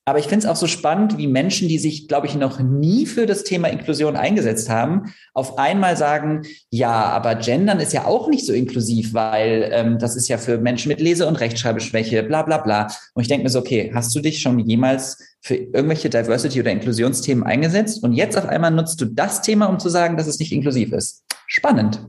Aber 0.08 0.18
ich 0.18 0.24
finde 0.24 0.46
es 0.46 0.50
auch 0.50 0.56
so 0.56 0.66
spannend, 0.66 1.18
wie 1.18 1.26
Menschen, 1.26 1.68
die 1.68 1.78
sich, 1.78 2.08
glaube 2.08 2.26
ich, 2.26 2.34
noch 2.34 2.60
nie 2.60 3.04
für 3.04 3.26
das 3.26 3.44
Thema 3.44 3.68
Inklusion 3.68 4.16
eingesetzt 4.16 4.70
haben, 4.70 5.12
auf 5.34 5.58
einmal 5.58 5.98
sagen, 5.98 6.46
ja, 6.70 6.90
aber 6.90 7.34
Gendern 7.34 7.78
ist 7.78 7.92
ja 7.92 8.06
auch 8.06 8.26
nicht 8.26 8.46
so 8.46 8.54
inklusiv, 8.54 9.12
weil 9.12 9.68
ähm, 9.70 9.98
das 9.98 10.16
ist 10.16 10.28
ja 10.28 10.38
für 10.38 10.56
Menschen 10.56 10.88
mit 10.88 11.02
Lese- 11.02 11.26
und 11.26 11.36
Rechtschreibeschwäche, 11.36 12.22
bla 12.22 12.42
bla 12.42 12.56
bla. 12.56 12.86
Und 13.12 13.20
ich 13.20 13.28
denke 13.28 13.44
mir 13.44 13.50
so, 13.50 13.58
okay, 13.58 13.92
hast 13.94 14.14
du 14.14 14.20
dich 14.20 14.40
schon 14.40 14.58
jemals 14.60 15.18
für 15.42 15.56
irgendwelche 15.56 16.08
Diversity- 16.08 16.60
oder 16.60 16.70
Inklusionsthemen 16.70 17.44
eingesetzt? 17.44 18.02
Und 18.02 18.14
jetzt 18.14 18.38
auf 18.38 18.46
einmal 18.46 18.70
nutzt 18.70 18.98
du 19.02 19.04
das 19.04 19.42
Thema, 19.42 19.66
um 19.66 19.78
zu 19.78 19.90
sagen, 19.90 20.16
dass 20.16 20.26
es 20.26 20.38
nicht 20.38 20.52
inklusiv 20.52 20.90
ist. 20.92 21.22
Spannend. 21.46 22.02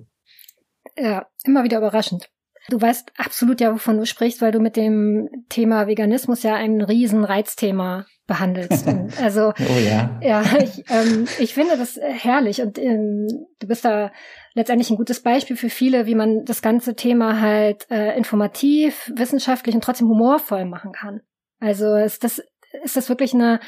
Ja, 0.97 1.25
immer 1.43 1.65
wieder 1.65 1.79
überraschend. 1.79 2.29
Du 2.69 2.79
weißt 2.79 3.13
absolut 3.17 3.61
ja, 3.61 3.73
wovon 3.73 3.97
du 3.97 4.05
sprichst, 4.05 4.41
weil 4.41 4.51
du 4.51 4.59
mit 4.59 4.75
dem 4.75 5.27
Thema 5.49 5.87
Veganismus 5.87 6.43
ja 6.43 6.55
ein 6.55 6.81
riesen 6.81 7.23
Reizthema 7.23 8.05
behandelst. 8.27 8.87
also 9.21 9.53
oh 9.57 9.79
ja, 9.79 10.19
ja 10.21 10.43
ich, 10.61 10.85
ähm, 10.89 11.27
ich 11.39 11.53
finde 11.53 11.77
das 11.77 11.99
herrlich 12.01 12.61
und 12.61 12.77
ähm, 12.77 13.27
du 13.59 13.67
bist 13.67 13.83
da 13.83 14.11
letztendlich 14.53 14.89
ein 14.89 14.97
gutes 14.97 15.21
Beispiel 15.21 15.57
für 15.57 15.69
viele, 15.69 16.05
wie 16.05 16.15
man 16.15 16.45
das 16.45 16.61
ganze 16.61 16.95
Thema 16.95 17.41
halt 17.41 17.89
äh, 17.89 18.15
informativ, 18.15 19.11
wissenschaftlich 19.15 19.75
und 19.75 19.83
trotzdem 19.83 20.07
humorvoll 20.07 20.65
machen 20.65 20.91
kann. 20.91 21.21
Also 21.59 21.95
ist 21.95 22.23
das 22.23 22.41
ist 22.83 22.95
das 22.95 23.09
wirklich 23.09 23.33
eine 23.33 23.59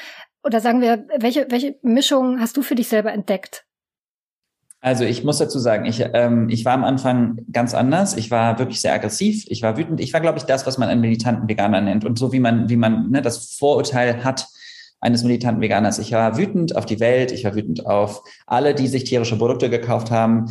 oder 0.43 0.59
sagen 0.59 0.81
wir, 0.81 1.05
welche 1.17 1.47
welche 1.49 1.77
Mischung 1.81 2.39
hast 2.39 2.55
du 2.55 2.61
für 2.61 2.75
dich 2.75 2.87
selber 2.87 3.11
entdeckt? 3.11 3.65
Also 4.81 5.03
ich 5.03 5.23
muss 5.23 5.37
dazu 5.37 5.59
sagen, 5.59 5.85
ich, 5.85 6.03
ähm, 6.13 6.49
ich 6.49 6.65
war 6.65 6.73
am 6.73 6.83
Anfang 6.83 7.45
ganz 7.51 7.75
anders. 7.75 8.17
Ich 8.17 8.31
war 8.31 8.57
wirklich 8.57 8.81
sehr 8.81 8.93
aggressiv. 8.93 9.45
Ich 9.47 9.61
war 9.61 9.77
wütend. 9.77 9.99
Ich 9.99 10.11
war, 10.11 10.21
glaube 10.21 10.39
ich, 10.39 10.43
das, 10.43 10.65
was 10.65 10.79
man 10.79 10.89
einen 10.89 11.01
militanten 11.01 11.47
Veganer 11.47 11.81
nennt. 11.81 12.03
Und 12.03 12.17
so 12.17 12.33
wie 12.33 12.39
man, 12.39 12.67
wie 12.67 12.77
man 12.77 13.11
ne, 13.11 13.21
das 13.21 13.55
Vorurteil 13.55 14.23
hat, 14.23 14.47
eines 15.01 15.23
militanten 15.23 15.61
Veganers. 15.61 15.97
Ich 15.97 16.11
war 16.11 16.37
wütend 16.37 16.75
auf 16.75 16.85
die 16.85 16.99
Welt, 16.99 17.31
ich 17.31 17.43
war 17.43 17.55
wütend 17.55 17.85
auf 17.85 18.23
alle, 18.45 18.75
die 18.75 18.87
sich 18.87 19.03
tierische 19.03 19.35
Produkte 19.35 19.69
gekauft 19.69 20.11
haben, 20.11 20.45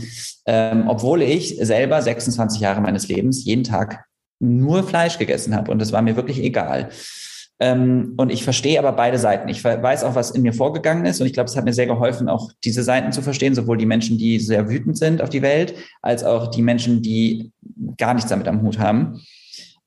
ähm, 0.44 0.88
obwohl 0.88 1.22
ich 1.22 1.56
selber 1.60 2.02
26 2.02 2.60
Jahre 2.60 2.80
meines 2.80 3.06
Lebens 3.08 3.44
jeden 3.44 3.62
Tag 3.62 4.04
nur 4.40 4.82
Fleisch 4.82 5.18
gegessen 5.18 5.54
habe 5.54 5.70
und 5.70 5.80
es 5.80 5.92
war 5.92 6.02
mir 6.02 6.16
wirklich 6.16 6.42
egal. 6.42 6.88
Ähm, 7.62 8.14
und 8.16 8.32
ich 8.32 8.42
verstehe 8.42 8.78
aber 8.78 8.92
beide 8.92 9.18
Seiten. 9.18 9.48
Ich 9.48 9.62
weiß 9.62 10.04
auch, 10.04 10.14
was 10.14 10.30
in 10.30 10.42
mir 10.42 10.54
vorgegangen 10.54 11.04
ist. 11.04 11.20
Und 11.20 11.26
ich 11.26 11.34
glaube, 11.34 11.48
es 11.48 11.56
hat 11.56 11.66
mir 11.66 11.74
sehr 11.74 11.86
geholfen, 11.86 12.28
auch 12.28 12.50
diese 12.64 12.82
Seiten 12.82 13.12
zu 13.12 13.20
verstehen, 13.20 13.54
sowohl 13.54 13.76
die 13.76 13.86
Menschen, 13.86 14.16
die 14.16 14.38
sehr 14.38 14.68
wütend 14.70 14.96
sind 14.96 15.20
auf 15.20 15.28
die 15.28 15.42
Welt, 15.42 15.74
als 16.00 16.24
auch 16.24 16.50
die 16.50 16.62
Menschen, 16.62 17.02
die 17.02 17.52
gar 17.98 18.14
nichts 18.14 18.30
damit 18.30 18.48
am 18.48 18.62
Hut 18.62 18.78
haben. 18.78 19.20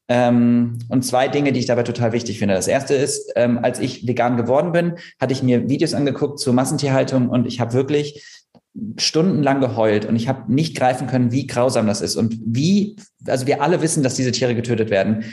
Ähm, 0.08 0.78
und 0.90 1.04
zwei 1.04 1.28
Dinge, 1.28 1.52
die 1.52 1.62
ich 1.62 1.66
dabei 1.66 1.84
total 1.84 2.12
wichtig 2.12 2.38
finde. 2.38 2.54
Das 2.54 2.68
erste 2.68 2.94
ist, 2.94 3.32
ähm, 3.36 3.60
als 3.64 3.80
ich 3.80 4.06
vegan 4.06 4.38
geworden 4.38 4.72
bin, 4.72 4.94
hatte 5.20 5.34
ich 5.34 5.42
mir 5.42 5.70
Videos 5.70 5.96
angeguckt 5.96 6.40
zur 6.40 6.54
Massentierhaltung 6.54 7.30
und 7.30 7.48
ich 7.48 7.60
habe 7.60 7.74
wirklich 7.74 8.24
stundenlang 8.98 9.62
geheult 9.62 10.06
und 10.06 10.16
ich 10.16 10.28
habe 10.28 10.52
nicht 10.52 10.76
greifen 10.76 11.08
können, 11.08 11.32
wie 11.32 11.48
grausam 11.48 11.88
das 11.88 12.02
ist 12.02 12.16
und 12.16 12.38
wie, 12.46 12.98
also 13.28 13.48
wir 13.48 13.62
alle 13.62 13.82
wissen, 13.82 14.04
dass 14.04 14.16
diese 14.16 14.32
Tiere 14.32 14.56
getötet 14.56 14.90
werden. 14.90 15.24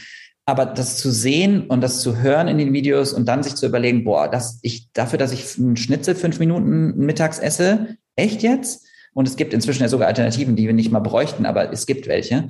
Aber 0.51 0.67
das 0.67 0.97
zu 0.97 1.13
sehen 1.13 1.69
und 1.69 1.81
das 1.81 2.01
zu 2.01 2.17
hören 2.17 2.49
in 2.49 2.59
den 2.59 2.73
Videos 2.73 3.13
und 3.13 3.27
dann 3.27 3.45
sich 3.45 3.55
zu 3.55 3.67
überlegen, 3.67 4.03
boah, 4.03 4.29
dass 4.29 4.59
ich 4.63 4.91
dafür, 4.93 5.17
dass 5.17 5.31
ich 5.31 5.57
einen 5.57 5.77
Schnitzel 5.77 6.17
fünf 6.17 6.41
Minuten 6.41 6.97
mittags 6.97 7.39
esse, 7.39 7.97
echt 8.17 8.43
jetzt? 8.43 8.85
Und 9.15 9.29
es 9.29 9.37
gibt 9.37 9.55
inzwischen 9.55 9.83
ja 9.83 9.89
sogar 9.89 10.09
Alternativen, 10.09 10.57
die 10.57 10.67
wir 10.67 10.73
nicht 10.73 10.91
mal 10.91 10.99
bräuchten, 10.99 11.47
aber 11.47 11.73
es 11.73 11.87
gibt 11.87 12.09
welche. 12.09 12.49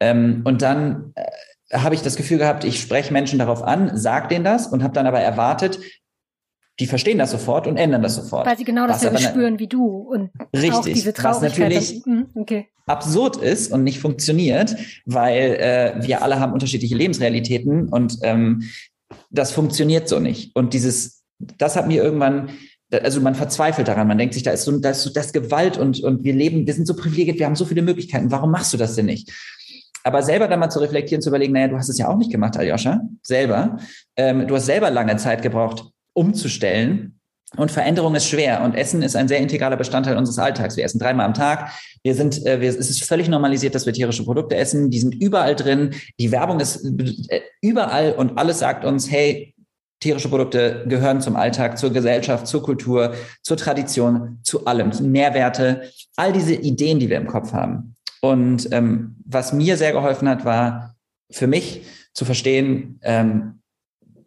Ähm, 0.00 0.40
und 0.44 0.62
dann 0.62 1.12
äh, 1.16 1.78
habe 1.78 1.94
ich 1.94 2.00
das 2.00 2.16
Gefühl 2.16 2.38
gehabt, 2.38 2.64
ich 2.64 2.80
spreche 2.80 3.12
Menschen 3.12 3.38
darauf 3.38 3.62
an, 3.62 3.90
sag 3.94 4.30
denen 4.30 4.44
das 4.44 4.66
und 4.66 4.82
habe 4.82 4.94
dann 4.94 5.06
aber 5.06 5.20
erwartet, 5.20 5.78
die 6.80 6.86
verstehen 6.86 7.18
das 7.18 7.30
sofort 7.30 7.66
und 7.66 7.76
ändern 7.76 8.02
das 8.02 8.16
sofort. 8.16 8.46
Weil 8.46 8.58
sie 8.58 8.64
genau 8.64 8.86
dasselbe 8.86 9.18
spüren 9.18 9.58
wie 9.58 9.68
du 9.68 9.86
und 9.86 10.30
richtig, 10.54 10.72
auch 10.72 10.84
diese 10.84 11.12
Traurigkeit. 11.12 11.52
Was 11.52 11.58
natürlich 11.58 12.02
dann, 12.02 12.14
hm, 12.14 12.26
okay. 12.34 12.68
absurd 12.86 13.36
ist 13.36 13.72
und 13.72 13.84
nicht 13.84 14.00
funktioniert, 14.00 14.76
weil 15.06 15.54
äh, 15.54 15.94
wir 16.06 16.22
alle 16.22 16.40
haben 16.40 16.52
unterschiedliche 16.52 16.96
Lebensrealitäten 16.96 17.88
und 17.88 18.18
ähm, 18.22 18.64
das 19.30 19.52
funktioniert 19.52 20.08
so 20.08 20.18
nicht. 20.18 20.54
Und 20.56 20.74
dieses, 20.74 21.22
das 21.38 21.76
hat 21.76 21.86
mir 21.86 22.02
irgendwann 22.02 22.50
also 23.02 23.20
man 23.20 23.34
verzweifelt 23.34 23.88
daran, 23.88 24.06
man 24.06 24.18
denkt 24.18 24.34
sich, 24.34 24.42
da 24.42 24.52
ist 24.52 24.64
so, 24.64 24.78
da 24.78 24.90
ist 24.90 25.02
so 25.02 25.10
das 25.10 25.32
Gewalt 25.32 25.78
und, 25.78 26.00
und 26.00 26.22
wir 26.22 26.32
leben, 26.32 26.66
wir 26.66 26.74
sind 26.74 26.86
so 26.86 26.94
privilegiert, 26.94 27.38
wir 27.38 27.46
haben 27.46 27.56
so 27.56 27.64
viele 27.64 27.82
Möglichkeiten, 27.82 28.30
warum 28.30 28.52
machst 28.52 28.72
du 28.72 28.76
das 28.76 28.94
denn 28.94 29.06
nicht? 29.06 29.32
Aber 30.04 30.22
selber 30.22 30.48
dann 30.48 30.60
mal 30.60 30.68
zu 30.68 30.80
reflektieren, 30.80 31.22
zu 31.22 31.30
überlegen, 31.30 31.54
naja, 31.54 31.68
du 31.68 31.76
hast 31.76 31.88
es 31.88 31.96
ja 31.96 32.08
auch 32.08 32.16
nicht 32.16 32.30
gemacht, 32.30 32.58
Aljoscha, 32.58 33.00
selber. 33.22 33.78
Ähm, 34.16 34.46
du 34.46 34.54
hast 34.54 34.66
selber 34.66 34.90
lange 34.90 35.16
Zeit 35.16 35.40
gebraucht, 35.40 35.93
umzustellen. 36.14 37.20
Und 37.56 37.70
Veränderung 37.70 38.14
ist 38.14 38.28
schwer 38.28 38.62
und 38.62 38.74
Essen 38.74 39.02
ist 39.02 39.14
ein 39.14 39.28
sehr 39.28 39.38
integraler 39.38 39.76
Bestandteil 39.76 40.16
unseres 40.16 40.38
Alltags. 40.38 40.76
Wir 40.76 40.84
essen 40.84 40.98
dreimal 40.98 41.26
am 41.26 41.34
Tag. 41.34 41.70
Wir 42.02 42.14
sind, 42.14 42.44
äh, 42.46 42.60
wir, 42.60 42.68
es 42.68 42.76
ist 42.76 43.04
völlig 43.04 43.28
normalisiert, 43.28 43.74
dass 43.74 43.86
wir 43.86 43.92
tierische 43.92 44.24
Produkte 44.24 44.56
essen. 44.56 44.90
Die 44.90 44.98
sind 44.98 45.14
überall 45.14 45.54
drin. 45.54 45.94
Die 46.18 46.32
Werbung 46.32 46.58
ist 46.58 46.84
äh, 46.84 47.42
überall 47.60 48.12
und 48.12 48.38
alles 48.38 48.58
sagt 48.58 48.84
uns, 48.84 49.10
hey, 49.10 49.54
tierische 50.00 50.28
Produkte 50.28 50.84
gehören 50.86 51.20
zum 51.20 51.36
Alltag, 51.36 51.78
zur 51.78 51.92
Gesellschaft, 51.92 52.46
zur 52.46 52.62
Kultur, 52.62 53.14
zur 53.42 53.56
Tradition, 53.56 54.38
zu 54.42 54.66
allem, 54.66 54.90
Mehrwerte, 55.10 55.90
all 56.16 56.32
diese 56.32 56.54
Ideen, 56.54 56.98
die 56.98 57.08
wir 57.08 57.16
im 57.16 57.26
Kopf 57.26 57.52
haben. 57.52 57.94
Und 58.20 58.68
ähm, 58.72 59.16
was 59.24 59.52
mir 59.52 59.76
sehr 59.76 59.92
geholfen 59.92 60.28
hat, 60.28 60.44
war 60.44 60.94
für 61.30 61.46
mich 61.46 61.82
zu 62.12 62.24
verstehen, 62.24 62.98
ähm, 63.02 63.60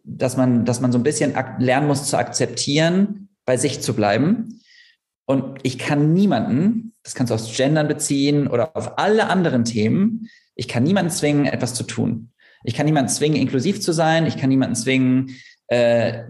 dass 0.08 0.36
man, 0.36 0.64
dass 0.64 0.80
man 0.80 0.92
so 0.92 0.98
ein 0.98 1.04
bisschen 1.04 1.34
lernen 1.58 1.86
muss 1.86 2.04
zu 2.04 2.16
akzeptieren, 2.16 3.28
bei 3.44 3.56
sich 3.56 3.80
zu 3.80 3.94
bleiben. 3.94 4.60
Und 5.26 5.58
ich 5.62 5.78
kann 5.78 6.14
niemanden, 6.14 6.94
das 7.02 7.14
kannst 7.14 7.30
du 7.30 7.34
aufs 7.34 7.56
Gendern 7.56 7.88
beziehen 7.88 8.48
oder 8.48 8.76
auf 8.76 8.98
alle 8.98 9.28
anderen 9.28 9.64
Themen, 9.64 10.28
ich 10.54 10.66
kann 10.66 10.82
niemanden 10.82 11.12
zwingen, 11.12 11.46
etwas 11.46 11.74
zu 11.74 11.84
tun. 11.84 12.32
Ich 12.64 12.74
kann 12.74 12.86
niemanden 12.86 13.08
zwingen, 13.08 13.40
inklusiv 13.40 13.80
zu 13.80 13.92
sein. 13.92 14.26
Ich 14.26 14.36
kann 14.36 14.48
niemanden 14.48 14.74
zwingen, 14.74 15.36
äh, 15.68 16.24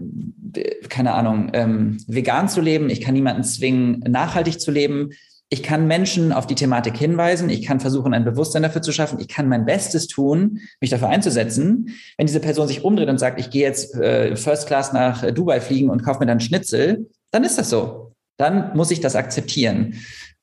keine 0.87 1.13
Ahnung, 1.13 1.49
ähm, 1.53 1.97
vegan 2.07 2.47
zu 2.47 2.61
leben. 2.61 2.91
Ich 2.91 3.01
kann 3.01 3.15
niemanden 3.15 3.43
zwingen, 3.43 3.99
nachhaltig 4.07 4.59
zu 4.59 4.69
leben. 4.69 5.09
Ich 5.51 5.63
kann 5.63 5.87
Menschen 5.87 6.31
auf 6.31 6.45
die 6.45 6.55
Thematik 6.55 6.95
hinweisen. 6.95 7.49
Ich 7.49 7.65
kann 7.65 7.79
versuchen, 7.79 8.13
ein 8.13 8.23
Bewusstsein 8.23 8.61
dafür 8.61 8.83
zu 8.83 8.91
schaffen. 8.91 9.19
Ich 9.19 9.27
kann 9.27 9.49
mein 9.49 9.65
Bestes 9.65 10.07
tun, 10.07 10.59
mich 10.79 10.91
dafür 10.91 11.09
einzusetzen. 11.09 11.95
Wenn 12.17 12.27
diese 12.27 12.39
Person 12.39 12.67
sich 12.67 12.83
umdreht 12.83 13.09
und 13.09 13.17
sagt, 13.17 13.39
ich 13.39 13.49
gehe 13.49 13.63
jetzt 13.63 13.95
äh, 13.95 14.35
First 14.35 14.67
Class 14.67 14.93
nach 14.93 15.23
äh, 15.23 15.33
Dubai 15.33 15.59
fliegen 15.59 15.89
und 15.89 16.03
kaufe 16.03 16.19
mir 16.19 16.27
dann 16.27 16.39
Schnitzel, 16.39 17.09
dann 17.31 17.43
ist 17.43 17.57
das 17.57 17.71
so. 17.71 18.13
Dann 18.37 18.75
muss 18.77 18.91
ich 18.91 18.99
das 18.99 19.15
akzeptieren. 19.15 19.95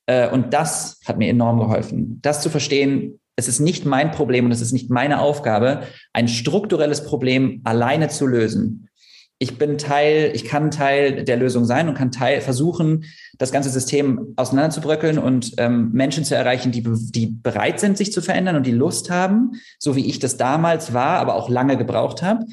Äh, 0.07 0.29
und 0.29 0.53
das 0.53 0.99
hat 1.05 1.17
mir 1.17 1.29
enorm 1.29 1.59
geholfen. 1.59 2.19
Das 2.21 2.41
zu 2.41 2.49
verstehen, 2.49 3.19
es 3.37 3.47
ist 3.47 3.61
nicht 3.61 3.85
mein 3.85 4.11
Problem 4.11 4.45
und 4.45 4.51
es 4.51 4.61
ist 4.61 4.73
nicht 4.73 4.89
meine 4.89 5.21
Aufgabe, 5.21 5.83
ein 6.11 6.27
strukturelles 6.27 7.05
Problem 7.05 7.61
alleine 7.63 8.09
zu 8.09 8.27
lösen 8.27 8.86
ich 9.39 9.57
bin 9.57 9.77
Teil, 9.77 10.31
ich 10.33 10.45
kann 10.45 10.71
Teil 10.71 11.23
der 11.23 11.37
Lösung 11.37 11.65
sein 11.65 11.87
und 11.87 11.95
kann 11.95 12.11
Teil 12.11 12.41
versuchen, 12.41 13.05
das 13.37 13.51
ganze 13.51 13.69
System 13.69 14.33
auseinanderzubröckeln 14.35 15.19
und 15.19 15.53
ähm, 15.57 15.91
Menschen 15.91 16.23
zu 16.23 16.35
erreichen, 16.35 16.71
die, 16.71 16.83
die 16.83 17.27
bereit 17.27 17.79
sind, 17.79 17.97
sich 17.97 18.11
zu 18.11 18.21
verändern 18.21 18.55
und 18.55 18.65
die 18.65 18.71
Lust 18.71 19.11
haben, 19.11 19.51
so 19.77 19.95
wie 19.95 20.07
ich 20.07 20.17
das 20.17 20.37
damals 20.37 20.93
war, 20.93 21.19
aber 21.19 21.35
auch 21.35 21.49
lange 21.49 21.77
gebraucht 21.77 22.23
habe. 22.23 22.45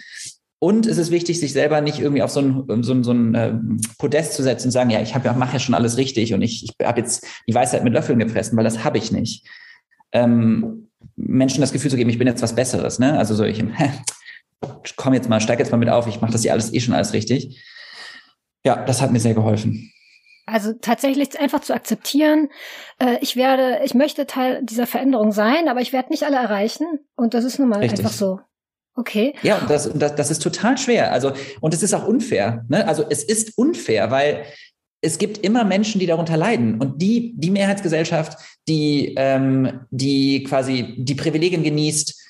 Und 0.58 0.86
es 0.86 0.98
ist 0.98 1.10
wichtig, 1.10 1.40
sich 1.40 1.52
selber 1.52 1.80
nicht 1.80 2.00
irgendwie 2.00 2.22
auf 2.22 2.30
so 2.30 2.40
ein, 2.40 2.82
so 2.82 2.92
ein, 2.92 3.04
so 3.04 3.12
ein 3.12 3.34
äh, 3.34 3.54
Podest 3.98 4.34
zu 4.34 4.42
setzen 4.42 4.68
und 4.68 4.72
sagen, 4.72 4.90
ja, 4.90 5.00
ich 5.00 5.14
habe 5.14 5.32
mache 5.34 5.54
ja 5.54 5.58
schon 5.58 5.74
alles 5.74 5.96
richtig 5.96 6.34
und 6.34 6.42
ich, 6.42 6.64
ich 6.64 6.86
habe 6.86 7.00
jetzt 7.00 7.26
die 7.48 7.54
Weisheit 7.54 7.84
mit 7.84 7.92
Löffeln 7.94 8.18
gefressen, 8.18 8.56
weil 8.56 8.64
das 8.64 8.84
habe 8.84 8.98
ich 8.98 9.10
nicht. 9.10 9.46
Ähm, 10.12 10.88
Menschen 11.16 11.60
das 11.60 11.72
Gefühl 11.72 11.90
zu 11.90 11.96
geben, 11.96 12.10
ich 12.10 12.18
bin 12.18 12.26
jetzt 12.26 12.42
was 12.42 12.54
Besseres, 12.54 12.98
ne? 12.98 13.18
Also 13.18 13.34
so 13.34 13.44
ich, 13.44 13.62
komm 14.96 15.14
jetzt 15.14 15.28
mal, 15.28 15.40
steig 15.40 15.58
jetzt 15.58 15.72
mal 15.72 15.78
mit 15.78 15.88
auf, 15.88 16.06
ich 16.06 16.20
mache 16.20 16.32
das 16.32 16.42
hier 16.42 16.52
alles 16.52 16.72
eh 16.72 16.80
schon 16.80 16.94
alles 16.94 17.12
richtig. 17.12 17.62
Ja, 18.64 18.84
das 18.84 19.02
hat 19.02 19.12
mir 19.12 19.20
sehr 19.20 19.34
geholfen. 19.34 19.92
Also 20.46 20.74
tatsächlich 20.74 21.38
einfach 21.40 21.60
zu 21.60 21.74
akzeptieren, 21.74 22.50
äh, 22.98 23.16
ich 23.20 23.36
werde, 23.36 23.80
ich 23.84 23.94
möchte 23.94 24.26
Teil 24.26 24.62
dieser 24.62 24.86
Veränderung 24.86 25.32
sein, 25.32 25.68
aber 25.68 25.80
ich 25.80 25.92
werde 25.92 26.10
nicht 26.10 26.24
alle 26.24 26.36
erreichen. 26.36 26.86
Und 27.16 27.34
das 27.34 27.44
ist 27.44 27.58
nun 27.58 27.68
mal 27.68 27.80
Richtig. 27.80 28.00
einfach 28.00 28.12
so. 28.12 28.40
Okay. 28.94 29.34
Ja, 29.42 29.60
das, 29.66 29.90
das, 29.94 30.14
das 30.14 30.30
ist 30.30 30.42
total 30.42 30.78
schwer. 30.78 31.12
Also, 31.12 31.32
und 31.60 31.74
es 31.74 31.82
ist 31.82 31.94
auch 31.94 32.06
unfair. 32.06 32.64
Ne? 32.68 32.86
Also 32.86 33.04
es 33.08 33.24
ist 33.24 33.56
unfair, 33.56 34.10
weil 34.10 34.44
es 35.00 35.18
gibt 35.18 35.38
immer 35.38 35.64
Menschen, 35.64 35.98
die 35.98 36.06
darunter 36.06 36.36
leiden. 36.36 36.80
Und 36.80 37.00
die, 37.02 37.34
die 37.36 37.50
Mehrheitsgesellschaft, 37.50 38.38
die, 38.68 39.14
ähm, 39.16 39.80
die 39.90 40.44
quasi 40.44 40.94
die 40.98 41.14
Privilegien 41.14 41.62
genießt, 41.62 42.23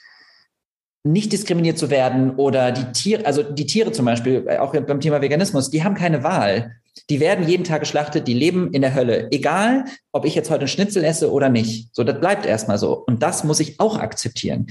nicht 1.05 1.33
diskriminiert 1.33 1.79
zu 1.79 1.91
werden 1.91 2.37
oder 2.37 2.73
die 2.73 2.91
Tiere, 2.93 3.27
also 3.27 3.43
die 3.43 3.67
Tiere 3.67 3.93
zum 3.93 4.07
Beispiel, 4.07 4.45
äh, 4.49 4.59
auch 4.59 4.73
beim 4.73 5.01
Thema 5.01 5.21
Veganismus, 5.21 5.71
die 5.71 5.85
haben 5.85 5.95
keine 5.95 6.25
Wahl. 6.25 6.77
Die 7.11 7.21
werden 7.21 7.47
jeden 7.47 7.65
Tag 7.65 7.81
geschlachtet, 7.81 8.27
die 8.27 8.35
leben 8.35 8.73
in 8.73 8.81
der 8.81 8.95
Hölle. 8.95 9.29
Egal, 9.31 9.85
ob 10.13 10.25
ich 10.25 10.35
jetzt 10.35 10.49
heute 10.49 10.61
einen 10.61 10.69
Schnitzel 10.69 11.05
esse 11.05 11.31
oder 11.31 11.51
nicht. 11.51 11.95
So, 11.95 12.05
das 12.05 12.19
bleibt 12.21 12.47
erstmal 12.47 12.79
so. 12.79 13.05
Und 13.07 13.23
das 13.23 13.45
muss 13.45 13.61
ich 13.61 13.81
auch 13.81 13.99
akzeptieren. 13.99 14.69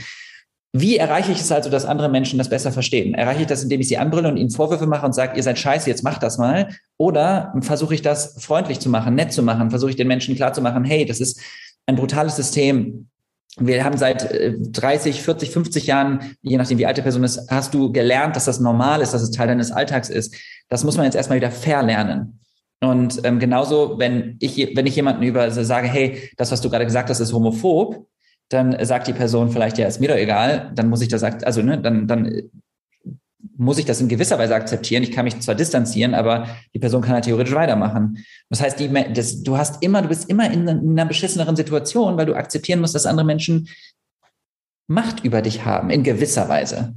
Wie 0.76 0.98
erreiche 0.98 1.32
ich 1.32 1.40
es 1.42 1.52
also, 1.52 1.70
dass 1.70 1.86
andere 1.86 2.10
Menschen 2.10 2.40
das 2.40 2.50
besser 2.50 2.72
verstehen? 2.72 3.14
Erreiche 3.14 3.42
ich 3.42 3.48
das, 3.48 3.62
indem 3.62 3.82
ich 3.82 3.88
sie 3.88 4.00
anbrülle 4.00 4.30
und 4.30 4.38
ihnen 4.38 4.50
Vorwürfe 4.50 4.88
mache 4.88 5.06
und 5.06 5.14
sage, 5.14 5.38
ihr 5.38 5.44
seid 5.44 5.60
scheiße, 5.60 5.88
jetzt 5.88 6.04
macht 6.04 6.24
das 6.24 6.40
mal? 6.40 6.70
Oder 6.98 7.54
versuche 7.62 7.94
ich 7.94 8.02
das 8.02 8.44
freundlich 8.44 8.80
zu 8.80 8.90
machen, 8.90 9.14
nett 9.14 9.32
zu 9.32 9.44
machen? 9.44 9.70
Versuche 9.70 9.92
ich 9.92 9.98
den 9.98 10.08
Menschen 10.08 10.36
klarzumachen, 10.36 10.84
hey, 10.84 11.06
das 11.06 11.20
ist 11.20 11.40
ein 11.86 11.96
brutales 11.96 12.38
System 12.38 13.10
wir 13.58 13.84
haben 13.84 13.98
seit 13.98 14.30
30, 14.32 15.22
40, 15.22 15.52
50 15.52 15.88
Jahren, 15.88 16.36
je 16.42 16.58
nachdem 16.58 16.80
wie 16.80 16.88
alte 16.88 17.04
Person 17.04 17.24
ist, 17.24 17.52
hast 17.52 17.74
du 17.74 17.92
gelernt, 17.92 18.36
dass 18.36 18.46
das 18.46 18.60
normal 18.60 19.02
ist, 19.02 19.14
dass 19.14 19.22
es 19.22 19.32
Teil 19.32 19.48
deines 19.48 19.72
Alltags 19.72 20.10
ist. 20.10 20.36
Das 20.70 20.84
muss 20.84 20.98
man 20.98 21.06
jetzt 21.06 21.16
erstmal 21.16 21.38
wieder 21.38 21.52
verlernen. 21.52 22.40
Und 22.82 23.22
ähm, 23.24 23.40
genauso, 23.40 24.00
wenn 24.00 24.38
ich, 24.40 24.58
wenn 24.76 24.88
ich 24.88 24.96
jemanden 24.96 25.24
über 25.24 25.50
sage, 25.52 25.88
hey, 25.88 26.30
das, 26.36 26.52
was 26.52 26.62
du 26.62 26.70
gerade 26.70 26.86
gesagt 26.86 27.10
hast, 27.10 27.20
ist 27.20 27.32
homophob, 27.32 28.08
dann 28.50 28.84
sagt 28.86 29.08
die 29.08 29.14
Person 29.14 29.52
vielleicht, 29.52 29.78
ja, 29.78 29.88
ist 29.88 30.02
mir 30.02 30.10
doch 30.10 30.16
egal, 30.16 30.72
dann 30.76 30.90
muss 30.90 31.02
ich 31.02 31.08
das, 31.08 31.24
also, 31.24 31.62
ne, 31.62 31.80
dann, 31.80 32.08
dann 32.08 32.50
muss 33.58 33.78
ich 33.78 33.86
das 33.86 34.02
in 34.02 34.08
gewisser 34.08 34.40
Weise 34.40 34.56
akzeptieren. 34.56 35.04
Ich 35.04 35.12
kann 35.12 35.26
mich 35.26 35.40
zwar 35.40 35.56
distanzieren, 35.56 36.14
aber 36.14 36.48
die 36.74 36.80
Person 36.80 37.02
kann 37.02 37.14
halt 37.14 37.26
theoretisch 37.26 37.54
weitermachen. 37.54 38.24
Das 38.50 38.62
heißt, 38.62 38.80
die, 38.80 38.92
das, 39.14 39.44
du 39.44 39.58
hast 39.58 39.84
immer, 39.84 40.02
du 40.02 40.08
bist 40.08 40.30
immer 40.30 40.50
in, 40.52 40.68
in 40.68 40.92
einer 40.92 41.06
beschisseneren 41.06 41.56
Situation, 41.56 42.18
weil 42.18 42.26
du 42.26 42.36
akzeptieren 42.36 42.80
musst, 42.80 42.96
dass 42.96 43.06
andere 43.06 43.26
Menschen 43.26 43.68
Macht 44.88 45.24
über 45.24 45.42
dich 45.42 45.64
haben, 45.64 45.90
in 45.90 46.04
gewisser 46.04 46.50
Weise. 46.50 46.94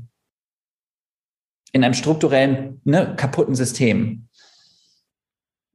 In 1.72 1.84
einem 1.84 1.94
strukturellen, 1.94 2.80
ne, 2.84 3.14
kaputten 3.16 3.54
System. 3.54 4.25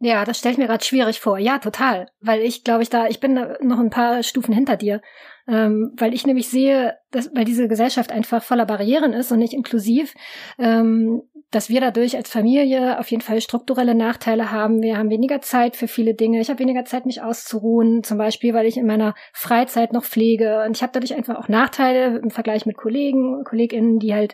Ja, 0.04 0.26
das 0.26 0.40
stelle 0.40 0.54
ich 0.54 0.58
mir 0.58 0.66
gerade 0.66 0.84
schwierig 0.84 1.20
vor. 1.20 1.38
Ja, 1.38 1.60
total. 1.60 2.08
Weil 2.22 2.42
ich 2.42 2.64
glaube 2.64 2.82
ich 2.82 2.90
da, 2.90 3.08
ich 3.08 3.20
bin 3.20 3.36
da 3.36 3.56
noch 3.62 3.80
ein 3.80 3.92
paar 3.92 4.24
Stufen 4.24 4.54
hinter 4.54 4.76
dir. 4.76 5.00
Ähm, 5.48 5.94
weil 5.96 6.14
ich 6.16 6.26
nämlich 6.26 6.50
sehe, 6.50 6.98
dass, 7.12 7.30
weil 7.36 7.46
diese 7.46 7.68
Gesellschaft 7.68 8.12
einfach 8.12 8.44
voller 8.44 8.66
Barrieren 8.66 9.14
ist 9.14 9.32
und 9.32 9.40
nicht 9.40 9.54
inklusiv, 9.54 10.16
ähm, 10.58 11.22
dass 11.52 11.70
wir 11.70 11.82
dadurch 11.82 12.16
als 12.16 12.32
Familie 12.32 13.00
auf 13.00 13.12
jeden 13.12 13.22
Fall 13.22 13.42
strukturelle 13.42 13.94
Nachteile 13.94 14.52
haben. 14.52 14.82
Wir 14.82 14.98
haben 14.98 15.10
weniger 15.10 15.42
Zeit 15.42 15.76
für 15.76 15.88
viele 15.88 16.16
Dinge. 16.16 16.40
Ich 16.40 16.50
habe 16.50 16.60
weniger 16.60 16.86
Zeit, 16.86 17.06
mich 17.06 17.22
auszuruhen, 17.22 18.04
zum 18.04 18.18
Beispiel, 18.18 18.54
weil 18.54 18.66
ich 18.66 18.78
in 18.78 18.88
meiner 18.88 19.14
Freizeit 19.34 19.94
noch 19.94 20.06
pflege. 20.06 20.64
Und 20.66 20.78
ich 20.78 20.82
habe 20.82 20.94
dadurch 20.94 21.14
einfach 21.14 21.36
auch 21.36 21.50
Nachteile 21.50 22.20
im 22.20 22.32
Vergleich 22.32 22.66
mit 22.66 22.78
Kollegen, 22.78 23.44
KollegInnen, 23.44 24.00
die 24.00 24.14
halt 24.14 24.34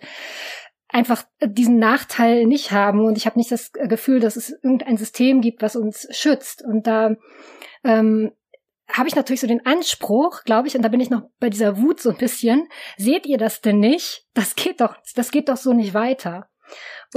einfach 0.90 1.24
diesen 1.42 1.80
Nachteil 1.80 2.46
nicht 2.46 2.72
haben. 2.72 3.06
Und 3.06 3.18
ich 3.18 3.26
habe 3.26 3.38
nicht 3.38 3.52
das 3.52 3.72
Gefühl, 3.74 4.20
dass 4.20 4.36
es 4.36 4.50
irgendein 4.50 4.98
System 4.98 5.42
gibt, 5.42 5.62
was 5.62 5.76
uns 5.76 6.08
schützt. 6.12 6.64
Und 6.64 6.88
da 6.88 7.16
ähm, 7.84 8.32
habe 8.92 9.08
ich 9.08 9.16
natürlich 9.16 9.42
so 9.42 9.48
den 9.48 9.66
Anspruch, 9.66 10.44
glaube 10.44 10.68
ich, 10.68 10.76
und 10.76 10.82
da 10.82 10.88
bin 10.90 11.02
ich 11.02 11.10
noch 11.10 11.24
bei 11.40 11.50
dieser 11.50 11.78
Wut 11.78 12.00
so 12.00 12.10
ein 12.10 12.18
bisschen, 12.18 12.68
seht 12.98 13.26
ihr 13.26 13.38
das 13.38 13.62
denn 13.62 13.80
nicht? 13.80 14.26
Das 14.34 14.56
geht 14.56 14.80
doch, 14.82 14.96
das 15.16 15.32
geht 15.32 15.50
doch 15.50 15.58
so 15.58 15.74
nicht 15.74 15.94
weiter. 15.94 16.50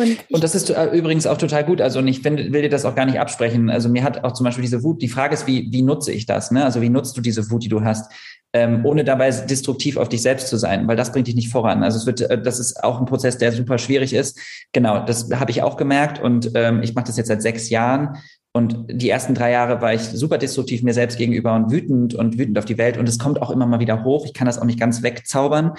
Und, 0.00 0.18
und, 0.30 0.44
das 0.44 0.54
ist 0.54 0.70
äh, 0.70 0.86
übrigens 0.86 1.26
auch 1.26 1.38
total 1.38 1.64
gut. 1.64 1.80
Also 1.80 2.00
ich 2.00 2.24
will, 2.24 2.50
dir 2.50 2.68
das 2.68 2.84
auch 2.84 2.94
gar 2.94 3.06
nicht 3.06 3.20
absprechen. 3.20 3.70
Also 3.70 3.88
mir 3.88 4.02
hat 4.02 4.24
auch 4.24 4.32
zum 4.32 4.44
Beispiel 4.44 4.62
diese 4.62 4.82
Wut, 4.82 5.02
die 5.02 5.08
Frage 5.08 5.34
ist, 5.34 5.46
wie, 5.46 5.68
wie 5.70 5.82
nutze 5.82 6.12
ich 6.12 6.26
das? 6.26 6.50
Ne? 6.50 6.64
Also 6.64 6.80
wie 6.80 6.88
nutzt 6.88 7.16
du 7.16 7.20
diese 7.20 7.50
Wut, 7.50 7.64
die 7.64 7.68
du 7.68 7.82
hast, 7.82 8.10
ähm, 8.52 8.84
ohne 8.84 9.04
dabei 9.04 9.30
destruktiv 9.30 9.96
auf 9.96 10.08
dich 10.08 10.22
selbst 10.22 10.48
zu 10.48 10.56
sein, 10.56 10.88
weil 10.88 10.96
das 10.96 11.12
bringt 11.12 11.28
dich 11.28 11.36
nicht 11.36 11.50
voran. 11.50 11.82
Also 11.82 11.98
es 11.98 12.06
wird, 12.06 12.20
äh, 12.22 12.40
das 12.40 12.58
ist 12.58 12.82
auch 12.82 12.98
ein 12.98 13.06
Prozess, 13.06 13.38
der 13.38 13.52
super 13.52 13.78
schwierig 13.78 14.12
ist. 14.12 14.38
Genau, 14.72 15.04
das 15.04 15.30
habe 15.32 15.50
ich 15.50 15.62
auch 15.62 15.76
gemerkt 15.76 16.20
und 16.20 16.50
ähm, 16.54 16.82
ich 16.82 16.94
mache 16.94 17.06
das 17.06 17.16
jetzt 17.16 17.28
seit 17.28 17.42
sechs 17.42 17.70
Jahren. 17.70 18.18
Und 18.52 18.86
die 18.90 19.08
ersten 19.08 19.34
drei 19.34 19.52
Jahre 19.52 19.80
war 19.80 19.94
ich 19.94 20.02
super 20.02 20.36
destruktiv 20.36 20.82
mir 20.82 20.92
selbst 20.92 21.18
gegenüber 21.18 21.54
und 21.54 21.70
wütend 21.70 22.14
und 22.14 22.36
wütend 22.36 22.58
auf 22.58 22.64
die 22.64 22.78
Welt. 22.78 22.96
Und 22.96 23.08
es 23.08 23.18
kommt 23.20 23.40
auch 23.40 23.50
immer 23.50 23.66
mal 23.66 23.78
wieder 23.78 24.02
hoch. 24.02 24.26
Ich 24.26 24.34
kann 24.34 24.46
das 24.46 24.58
auch 24.58 24.64
nicht 24.64 24.80
ganz 24.80 25.04
wegzaubern. 25.04 25.74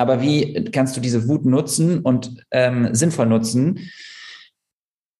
Aber 0.00 0.22
wie 0.22 0.64
kannst 0.72 0.96
du 0.96 1.00
diese 1.00 1.28
Wut 1.28 1.44
nutzen 1.44 2.00
und 2.00 2.44
ähm, 2.50 2.94
sinnvoll 2.94 3.26
nutzen, 3.26 3.90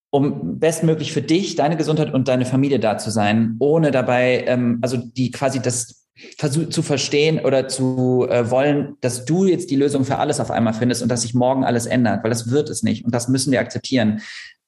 um 0.09 0.59
bestmöglich 0.59 1.13
für 1.13 1.21
dich, 1.21 1.55
deine 1.55 1.77
Gesundheit 1.77 2.13
und 2.13 2.27
deine 2.27 2.45
Familie 2.45 2.79
da 2.79 2.97
zu 2.97 3.11
sein, 3.11 3.55
ohne 3.59 3.91
dabei, 3.91 4.43
ähm, 4.47 4.79
also 4.81 4.97
die 4.97 5.31
quasi 5.31 5.61
das 5.61 6.07
versuch, 6.37 6.69
zu 6.69 6.81
verstehen 6.81 7.39
oder 7.39 7.67
zu 7.67 8.27
äh, 8.29 8.49
wollen, 8.49 8.97
dass 9.01 9.25
du 9.25 9.45
jetzt 9.45 9.69
die 9.69 9.75
Lösung 9.75 10.03
für 10.03 10.17
alles 10.17 10.39
auf 10.39 10.51
einmal 10.51 10.73
findest 10.73 11.01
und 11.01 11.09
dass 11.09 11.21
sich 11.21 11.33
morgen 11.33 11.63
alles 11.63 11.85
ändert, 11.85 12.23
weil 12.23 12.31
das 12.31 12.49
wird 12.49 12.69
es 12.69 12.83
nicht 12.83 13.05
und 13.05 13.13
das 13.13 13.27
müssen 13.27 13.51
wir 13.51 13.59
akzeptieren. 13.59 14.21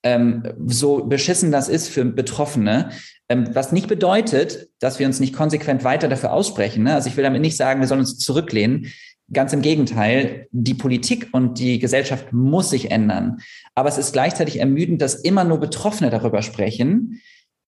Ähm, 0.04 0.44
so 0.68 1.06
beschissen 1.06 1.52
das 1.52 1.70
ist 1.70 1.90
für 1.90 2.06
Betroffene, 2.06 2.90
ähm, 3.30 3.50
was 3.54 3.72
nicht 3.72 3.88
bedeutet, 3.88 4.70
dass 4.80 5.00
wir 5.00 5.08
uns 5.08 5.20
nicht 5.20 5.34
konsequent 5.34 5.84
weiter 5.84 6.08
dafür 6.08 6.34
aussprechen. 6.34 6.84
Ne? 6.84 6.94
Also 6.94 7.10
ich 7.10 7.18
will 7.18 7.24
damit 7.24 7.42
nicht 7.42 7.58
sagen, 7.58 7.80
wir 7.80 7.88
sollen 7.88 8.02
uns 8.02 8.18
zurücklehnen. 8.18 8.88
Ganz 9.34 9.54
im 9.54 9.62
Gegenteil, 9.62 10.48
die 10.52 10.74
Politik 10.74 11.30
und 11.32 11.60
die 11.60 11.80
Gesellschaft 11.80 12.32
muss 12.32 12.70
sich 12.70 12.92
ändern. 12.92 13.40
Aber 13.76 13.90
es 13.90 13.98
ist 13.98 14.14
gleichzeitig 14.14 14.60
ermüdend, 14.60 15.02
dass 15.02 15.16
immer 15.16 15.44
nur 15.44 15.60
Betroffene 15.60 16.10
darüber 16.10 16.42
sprechen, 16.42 17.22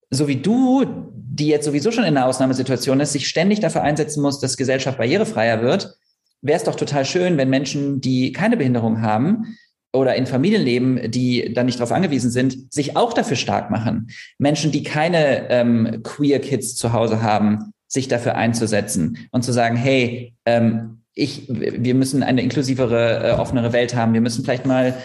so 0.09 0.27
wie 0.27 0.37
du, 0.37 0.85
die 1.13 1.47
jetzt 1.47 1.65
sowieso 1.65 1.91
schon 1.91 2.03
in 2.03 2.15
einer 2.15 2.27
Ausnahmesituation 2.27 2.99
ist, 2.99 3.13
sich 3.13 3.27
ständig 3.27 3.59
dafür 3.59 3.81
einsetzen 3.81 4.21
muss, 4.21 4.39
dass 4.39 4.57
Gesellschaft 4.57 4.97
barrierefreier 4.97 5.61
wird, 5.61 5.97
wäre 6.41 6.57
es 6.57 6.63
doch 6.63 6.75
total 6.75 7.05
schön, 7.05 7.37
wenn 7.37 7.49
Menschen, 7.49 8.01
die 8.01 8.31
keine 8.31 8.57
Behinderung 8.57 9.01
haben 9.01 9.57
oder 9.93 10.15
in 10.15 10.27
Familien 10.27 10.61
leben, 10.61 11.11
die 11.11 11.53
da 11.53 11.63
nicht 11.63 11.79
darauf 11.79 11.91
angewiesen 11.91 12.29
sind, 12.29 12.71
sich 12.71 12.95
auch 12.95 13.13
dafür 13.13 13.37
stark 13.37 13.71
machen. 13.71 14.09
Menschen, 14.37 14.71
die 14.71 14.83
keine 14.83 15.49
ähm, 15.49 16.01
queer 16.03 16.39
Kids 16.39 16.75
zu 16.75 16.93
Hause 16.93 17.21
haben, 17.23 17.73
sich 17.87 18.07
dafür 18.07 18.35
einzusetzen 18.35 19.27
und 19.31 19.43
zu 19.43 19.53
sagen, 19.53 19.75
hey, 19.75 20.35
ähm, 20.45 21.01
ich, 21.15 21.45
wir 21.47 21.95
müssen 21.95 22.23
eine 22.23 22.41
inklusivere, 22.41 23.29
äh, 23.29 23.31
offenere 23.31 23.73
Welt 23.73 23.95
haben. 23.95 24.13
Wir 24.13 24.21
müssen 24.21 24.43
vielleicht 24.43 24.65
mal, 24.65 24.97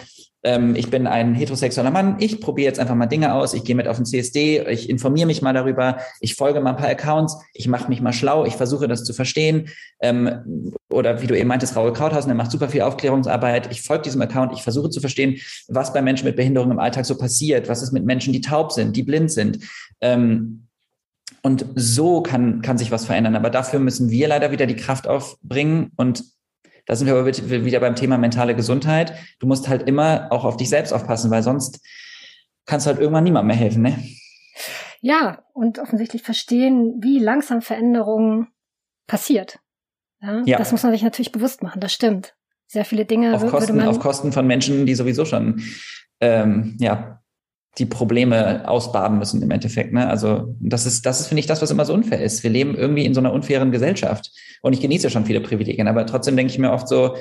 ähm, 0.43 0.75
ich 0.75 0.89
bin 0.89 1.07
ein 1.07 1.33
heterosexueller 1.33 1.89
Mann, 1.89 2.17
ich 2.19 2.41
probiere 2.41 2.67
jetzt 2.67 2.79
einfach 2.79 2.95
mal 2.95 3.05
Dinge 3.05 3.33
aus, 3.33 3.53
ich 3.53 3.63
gehe 3.63 3.75
mit 3.75 3.87
auf 3.87 3.95
den 3.95 4.05
CSD, 4.05 4.67
ich 4.69 4.89
informiere 4.89 5.27
mich 5.27 5.41
mal 5.41 5.53
darüber, 5.53 5.99
ich 6.19 6.35
folge 6.35 6.59
mal 6.59 6.71
ein 6.71 6.75
paar 6.75 6.89
Accounts, 6.89 7.37
ich 7.53 7.69
mache 7.69 7.87
mich 7.87 8.01
mal 8.01 8.11
schlau, 8.11 8.45
ich 8.45 8.55
versuche 8.55 8.89
das 8.89 9.05
zu 9.05 9.13
verstehen. 9.13 9.69
Ähm, 10.01 10.73
oder 10.89 11.21
wie 11.21 11.27
du 11.27 11.37
eben 11.37 11.47
meintest, 11.47 11.77
Raul 11.77 11.93
Krauthausen, 11.93 12.27
der 12.27 12.35
macht 12.35 12.51
super 12.51 12.67
viel 12.67 12.81
Aufklärungsarbeit. 12.81 13.71
Ich 13.71 13.81
folge 13.81 14.03
diesem 14.03 14.21
Account, 14.21 14.51
ich 14.51 14.63
versuche 14.63 14.89
zu 14.89 14.99
verstehen, 14.99 15.37
was 15.69 15.93
bei 15.93 16.01
Menschen 16.01 16.25
mit 16.25 16.35
Behinderung 16.35 16.71
im 16.71 16.79
Alltag 16.79 17.05
so 17.05 17.17
passiert, 17.17 17.69
was 17.69 17.81
ist 17.81 17.93
mit 17.93 18.03
Menschen, 18.03 18.33
die 18.33 18.41
taub 18.41 18.73
sind, 18.73 18.97
die 18.97 19.03
blind 19.03 19.31
sind. 19.31 19.59
Ähm, 20.01 20.67
und 21.41 21.65
so 21.75 22.21
kann, 22.21 22.61
kann 22.61 22.77
sich 22.77 22.91
was 22.91 23.05
verändern. 23.05 23.35
Aber 23.35 23.49
dafür 23.49 23.79
müssen 23.79 24.09
wir 24.09 24.27
leider 24.27 24.51
wieder 24.51 24.67
die 24.67 24.75
Kraft 24.75 25.07
aufbringen. 25.07 25.91
Und 25.95 26.23
da 26.85 26.95
sind 26.95 27.07
wir 27.07 27.15
aber 27.15 27.25
wieder 27.25 27.79
beim 27.79 27.95
Thema 27.95 28.17
mentale 28.17 28.55
Gesundheit. 28.55 29.13
Du 29.39 29.47
musst 29.47 29.67
halt 29.67 29.87
immer 29.87 30.27
auch 30.31 30.45
auf 30.45 30.57
dich 30.57 30.69
selbst 30.69 30.93
aufpassen, 30.93 31.31
weil 31.31 31.43
sonst 31.43 31.81
kannst 32.65 32.85
du 32.85 32.91
halt 32.91 32.99
irgendwann 32.99 33.23
niemand 33.23 33.47
mehr 33.47 33.55
helfen, 33.55 33.81
ne? 33.81 33.97
Ja, 35.01 35.43
und 35.53 35.79
offensichtlich 35.79 36.21
verstehen, 36.21 36.99
wie 37.01 37.17
langsam 37.17 37.63
Veränderung 37.63 38.47
passiert. 39.07 39.59
Ja, 40.21 40.43
ja. 40.45 40.57
Das 40.59 40.71
muss 40.71 40.83
man 40.83 40.91
sich 40.91 41.01
natürlich 41.01 41.31
bewusst 41.31 41.63
machen, 41.63 41.81
das 41.81 41.91
stimmt. 41.91 42.35
Sehr 42.67 42.85
viele 42.85 43.05
Dinge 43.05 43.35
auf 43.35 43.45
Kosten, 43.47 43.81
auf 43.81 43.99
Kosten 43.99 44.31
von 44.31 44.45
Menschen, 44.45 44.85
die 44.85 44.93
sowieso 44.93 45.25
schon 45.25 45.61
ähm, 46.21 46.77
ja, 46.79 47.20
die 47.77 47.85
Probleme 47.85 48.67
ausbaden 48.67 49.17
müssen 49.17 49.41
im 49.41 49.51
Endeffekt. 49.51 49.93
Ne? 49.93 50.07
Also 50.07 50.55
das 50.59 50.85
ist, 50.85 51.05
das 51.05 51.21
ist, 51.21 51.27
finde 51.27 51.39
ich, 51.39 51.47
das, 51.47 51.61
was 51.61 51.71
immer 51.71 51.85
so 51.85 51.93
unfair 51.93 52.21
ist. 52.21 52.43
Wir 52.43 52.49
leben 52.49 52.75
irgendwie 52.75 53.05
in 53.05 53.13
so 53.13 53.21
einer 53.21 53.31
unfairen 53.31 53.71
Gesellschaft. 53.71 54.29
Und 54.61 54.73
ich 54.73 54.81
genieße 54.81 55.09
schon 55.09 55.25
viele 55.25 55.41
Privilegien, 55.41 55.87
aber 55.87 56.05
trotzdem 56.05 56.35
denke 56.35 56.51
ich 56.51 56.59
mir 56.59 56.71
oft 56.71 56.87
so, 56.87 57.15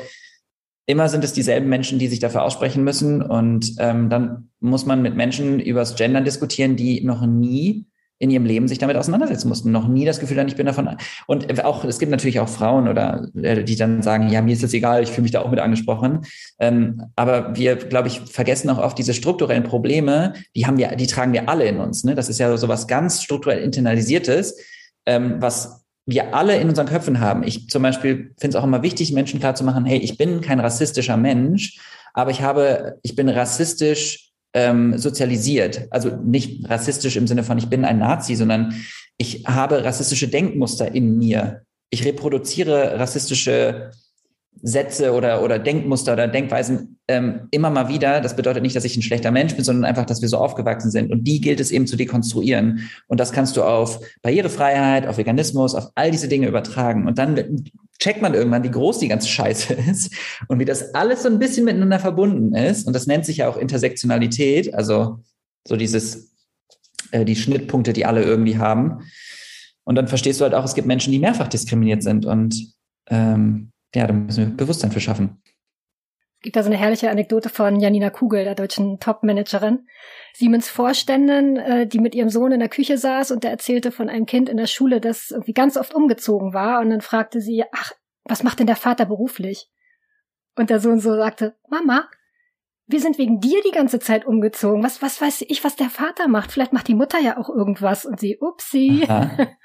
immer 0.86 1.08
sind 1.08 1.22
es 1.22 1.32
dieselben 1.32 1.68
Menschen, 1.68 2.00
die 2.00 2.08
sich 2.08 2.18
dafür 2.18 2.42
aussprechen 2.42 2.82
müssen. 2.82 3.22
Und 3.22 3.74
ähm, 3.78 4.10
dann 4.10 4.50
muss 4.58 4.86
man 4.86 5.02
mit 5.02 5.14
Menschen 5.14 5.60
übers 5.60 5.94
Gendern 5.94 6.24
diskutieren, 6.24 6.74
die 6.74 7.02
noch 7.04 7.24
nie 7.24 7.86
in 8.20 8.30
ihrem 8.30 8.44
Leben 8.44 8.68
sich 8.68 8.78
damit 8.78 8.96
auseinandersetzen 8.96 9.48
mussten. 9.48 9.72
Noch 9.72 9.88
nie 9.88 10.04
das 10.04 10.20
Gefühl 10.20 10.38
haben, 10.38 10.46
ich 10.46 10.54
bin 10.54 10.66
davon. 10.66 10.96
Und 11.26 11.64
auch, 11.64 11.84
es 11.84 11.98
gibt 11.98 12.12
natürlich 12.12 12.38
auch 12.38 12.50
Frauen 12.50 12.86
oder 12.86 13.26
äh, 13.34 13.64
die 13.64 13.76
dann 13.76 14.02
sagen, 14.02 14.28
ja, 14.28 14.42
mir 14.42 14.52
ist 14.52 14.62
das 14.62 14.74
egal, 14.74 15.02
ich 15.02 15.08
fühle 15.08 15.22
mich 15.22 15.30
da 15.30 15.40
auch 15.40 15.50
mit 15.50 15.58
angesprochen. 15.58 16.20
Ähm, 16.58 17.02
aber 17.16 17.56
wir, 17.56 17.76
glaube 17.76 18.08
ich, 18.08 18.20
vergessen 18.20 18.68
auch 18.68 18.78
oft 18.78 18.98
diese 18.98 19.14
strukturellen 19.14 19.64
Probleme, 19.64 20.34
die 20.54 20.66
haben 20.66 20.76
wir, 20.76 20.94
die 20.96 21.06
tragen 21.06 21.32
wir 21.32 21.48
alle 21.48 21.64
in 21.64 21.78
uns. 21.78 22.04
Ne? 22.04 22.14
Das 22.14 22.28
ist 22.28 22.38
ja 22.38 22.54
so 22.58 22.68
was 22.68 22.86
ganz 22.86 23.22
strukturell 23.22 23.62
internalisiertes, 23.62 24.58
ähm, 25.06 25.36
was 25.38 25.86
wir 26.04 26.34
alle 26.34 26.58
in 26.58 26.68
unseren 26.68 26.88
Köpfen 26.88 27.20
haben. 27.20 27.42
Ich 27.42 27.68
zum 27.70 27.82
Beispiel 27.82 28.34
finde 28.38 28.48
es 28.48 28.62
auch 28.62 28.64
immer 28.64 28.82
wichtig, 28.82 29.12
Menschen 29.12 29.40
klarzumachen, 29.40 29.86
hey, 29.86 29.98
ich 29.98 30.18
bin 30.18 30.42
kein 30.42 30.60
rassistischer 30.60 31.16
Mensch, 31.16 31.80
aber 32.12 32.30
ich 32.32 32.42
habe, 32.42 32.98
ich 33.02 33.16
bin 33.16 33.30
rassistisch 33.30 34.29
ähm, 34.54 34.98
sozialisiert. 34.98 35.86
Also 35.90 36.16
nicht 36.16 36.68
rassistisch 36.68 37.16
im 37.16 37.26
Sinne 37.26 37.44
von, 37.44 37.58
ich 37.58 37.68
bin 37.68 37.84
ein 37.84 37.98
Nazi, 37.98 38.34
sondern 38.34 38.74
ich 39.16 39.44
habe 39.46 39.84
rassistische 39.84 40.28
Denkmuster 40.28 40.94
in 40.94 41.18
mir. 41.18 41.62
Ich 41.90 42.04
reproduziere 42.04 42.98
rassistische 42.98 43.90
Sätze 44.62 45.12
oder, 45.12 45.42
oder 45.42 45.58
Denkmuster 45.58 46.12
oder 46.12 46.28
Denkweisen 46.28 46.98
ähm, 47.08 47.48
immer 47.50 47.70
mal 47.70 47.88
wieder. 47.88 48.20
Das 48.20 48.36
bedeutet 48.36 48.62
nicht, 48.62 48.76
dass 48.76 48.84
ich 48.84 48.96
ein 48.96 49.02
schlechter 49.02 49.30
Mensch 49.30 49.54
bin, 49.54 49.64
sondern 49.64 49.84
einfach, 49.84 50.04
dass 50.04 50.20
wir 50.20 50.28
so 50.28 50.36
aufgewachsen 50.36 50.90
sind. 50.90 51.10
Und 51.10 51.24
die 51.24 51.40
gilt 51.40 51.60
es 51.60 51.70
eben 51.70 51.86
zu 51.86 51.96
dekonstruieren. 51.96 52.90
Und 53.06 53.20
das 53.20 53.32
kannst 53.32 53.56
du 53.56 53.62
auf 53.62 54.00
Barrierefreiheit, 54.22 55.06
auf 55.06 55.18
Veganismus, 55.18 55.74
auf 55.74 55.90
all 55.94 56.10
diese 56.10 56.28
Dinge 56.28 56.48
übertragen. 56.48 57.06
Und 57.06 57.18
dann 57.18 57.64
checkt 58.00 58.22
man 58.22 58.34
irgendwann, 58.34 58.64
wie 58.64 58.70
groß 58.70 58.98
die 58.98 59.08
ganze 59.08 59.28
Scheiße 59.28 59.74
ist 59.90 60.12
und 60.48 60.58
wie 60.58 60.64
das 60.64 60.94
alles 60.94 61.22
so 61.22 61.28
ein 61.28 61.38
bisschen 61.38 61.64
miteinander 61.64 62.00
verbunden 62.00 62.54
ist. 62.54 62.86
Und 62.86 62.94
das 62.94 63.06
nennt 63.06 63.24
sich 63.24 63.38
ja 63.38 63.48
auch 63.48 63.56
Intersektionalität, 63.56 64.74
also 64.74 65.20
so 65.68 65.76
dieses, 65.76 66.34
äh, 67.12 67.24
die 67.24 67.36
Schnittpunkte, 67.36 67.92
die 67.92 68.06
alle 68.06 68.24
irgendwie 68.24 68.58
haben. 68.58 69.02
Und 69.84 69.94
dann 69.94 70.08
verstehst 70.08 70.40
du 70.40 70.44
halt 70.44 70.54
auch, 70.54 70.64
es 70.64 70.74
gibt 70.74 70.86
Menschen, 70.86 71.12
die 71.12 71.18
mehrfach 71.18 71.48
diskriminiert 71.48 72.02
sind. 72.02 72.24
Und 72.24 72.74
ähm, 73.08 73.70
ja, 73.94 74.06
da 74.06 74.12
müssen 74.12 74.48
wir 74.48 74.56
Bewusstsein 74.56 74.92
für 74.92 75.00
schaffen. 75.00 75.42
Es 76.40 76.44
gibt 76.44 76.56
da 76.56 76.62
so 76.62 76.70
eine 76.70 76.78
herrliche 76.78 77.10
Anekdote 77.10 77.50
von 77.50 77.80
Janina 77.80 78.08
Kugel, 78.08 78.44
der 78.44 78.54
deutschen 78.54 78.98
Top-Managerin. 78.98 79.86
Siemens 80.32 80.70
Vorständin, 80.70 81.58
äh, 81.58 81.86
die 81.86 81.98
mit 81.98 82.14
ihrem 82.14 82.30
Sohn 82.30 82.50
in 82.50 82.60
der 82.60 82.70
Küche 82.70 82.96
saß 82.96 83.30
und 83.30 83.44
der 83.44 83.50
erzählte 83.50 83.92
von 83.92 84.08
einem 84.08 84.24
Kind 84.24 84.48
in 84.48 84.56
der 84.56 84.66
Schule, 84.66 85.02
das 85.02 85.32
irgendwie 85.32 85.52
ganz 85.52 85.76
oft 85.76 85.92
umgezogen 85.92 86.54
war. 86.54 86.80
Und 86.80 86.88
dann 86.88 87.02
fragte 87.02 87.42
sie, 87.42 87.64
ach, 87.72 87.92
was 88.24 88.42
macht 88.42 88.58
denn 88.58 88.66
der 88.66 88.76
Vater 88.76 89.04
beruflich? 89.04 89.68
Und 90.56 90.70
der 90.70 90.80
Sohn 90.80 90.98
so 90.98 91.14
sagte, 91.14 91.58
Mama, 91.68 92.08
wir 92.86 93.00
sind 93.00 93.18
wegen 93.18 93.40
dir 93.40 93.60
die 93.62 93.72
ganze 93.72 93.98
Zeit 93.98 94.24
umgezogen. 94.24 94.82
Was, 94.82 95.02
was 95.02 95.20
weiß 95.20 95.42
ich, 95.42 95.62
was 95.62 95.76
der 95.76 95.90
Vater 95.90 96.26
macht? 96.26 96.52
Vielleicht 96.52 96.72
macht 96.72 96.88
die 96.88 96.94
Mutter 96.94 97.18
ja 97.18 97.36
auch 97.36 97.50
irgendwas. 97.50 98.06
Und 98.06 98.18
sie, 98.18 98.38
upsie. 98.40 99.00
ne, 99.06 99.56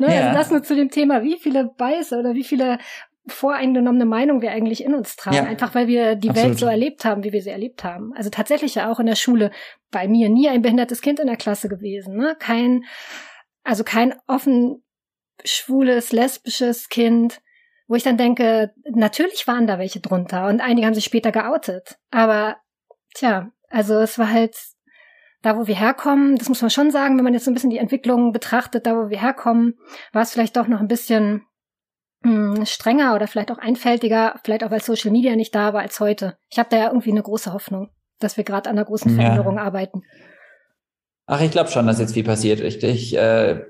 ja. 0.00 0.30
Also 0.30 0.34
das 0.36 0.50
nur 0.50 0.64
zu 0.64 0.74
dem 0.74 0.90
Thema, 0.90 1.22
wie 1.22 1.38
viele 1.38 1.66
Beiße 1.78 2.18
oder 2.18 2.34
wie 2.34 2.42
viele 2.42 2.78
voreingenommene 3.26 4.04
Meinung 4.04 4.42
wir 4.42 4.50
eigentlich 4.50 4.82
in 4.84 4.94
uns 4.94 5.16
tragen, 5.16 5.36
ja, 5.36 5.44
einfach 5.44 5.74
weil 5.74 5.86
wir 5.86 6.16
die 6.16 6.30
absolut. 6.30 6.50
Welt 6.50 6.58
so 6.58 6.66
erlebt 6.66 7.04
haben, 7.04 7.22
wie 7.22 7.32
wir 7.32 7.42
sie 7.42 7.50
erlebt 7.50 7.84
haben. 7.84 8.12
Also 8.16 8.30
tatsächlich 8.30 8.74
ja 8.74 8.90
auch 8.90 8.98
in 8.98 9.06
der 9.06 9.14
Schule 9.14 9.50
bei 9.90 10.08
mir 10.08 10.28
nie 10.28 10.48
ein 10.48 10.62
behindertes 10.62 11.02
Kind 11.02 11.20
in 11.20 11.28
der 11.28 11.36
Klasse 11.36 11.68
gewesen, 11.68 12.16
ne? 12.16 12.36
Kein, 12.38 12.84
also 13.62 13.84
kein 13.84 14.14
offen 14.26 14.82
schwules, 15.44 16.12
lesbisches 16.12 16.88
Kind, 16.88 17.40
wo 17.86 17.94
ich 17.94 18.02
dann 18.02 18.16
denke, 18.16 18.72
natürlich 18.90 19.46
waren 19.46 19.66
da 19.66 19.78
welche 19.78 20.00
drunter 20.00 20.48
und 20.48 20.60
einige 20.60 20.86
haben 20.86 20.94
sich 20.94 21.04
später 21.04 21.30
geoutet, 21.30 21.98
aber 22.10 22.56
Tja, 23.14 23.50
also 23.68 23.98
es 24.00 24.18
war 24.18 24.30
halt 24.30 24.56
da, 25.42 25.56
wo 25.56 25.66
wir 25.66 25.74
herkommen, 25.74 26.36
das 26.36 26.48
muss 26.48 26.62
man 26.62 26.70
schon 26.70 26.90
sagen, 26.90 27.16
wenn 27.16 27.24
man 27.24 27.34
jetzt 27.34 27.44
so 27.44 27.50
ein 27.50 27.54
bisschen 27.54 27.70
die 27.70 27.78
Entwicklung 27.78 28.32
betrachtet, 28.32 28.86
da, 28.86 28.96
wo 28.96 29.10
wir 29.10 29.20
herkommen, 29.20 29.78
war 30.12 30.22
es 30.22 30.32
vielleicht 30.32 30.56
doch 30.56 30.68
noch 30.68 30.80
ein 30.80 30.88
bisschen 30.88 31.44
mh, 32.22 32.56
hm, 32.56 32.66
strenger 32.66 33.14
oder 33.14 33.26
vielleicht 33.26 33.50
auch 33.50 33.58
einfältiger, 33.58 34.36
vielleicht 34.44 34.64
auch 34.64 34.70
weil 34.70 34.82
Social 34.82 35.10
Media 35.10 35.36
nicht 35.36 35.54
da 35.54 35.72
war 35.72 35.82
als 35.82 36.00
heute. 36.00 36.36
Ich 36.50 36.58
habe 36.58 36.68
da 36.70 36.78
ja 36.78 36.86
irgendwie 36.88 37.10
eine 37.10 37.22
große 37.22 37.52
Hoffnung, 37.52 37.90
dass 38.18 38.36
wir 38.36 38.44
gerade 38.44 38.70
an 38.70 38.76
einer 38.76 38.84
großen 38.84 39.14
Veränderung 39.14 39.56
ja. 39.56 39.62
arbeiten. 39.62 40.02
Ach, 41.26 41.40
ich 41.40 41.50
glaube 41.50 41.70
schon, 41.70 41.86
dass 41.86 42.00
jetzt 42.00 42.14
viel 42.14 42.24
passiert. 42.24 42.60
Ich, 42.60 42.82
ich 42.82 43.16
äh, 43.16 43.64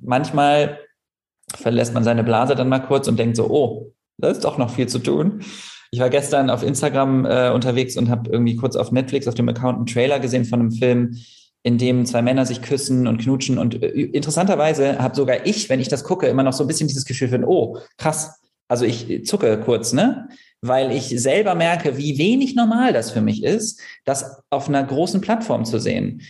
manchmal 0.00 0.78
verlässt 1.54 1.94
man 1.94 2.04
seine 2.04 2.24
Blase 2.24 2.54
dann 2.54 2.68
mal 2.68 2.80
kurz 2.80 3.08
und 3.08 3.18
denkt 3.18 3.36
so, 3.36 3.48
oh, 3.48 3.92
da 4.18 4.28
ist 4.28 4.44
doch 4.44 4.58
noch 4.58 4.70
viel 4.70 4.88
zu 4.88 4.98
tun. 4.98 5.42
Ich 5.90 6.00
war 6.00 6.10
gestern 6.10 6.50
auf 6.50 6.62
Instagram 6.62 7.24
äh, 7.26 7.50
unterwegs 7.50 7.96
und 7.96 8.10
habe 8.10 8.30
irgendwie 8.30 8.56
kurz 8.56 8.76
auf 8.76 8.90
Netflix 8.90 9.28
auf 9.28 9.34
dem 9.34 9.48
Account 9.48 9.76
einen 9.76 9.86
Trailer 9.86 10.18
gesehen 10.18 10.44
von 10.44 10.60
einem 10.60 10.72
Film, 10.72 11.16
in 11.66 11.78
dem 11.78 12.06
zwei 12.06 12.22
Männer 12.22 12.46
sich 12.46 12.62
küssen 12.62 13.08
und 13.08 13.18
knutschen. 13.18 13.58
Und 13.58 13.82
äh, 13.82 13.88
interessanterweise 13.88 15.00
habe 15.00 15.16
sogar 15.16 15.46
ich, 15.46 15.68
wenn 15.68 15.80
ich 15.80 15.88
das 15.88 16.04
gucke, 16.04 16.28
immer 16.28 16.44
noch 16.44 16.52
so 16.52 16.62
ein 16.62 16.68
bisschen 16.68 16.86
dieses 16.86 17.04
Gefühl 17.04 17.28
von, 17.28 17.44
oh, 17.44 17.78
krass. 17.98 18.40
Also 18.68 18.84
ich 18.84 19.26
zucke 19.26 19.60
kurz, 19.60 19.92
ne? 19.92 20.28
Weil 20.60 20.92
ich 20.92 21.08
selber 21.20 21.56
merke, 21.56 21.96
wie 21.96 22.18
wenig 22.18 22.54
normal 22.54 22.92
das 22.92 23.10
für 23.10 23.20
mich 23.20 23.42
ist, 23.42 23.80
das 24.04 24.42
auf 24.48 24.68
einer 24.68 24.84
großen 24.84 25.20
Plattform 25.20 25.64
zu 25.64 25.80
sehen. 25.80 26.22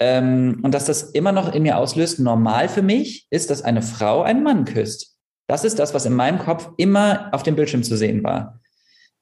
Ähm, 0.00 0.58
und 0.64 0.74
dass 0.74 0.86
das 0.86 1.02
immer 1.02 1.30
noch 1.30 1.54
in 1.54 1.62
mir 1.62 1.78
auslöst, 1.78 2.18
normal 2.18 2.68
für 2.68 2.82
mich 2.82 3.28
ist, 3.30 3.48
dass 3.50 3.62
eine 3.62 3.82
Frau 3.82 4.22
einen 4.22 4.42
Mann 4.42 4.64
küsst. 4.64 5.14
Das 5.46 5.62
ist 5.62 5.78
das, 5.78 5.94
was 5.94 6.04
in 6.04 6.14
meinem 6.14 6.40
Kopf 6.40 6.68
immer 6.78 7.28
auf 7.32 7.44
dem 7.44 7.54
Bildschirm 7.54 7.84
zu 7.84 7.96
sehen 7.96 8.24
war 8.24 8.60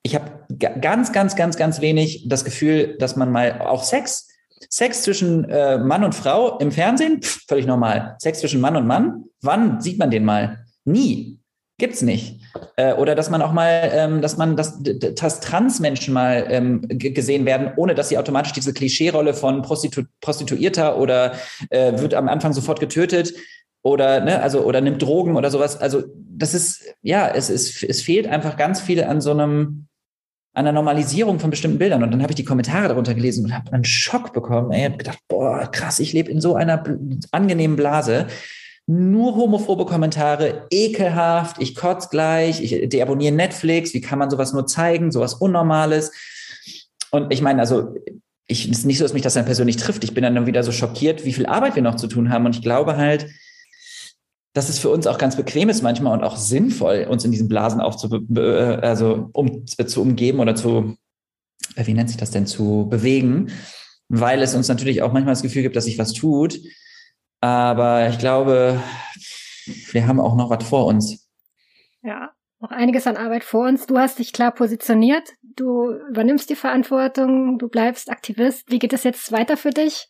ich 0.02 0.14
habe 0.14 0.46
ganz, 0.80 1.12
ganz, 1.12 1.36
ganz, 1.36 1.56
ganz 1.56 1.80
wenig 1.80 2.28
das 2.28 2.44
Gefühl, 2.44 2.96
dass 2.98 3.16
man 3.16 3.30
mal 3.30 3.60
auch 3.60 3.84
Sex, 3.84 4.27
Sex 4.68 5.02
zwischen 5.02 5.44
äh, 5.44 5.78
Mann 5.78 6.04
und 6.04 6.14
Frau 6.14 6.58
im 6.58 6.72
Fernsehen, 6.72 7.22
pff, 7.22 7.44
völlig 7.48 7.66
normal. 7.66 8.16
Sex 8.18 8.40
zwischen 8.40 8.60
Mann 8.60 8.76
und 8.76 8.86
Mann, 8.86 9.24
wann 9.40 9.80
sieht 9.80 9.98
man 9.98 10.10
den 10.10 10.24
mal? 10.24 10.64
Nie. 10.84 11.38
Gibt's 11.80 12.02
nicht. 12.02 12.40
Äh, 12.76 12.94
oder 12.94 13.14
dass 13.14 13.30
man 13.30 13.40
auch 13.40 13.52
mal, 13.52 13.90
ähm, 13.92 14.20
dass 14.20 14.36
man, 14.36 14.56
dass, 14.56 14.82
dass 14.82 15.38
Transmenschen 15.38 16.12
mal 16.12 16.44
ähm, 16.48 16.82
gesehen 16.88 17.46
werden, 17.46 17.70
ohne 17.76 17.94
dass 17.94 18.08
sie 18.08 18.18
automatisch 18.18 18.52
diese 18.52 18.72
Klischeerolle 18.72 19.32
von 19.32 19.62
Prostitu 19.62 20.02
Prostituierter 20.20 20.98
oder 20.98 21.34
äh, 21.70 22.00
wird 22.00 22.14
am 22.14 22.28
Anfang 22.28 22.52
sofort 22.52 22.80
getötet 22.80 23.32
oder 23.82 24.20
ne, 24.20 24.42
also 24.42 24.64
oder 24.64 24.80
nimmt 24.80 25.00
Drogen 25.02 25.36
oder 25.36 25.50
sowas. 25.50 25.80
Also 25.80 26.02
das 26.16 26.52
ist 26.52 26.82
ja, 27.02 27.28
es 27.28 27.48
ist 27.48 27.84
es 27.84 28.02
fehlt 28.02 28.26
einfach 28.26 28.56
ganz 28.56 28.80
viel 28.80 29.04
an 29.04 29.20
so 29.20 29.30
einem 29.30 29.87
an 30.54 30.64
der 30.64 30.72
Normalisierung 30.72 31.38
von 31.38 31.50
bestimmten 31.50 31.78
Bildern. 31.78 32.02
Und 32.02 32.10
dann 32.10 32.22
habe 32.22 32.32
ich 32.32 32.36
die 32.36 32.44
Kommentare 32.44 32.88
darunter 32.88 33.14
gelesen 33.14 33.44
und 33.44 33.54
habe 33.54 33.72
einen 33.72 33.84
Schock 33.84 34.32
bekommen. 34.32 34.72
Ich 34.72 34.84
habe 34.84 34.96
gedacht, 34.96 35.18
boah, 35.28 35.70
krass, 35.70 36.00
ich 36.00 36.12
lebe 36.12 36.30
in 36.30 36.40
so 36.40 36.56
einer 36.56 36.82
angenehmen 37.30 37.76
Blase. 37.76 38.26
Nur 38.86 39.36
homophobe 39.36 39.84
Kommentare, 39.84 40.66
ekelhaft, 40.70 41.60
ich 41.60 41.74
kotz 41.74 42.08
gleich, 42.08 42.62
ich 42.62 42.88
deabonniere 42.88 43.34
Netflix, 43.34 43.92
wie 43.92 44.00
kann 44.00 44.18
man 44.18 44.30
sowas 44.30 44.52
nur 44.54 44.66
zeigen, 44.66 45.12
sowas 45.12 45.34
Unnormales. 45.34 46.10
Und 47.10 47.32
ich 47.32 47.42
meine, 47.42 47.60
also 47.60 47.94
ich, 48.46 48.68
es 48.68 48.78
ist 48.78 48.86
nicht 48.86 48.98
so, 48.98 49.04
dass 49.04 49.12
mich 49.12 49.22
das 49.22 49.34
dann 49.34 49.44
persönlich 49.44 49.76
trifft. 49.76 50.04
Ich 50.04 50.14
bin 50.14 50.24
dann 50.24 50.46
wieder 50.46 50.62
so 50.62 50.72
schockiert, 50.72 51.24
wie 51.24 51.34
viel 51.34 51.46
Arbeit 51.46 51.76
wir 51.76 51.82
noch 51.82 51.96
zu 51.96 52.06
tun 52.06 52.30
haben. 52.30 52.46
Und 52.46 52.56
ich 52.56 52.62
glaube 52.62 52.96
halt, 52.96 53.26
dass 54.54 54.68
es 54.68 54.78
für 54.78 54.88
uns 54.88 55.06
auch 55.06 55.18
ganz 55.18 55.36
bequem 55.36 55.68
ist 55.68 55.82
manchmal 55.82 56.18
und 56.18 56.24
auch 56.24 56.36
sinnvoll, 56.36 57.06
uns 57.08 57.24
in 57.24 57.32
diesen 57.32 57.48
Blasen 57.48 57.80
auch 57.80 57.94
zu, 57.94 58.08
also 58.82 59.30
um, 59.32 59.66
zu 59.66 60.02
umgeben 60.02 60.40
oder 60.40 60.54
zu, 60.54 60.96
äh, 61.76 61.86
wie 61.86 61.94
nennt 61.94 62.08
sich 62.08 62.18
das 62.18 62.30
denn, 62.30 62.46
zu 62.46 62.86
bewegen, 62.88 63.52
weil 64.08 64.42
es 64.42 64.54
uns 64.54 64.68
natürlich 64.68 65.02
auch 65.02 65.12
manchmal 65.12 65.34
das 65.34 65.42
Gefühl 65.42 65.62
gibt, 65.62 65.76
dass 65.76 65.84
sich 65.84 65.98
was 65.98 66.12
tut. 66.12 66.58
Aber 67.40 68.08
ich 68.08 68.18
glaube, 68.18 68.82
wir 69.92 70.06
haben 70.06 70.20
auch 70.20 70.34
noch 70.34 70.50
was 70.50 70.64
vor 70.64 70.86
uns. 70.86 71.28
Ja, 72.02 72.32
noch 72.60 72.70
einiges 72.70 73.06
an 73.06 73.16
Arbeit 73.16 73.44
vor 73.44 73.66
uns. 73.68 73.86
Du 73.86 73.98
hast 73.98 74.18
dich 74.18 74.32
klar 74.32 74.52
positioniert. 74.52 75.34
Du 75.42 75.92
übernimmst 76.10 76.50
die 76.50 76.56
Verantwortung. 76.56 77.58
Du 77.58 77.68
bleibst 77.68 78.10
Aktivist. 78.10 78.70
Wie 78.70 78.78
geht 78.78 78.92
es 78.92 79.04
jetzt 79.04 79.30
weiter 79.30 79.56
für 79.56 79.70
dich? 79.70 80.08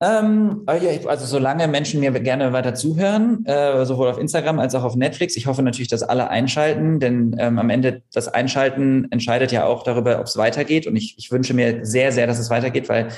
Ähm, 0.00 0.62
also 0.66 1.26
solange 1.26 1.66
Menschen 1.66 1.98
mir 2.00 2.12
gerne 2.12 2.52
weiter 2.52 2.74
zuhören, 2.74 3.44
äh, 3.46 3.84
sowohl 3.84 4.08
auf 4.08 4.18
Instagram 4.18 4.60
als 4.60 4.74
auch 4.74 4.84
auf 4.84 4.94
Netflix. 4.94 5.36
Ich 5.36 5.46
hoffe 5.46 5.62
natürlich, 5.62 5.88
dass 5.88 6.04
alle 6.04 6.30
einschalten, 6.30 7.00
denn 7.00 7.34
ähm, 7.38 7.58
am 7.58 7.68
Ende 7.68 8.02
das 8.12 8.28
Einschalten 8.28 9.08
entscheidet 9.10 9.50
ja 9.50 9.64
auch 9.64 9.82
darüber, 9.82 10.20
ob 10.20 10.26
es 10.26 10.36
weitergeht. 10.36 10.86
Und 10.86 10.94
ich, 10.94 11.16
ich 11.18 11.32
wünsche 11.32 11.52
mir 11.52 11.84
sehr, 11.84 12.12
sehr, 12.12 12.28
dass 12.28 12.38
es 12.38 12.48
weitergeht, 12.48 12.88
weil 12.88 13.08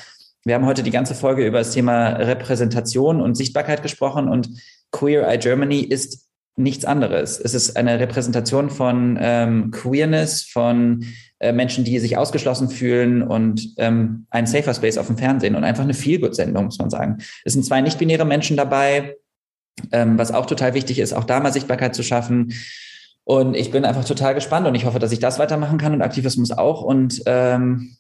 wir 0.45 0.55
haben 0.55 0.64
heute 0.64 0.83
die 0.83 0.91
ganze 0.91 1.14
Folge 1.14 1.47
über 1.47 1.59
das 1.59 1.72
Thema 1.72 2.09
Repräsentation 2.09 3.20
und 3.20 3.35
Sichtbarkeit 3.35 3.83
gesprochen 3.83 4.28
und 4.28 4.49
Queer 4.91 5.28
Eye 5.28 5.39
Germany 5.39 5.81
ist 5.81 6.30
nichts 6.63 6.85
anderes. 6.85 7.41
Es 7.41 7.55
ist 7.55 7.77
eine 7.77 7.99
Repräsentation 7.99 8.71
von 8.71 9.19
ähm, 9.21 9.71
Queerness, 9.71 10.45
von 10.45 11.05
äh, 11.39 11.53
Menschen, 11.53 11.85
die 11.85 11.99
sich 11.99 12.17
ausgeschlossen 12.17 12.69
fühlen 12.69 13.23
und 13.23 13.75
ähm, 13.79 14.27
ein 14.31 14.47
Safer 14.47 14.75
Space 14.75 14.99
auf 14.99 15.07
dem 15.07 15.19
Fernsehen 15.19 15.55
und 15.57 15.65
einfach 15.65 15.85
eine 15.85 15.95
Feelgood-Sendung, 15.95 16.67
muss 16.67 16.79
man 16.79 16.91
sagen. 16.91 17.19
Es 17.45 17.55
sind 17.55 17.65
zwei 17.65 17.81
nicht-binäre 17.81 18.25
Menschen 18.25 18.57
dabei, 18.57 19.17
ähm, 19.93 20.19
was 20.19 20.33
auch 20.33 20.47
total 20.47 20.75
wichtig 20.75 20.99
ist, 20.99 21.13
auch 21.13 21.25
da 21.25 21.41
mal 21.41 21.53
Sichtbarkeit 21.53 21.95
zu 21.95 22.03
schaffen. 22.03 22.53
Und 23.25 23.57
ich 23.57 23.71
bin 23.71 23.85
einfach 23.85 24.05
total 24.05 24.35
gespannt 24.35 24.67
und 24.67 24.75
ich 24.75 24.85
hoffe, 24.85 24.99
dass 24.99 25.13
ich 25.13 25.19
das 25.19 25.39
weitermachen 25.39 25.79
kann 25.79 25.95
und 25.95 26.03
Aktivismus 26.03 26.51
auch. 26.51 26.83
Und 26.83 27.23
ähm, 27.27 27.97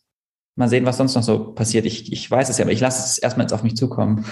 mal 0.56 0.68
sehen, 0.68 0.86
was 0.86 0.96
sonst 0.96 1.14
noch 1.14 1.22
so 1.22 1.52
passiert. 1.52 1.86
Ich, 1.86 2.12
ich 2.12 2.30
weiß 2.30 2.48
es 2.48 2.58
ja, 2.58 2.64
aber 2.64 2.72
ich 2.72 2.80
lasse 2.80 3.04
es 3.04 3.18
erstmal 3.18 3.44
jetzt 3.44 3.52
auf 3.52 3.62
mich 3.62 3.76
zukommen. 3.76 4.24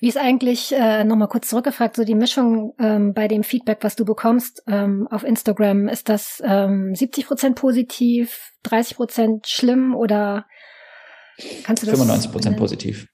Wie 0.00 0.08
ist 0.08 0.18
eigentlich, 0.18 0.72
äh, 0.74 1.04
nochmal 1.04 1.28
kurz 1.28 1.48
zurückgefragt, 1.48 1.96
so 1.96 2.04
die 2.04 2.14
Mischung 2.14 2.74
ähm, 2.78 3.14
bei 3.14 3.28
dem 3.28 3.42
Feedback, 3.42 3.78
was 3.82 3.96
du 3.96 4.04
bekommst 4.04 4.62
ähm, 4.66 5.08
auf 5.10 5.24
Instagram, 5.24 5.88
ist 5.88 6.08
das 6.08 6.42
ähm, 6.44 6.94
70 6.94 7.26
Prozent 7.26 7.56
positiv, 7.56 8.52
30 8.64 8.96
Prozent 8.96 9.46
schlimm 9.46 9.94
oder 9.94 10.46
kannst 11.64 11.82
du 11.82 11.86
das? 11.86 11.96
95 11.96 12.32
Prozent 12.32 12.56
positiv. 12.56 13.08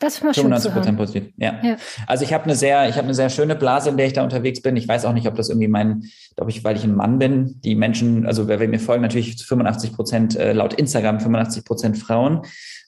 Das 0.00 0.16
ist 0.16 0.24
mal 0.24 0.34
95 0.34 0.72
Prozent 0.72 0.98
positiv, 0.98 1.32
ja. 1.36 1.60
ja. 1.62 1.76
Also 2.06 2.24
ich 2.24 2.32
habe 2.32 2.44
eine 2.44 2.56
sehr, 2.56 2.88
ich 2.88 2.96
habe 2.96 3.04
eine 3.04 3.14
sehr 3.14 3.30
schöne 3.30 3.54
Blase, 3.54 3.90
in 3.90 3.96
der 3.96 4.06
ich 4.06 4.12
da 4.12 4.24
unterwegs 4.24 4.60
bin. 4.60 4.76
Ich 4.76 4.88
weiß 4.88 5.04
auch 5.04 5.12
nicht, 5.12 5.28
ob 5.28 5.36
das 5.36 5.50
irgendwie 5.50 5.68
mein, 5.68 6.02
glaube 6.34 6.50
ich, 6.50 6.64
weil 6.64 6.76
ich 6.76 6.84
ein 6.84 6.96
Mann 6.96 7.18
bin. 7.18 7.60
Die 7.64 7.76
Menschen, 7.76 8.26
also 8.26 8.48
wer, 8.48 8.58
wer 8.58 8.68
mir 8.68 8.80
folgen, 8.80 9.02
natürlich 9.02 9.38
zu 9.38 9.46
85 9.46 9.92
Prozent 9.92 10.36
äh, 10.36 10.52
laut 10.52 10.74
Instagram 10.74 11.20
85 11.20 11.64
Prozent 11.64 11.96
Frauen. 11.96 12.42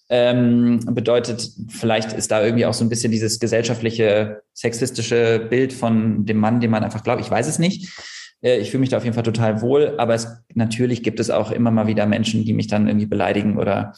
Ähm, 0.08 0.80
bedeutet, 0.86 1.50
vielleicht 1.68 2.12
ist 2.12 2.30
da 2.30 2.44
irgendwie 2.44 2.66
auch 2.66 2.74
so 2.74 2.84
ein 2.84 2.88
bisschen 2.88 3.10
dieses 3.10 3.40
gesellschaftliche, 3.40 4.42
sexistische 4.52 5.44
Bild 5.50 5.72
von 5.72 6.24
dem 6.24 6.36
Mann, 6.36 6.60
den 6.60 6.70
man 6.70 6.84
einfach 6.84 7.02
glaubt. 7.02 7.20
Ich 7.20 7.30
weiß 7.30 7.48
es 7.48 7.58
nicht. 7.58 7.90
Äh, 8.40 8.58
ich 8.58 8.70
fühle 8.70 8.82
mich 8.82 8.90
da 8.90 8.98
auf 8.98 9.04
jeden 9.04 9.14
Fall 9.14 9.24
total 9.24 9.62
wohl, 9.62 9.94
aber 9.98 10.14
es, 10.14 10.28
natürlich 10.54 11.02
gibt 11.02 11.18
es 11.18 11.30
auch 11.30 11.50
immer 11.50 11.72
mal 11.72 11.88
wieder 11.88 12.06
Menschen, 12.06 12.44
die 12.44 12.52
mich 12.52 12.68
dann 12.68 12.86
irgendwie 12.86 13.06
beleidigen 13.06 13.58
oder 13.58 13.94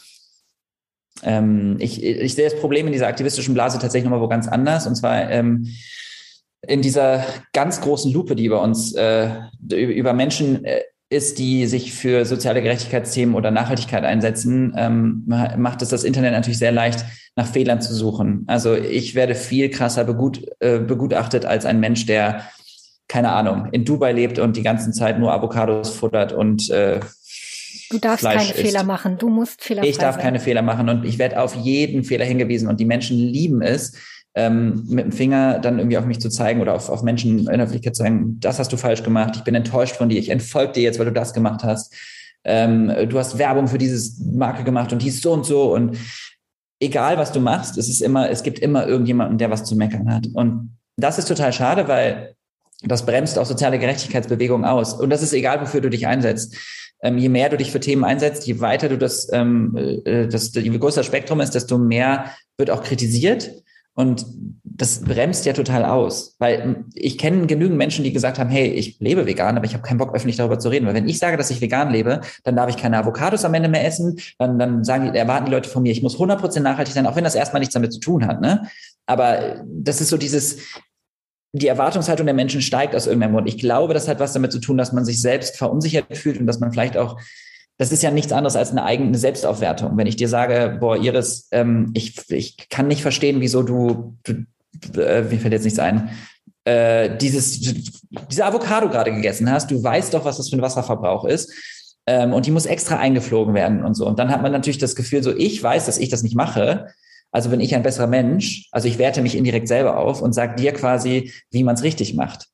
ähm, 1.23 1.77
ich, 1.79 2.03
ich 2.03 2.33
sehe 2.33 2.49
das 2.49 2.59
Problem 2.59 2.87
in 2.87 2.93
dieser 2.93 3.07
aktivistischen 3.07 3.53
Blase 3.53 3.77
tatsächlich 3.79 4.05
nochmal 4.05 4.21
wo 4.21 4.27
ganz 4.27 4.47
anders. 4.47 4.87
Und 4.87 4.95
zwar 4.95 5.29
ähm, 5.29 5.67
in 6.61 6.81
dieser 6.81 7.25
ganz 7.53 7.81
großen 7.81 8.11
Lupe, 8.11 8.35
die 8.35 8.45
über 8.45 8.61
uns, 8.61 8.93
äh, 8.93 9.29
über 9.69 10.13
Menschen 10.13 10.63
äh, 10.65 10.81
ist, 11.09 11.39
die 11.39 11.65
sich 11.65 11.93
für 11.93 12.23
soziale 12.25 12.61
Gerechtigkeitsthemen 12.61 13.33
oder 13.35 13.49
Nachhaltigkeit 13.51 14.03
einsetzen, 14.03 14.73
ähm, 14.77 15.23
macht 15.57 15.81
es 15.81 15.89
das 15.89 16.03
Internet 16.03 16.33
natürlich 16.33 16.59
sehr 16.59 16.71
leicht, 16.71 17.03
nach 17.35 17.47
Fehlern 17.47 17.81
zu 17.81 17.93
suchen. 17.95 18.43
Also 18.47 18.75
ich 18.75 19.15
werde 19.15 19.33
viel 19.33 19.69
krasser 19.69 20.03
begut, 20.03 20.45
äh, 20.59 20.79
begutachtet 20.79 21.45
als 21.45 21.65
ein 21.65 21.79
Mensch, 21.79 22.05
der, 22.05 22.43
keine 23.07 23.29
Ahnung, 23.31 23.69
in 23.71 23.85
Dubai 23.85 24.11
lebt 24.11 24.37
und 24.37 24.55
die 24.55 24.61
ganze 24.61 24.91
Zeit 24.91 25.17
nur 25.19 25.33
Avocados 25.33 25.89
futtert 25.89 26.31
und 26.31 26.69
äh, 26.69 26.99
Du 27.91 27.97
darfst 27.97 28.19
Fleisch 28.19 28.35
keine 28.37 28.49
isst. 28.53 28.59
Fehler 28.61 28.83
machen. 28.83 29.17
Du 29.17 29.29
musst 29.29 29.63
Fehler 29.63 29.83
Ich 29.83 29.97
darf 29.97 30.15
sein. 30.15 30.23
keine 30.25 30.39
Fehler 30.39 30.61
machen 30.61 30.89
und 30.89 31.05
ich 31.05 31.17
werde 31.17 31.41
auf 31.41 31.55
jeden 31.55 32.03
Fehler 32.03 32.25
hingewiesen 32.25 32.67
und 32.69 32.79
die 32.79 32.85
Menschen 32.85 33.17
lieben 33.17 33.63
es, 33.63 33.93
ähm, 34.35 34.85
mit 34.87 35.05
dem 35.05 35.11
Finger 35.11 35.59
dann 35.59 35.79
irgendwie 35.79 35.97
auf 35.97 36.05
mich 36.05 36.19
zu 36.19 36.29
zeigen 36.29 36.61
oder 36.61 36.75
auf, 36.75 36.89
auf 36.89 37.03
Menschen 37.03 37.39
in 37.39 37.45
der 37.45 37.63
Öffentlichkeit 37.63 37.95
zu 37.95 38.03
sagen, 38.03 38.39
das 38.39 38.59
hast 38.59 38.71
du 38.71 38.77
falsch 38.77 39.03
gemacht, 39.03 39.35
ich 39.35 39.43
bin 39.43 39.55
enttäuscht 39.55 39.95
von 39.95 40.09
dir, 40.09 40.19
ich 40.19 40.29
entfolge 40.29 40.73
dir 40.73 40.83
jetzt, 40.83 40.99
weil 40.99 41.05
du 41.05 41.11
das 41.11 41.33
gemacht 41.33 41.63
hast. 41.63 41.93
Ähm, 42.45 42.91
du 43.09 43.19
hast 43.19 43.37
Werbung 43.37 43.67
für 43.67 43.77
dieses 43.77 44.19
Marke 44.19 44.63
gemacht 44.63 44.93
und 44.93 45.01
dies 45.01 45.21
so 45.21 45.33
und 45.33 45.45
so 45.45 45.73
und 45.73 45.97
egal 46.79 47.17
was 47.17 47.31
du 47.31 47.39
machst, 47.39 47.77
es 47.77 47.89
ist 47.89 48.01
immer, 48.01 48.29
es 48.29 48.43
gibt 48.43 48.59
immer 48.59 48.87
irgendjemanden, 48.87 49.37
der 49.37 49.49
was 49.49 49.65
zu 49.65 49.75
meckern 49.75 50.13
hat. 50.13 50.27
Und 50.33 50.77
das 50.95 51.19
ist 51.19 51.27
total 51.27 51.53
schade, 51.53 51.87
weil 51.87 52.35
das 52.83 53.05
bremst 53.05 53.37
auch 53.37 53.45
soziale 53.45 53.79
Gerechtigkeitsbewegungen 53.79 54.65
aus. 54.65 54.93
Und 54.93 55.09
das 55.09 55.21
ist 55.21 55.33
egal, 55.33 55.59
wofür 55.61 55.81
du 55.81 55.89
dich 55.89 56.07
einsetzt. 56.07 56.55
Ähm, 57.01 57.17
je 57.17 57.29
mehr 57.29 57.49
du 57.49 57.57
dich 57.57 57.71
für 57.71 57.79
Themen 57.79 58.03
einsetzt, 58.03 58.45
je 58.45 58.59
weiter 58.59 58.89
du 58.89 58.97
das, 58.97 59.29
ähm, 59.31 60.01
äh, 60.05 60.27
das, 60.27 60.53
je 60.53 60.77
größer 60.77 61.01
das 61.01 61.05
Spektrum 61.05 61.41
ist, 61.41 61.55
desto 61.55 61.77
mehr 61.77 62.31
wird 62.57 62.69
auch 62.69 62.83
kritisiert. 62.83 63.51
Und 63.95 64.25
das 64.63 65.01
bremst 65.01 65.45
ja 65.45 65.51
total 65.51 65.83
aus, 65.83 66.35
weil 66.39 66.85
ich 66.93 67.17
kenne 67.17 67.47
genügend 67.47 67.77
Menschen, 67.77 68.05
die 68.05 68.13
gesagt 68.13 68.39
haben, 68.39 68.49
hey, 68.49 68.67
ich 68.67 68.97
lebe 68.99 69.25
vegan, 69.25 69.57
aber 69.57 69.65
ich 69.65 69.73
habe 69.73 69.83
keinen 69.83 69.97
Bock, 69.97 70.15
öffentlich 70.15 70.37
darüber 70.37 70.57
zu 70.57 70.69
reden. 70.69 70.85
Weil 70.87 70.93
wenn 70.93 71.09
ich 71.09 71.19
sage, 71.19 71.35
dass 71.35 71.49
ich 71.49 71.59
vegan 71.59 71.91
lebe, 71.91 72.21
dann 72.45 72.55
darf 72.55 72.69
ich 72.69 72.77
keine 72.77 72.97
Avocados 72.97 73.43
am 73.43 73.53
Ende 73.53 73.67
mehr 73.67 73.85
essen, 73.85 74.17
dann, 74.37 74.57
dann 74.57 74.85
sagen 74.85 75.13
erwarten 75.13 75.45
die 75.45 75.51
Leute 75.51 75.69
von 75.69 75.83
mir, 75.83 75.91
ich 75.91 76.01
muss 76.01 76.17
100% 76.17 76.61
nachhaltig 76.61 76.93
sein, 76.93 77.07
auch 77.07 77.17
wenn 77.17 77.25
das 77.25 77.35
erstmal 77.35 77.59
nichts 77.59 77.73
damit 77.73 77.91
zu 77.91 77.99
tun 77.99 78.25
hat. 78.25 78.39
Ne? 78.39 78.69
Aber 79.05 79.65
das 79.65 79.99
ist 79.99 80.09
so 80.09 80.17
dieses, 80.17 80.59
die 81.51 81.67
Erwartungshaltung 81.67 82.25
der 82.25 82.35
Menschen 82.35 82.61
steigt 82.61 82.95
aus 82.95 83.07
irgendeinem 83.07 83.33
Grund. 83.33 83.49
Ich 83.49 83.57
glaube, 83.57 83.93
das 83.93 84.07
hat 84.07 84.19
was 84.19 84.33
damit 84.33 84.51
zu 84.51 84.59
tun, 84.59 84.77
dass 84.77 84.93
man 84.93 85.03
sich 85.03 85.19
selbst 85.19 85.57
verunsichert 85.57 86.17
fühlt 86.17 86.39
und 86.39 86.47
dass 86.47 86.59
man 86.59 86.71
vielleicht 86.71 86.95
auch 86.95 87.19
das 87.79 87.93
ist 87.93 88.03
ja 88.03 88.11
nichts 88.11 88.33
anderes 88.33 88.57
als 88.57 88.71
eine 88.71 88.83
eigene 88.83 89.17
Selbstaufwertung. 89.17 89.97
Wenn 89.97 90.05
ich 90.05 90.17
dir 90.17 90.27
sage, 90.27 90.77
boah, 90.81 90.97
Iris, 90.97 91.47
ähm, 91.51 91.91
ich, 91.93 92.29
ich 92.29 92.67
kann 92.69 92.89
nicht 92.89 93.01
verstehen, 93.01 93.39
wieso 93.39 93.63
du, 93.63 94.17
du 94.23 94.45
äh, 95.01 95.23
mir 95.23 95.39
fällt 95.39 95.53
jetzt 95.53 95.63
nichts 95.63 95.79
ein, 95.79 96.09
äh, 96.65 97.17
dieses, 97.17 97.61
diese 98.29 98.45
Avocado 98.45 98.89
gerade 98.89 99.13
gegessen 99.13 99.49
hast, 99.49 99.71
du 99.71 99.81
weißt 99.81 100.13
doch, 100.13 100.25
was 100.25 100.35
das 100.35 100.49
für 100.49 100.57
ein 100.57 100.61
Wasserverbrauch 100.61 101.23
ist. 101.23 101.53
Ähm, 102.05 102.33
und 102.33 102.45
die 102.45 102.51
muss 102.51 102.65
extra 102.65 102.97
eingeflogen 102.97 103.53
werden 103.53 103.85
und 103.85 103.93
so. 103.93 104.05
Und 104.05 104.19
dann 104.19 104.29
hat 104.29 104.41
man 104.41 104.51
natürlich 104.51 104.77
das 104.77 104.97
Gefühl, 104.97 105.23
so 105.23 105.33
ich 105.33 105.63
weiß, 105.63 105.85
dass 105.85 105.99
ich 105.99 106.09
das 106.09 106.21
nicht 106.21 106.35
mache. 106.35 106.87
Also 107.31 107.49
bin 107.49 107.61
ich 107.61 107.73
ein 107.75 107.83
besserer 107.83 108.07
Mensch. 108.07 108.67
Also 108.71 108.89
ich 108.89 108.97
werte 108.97 109.21
mich 109.21 109.37
indirekt 109.37 109.69
selber 109.69 109.97
auf 109.97 110.21
und 110.21 110.33
sage 110.33 110.55
dir 110.55 110.73
quasi, 110.73 111.31
wie 111.49 111.63
man 111.63 111.75
es 111.75 111.83
richtig 111.83 112.13
macht 112.13 112.49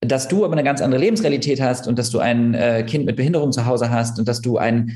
dass 0.00 0.28
du 0.28 0.44
aber 0.44 0.52
eine 0.52 0.64
ganz 0.64 0.80
andere 0.80 1.00
Lebensrealität 1.00 1.60
hast 1.60 1.88
und 1.88 1.98
dass 1.98 2.10
du 2.10 2.18
ein 2.18 2.54
äh, 2.54 2.84
Kind 2.84 3.06
mit 3.06 3.16
Behinderung 3.16 3.52
zu 3.52 3.66
Hause 3.66 3.90
hast 3.90 4.18
und 4.18 4.28
dass 4.28 4.40
du 4.40 4.58
ein, 4.58 4.92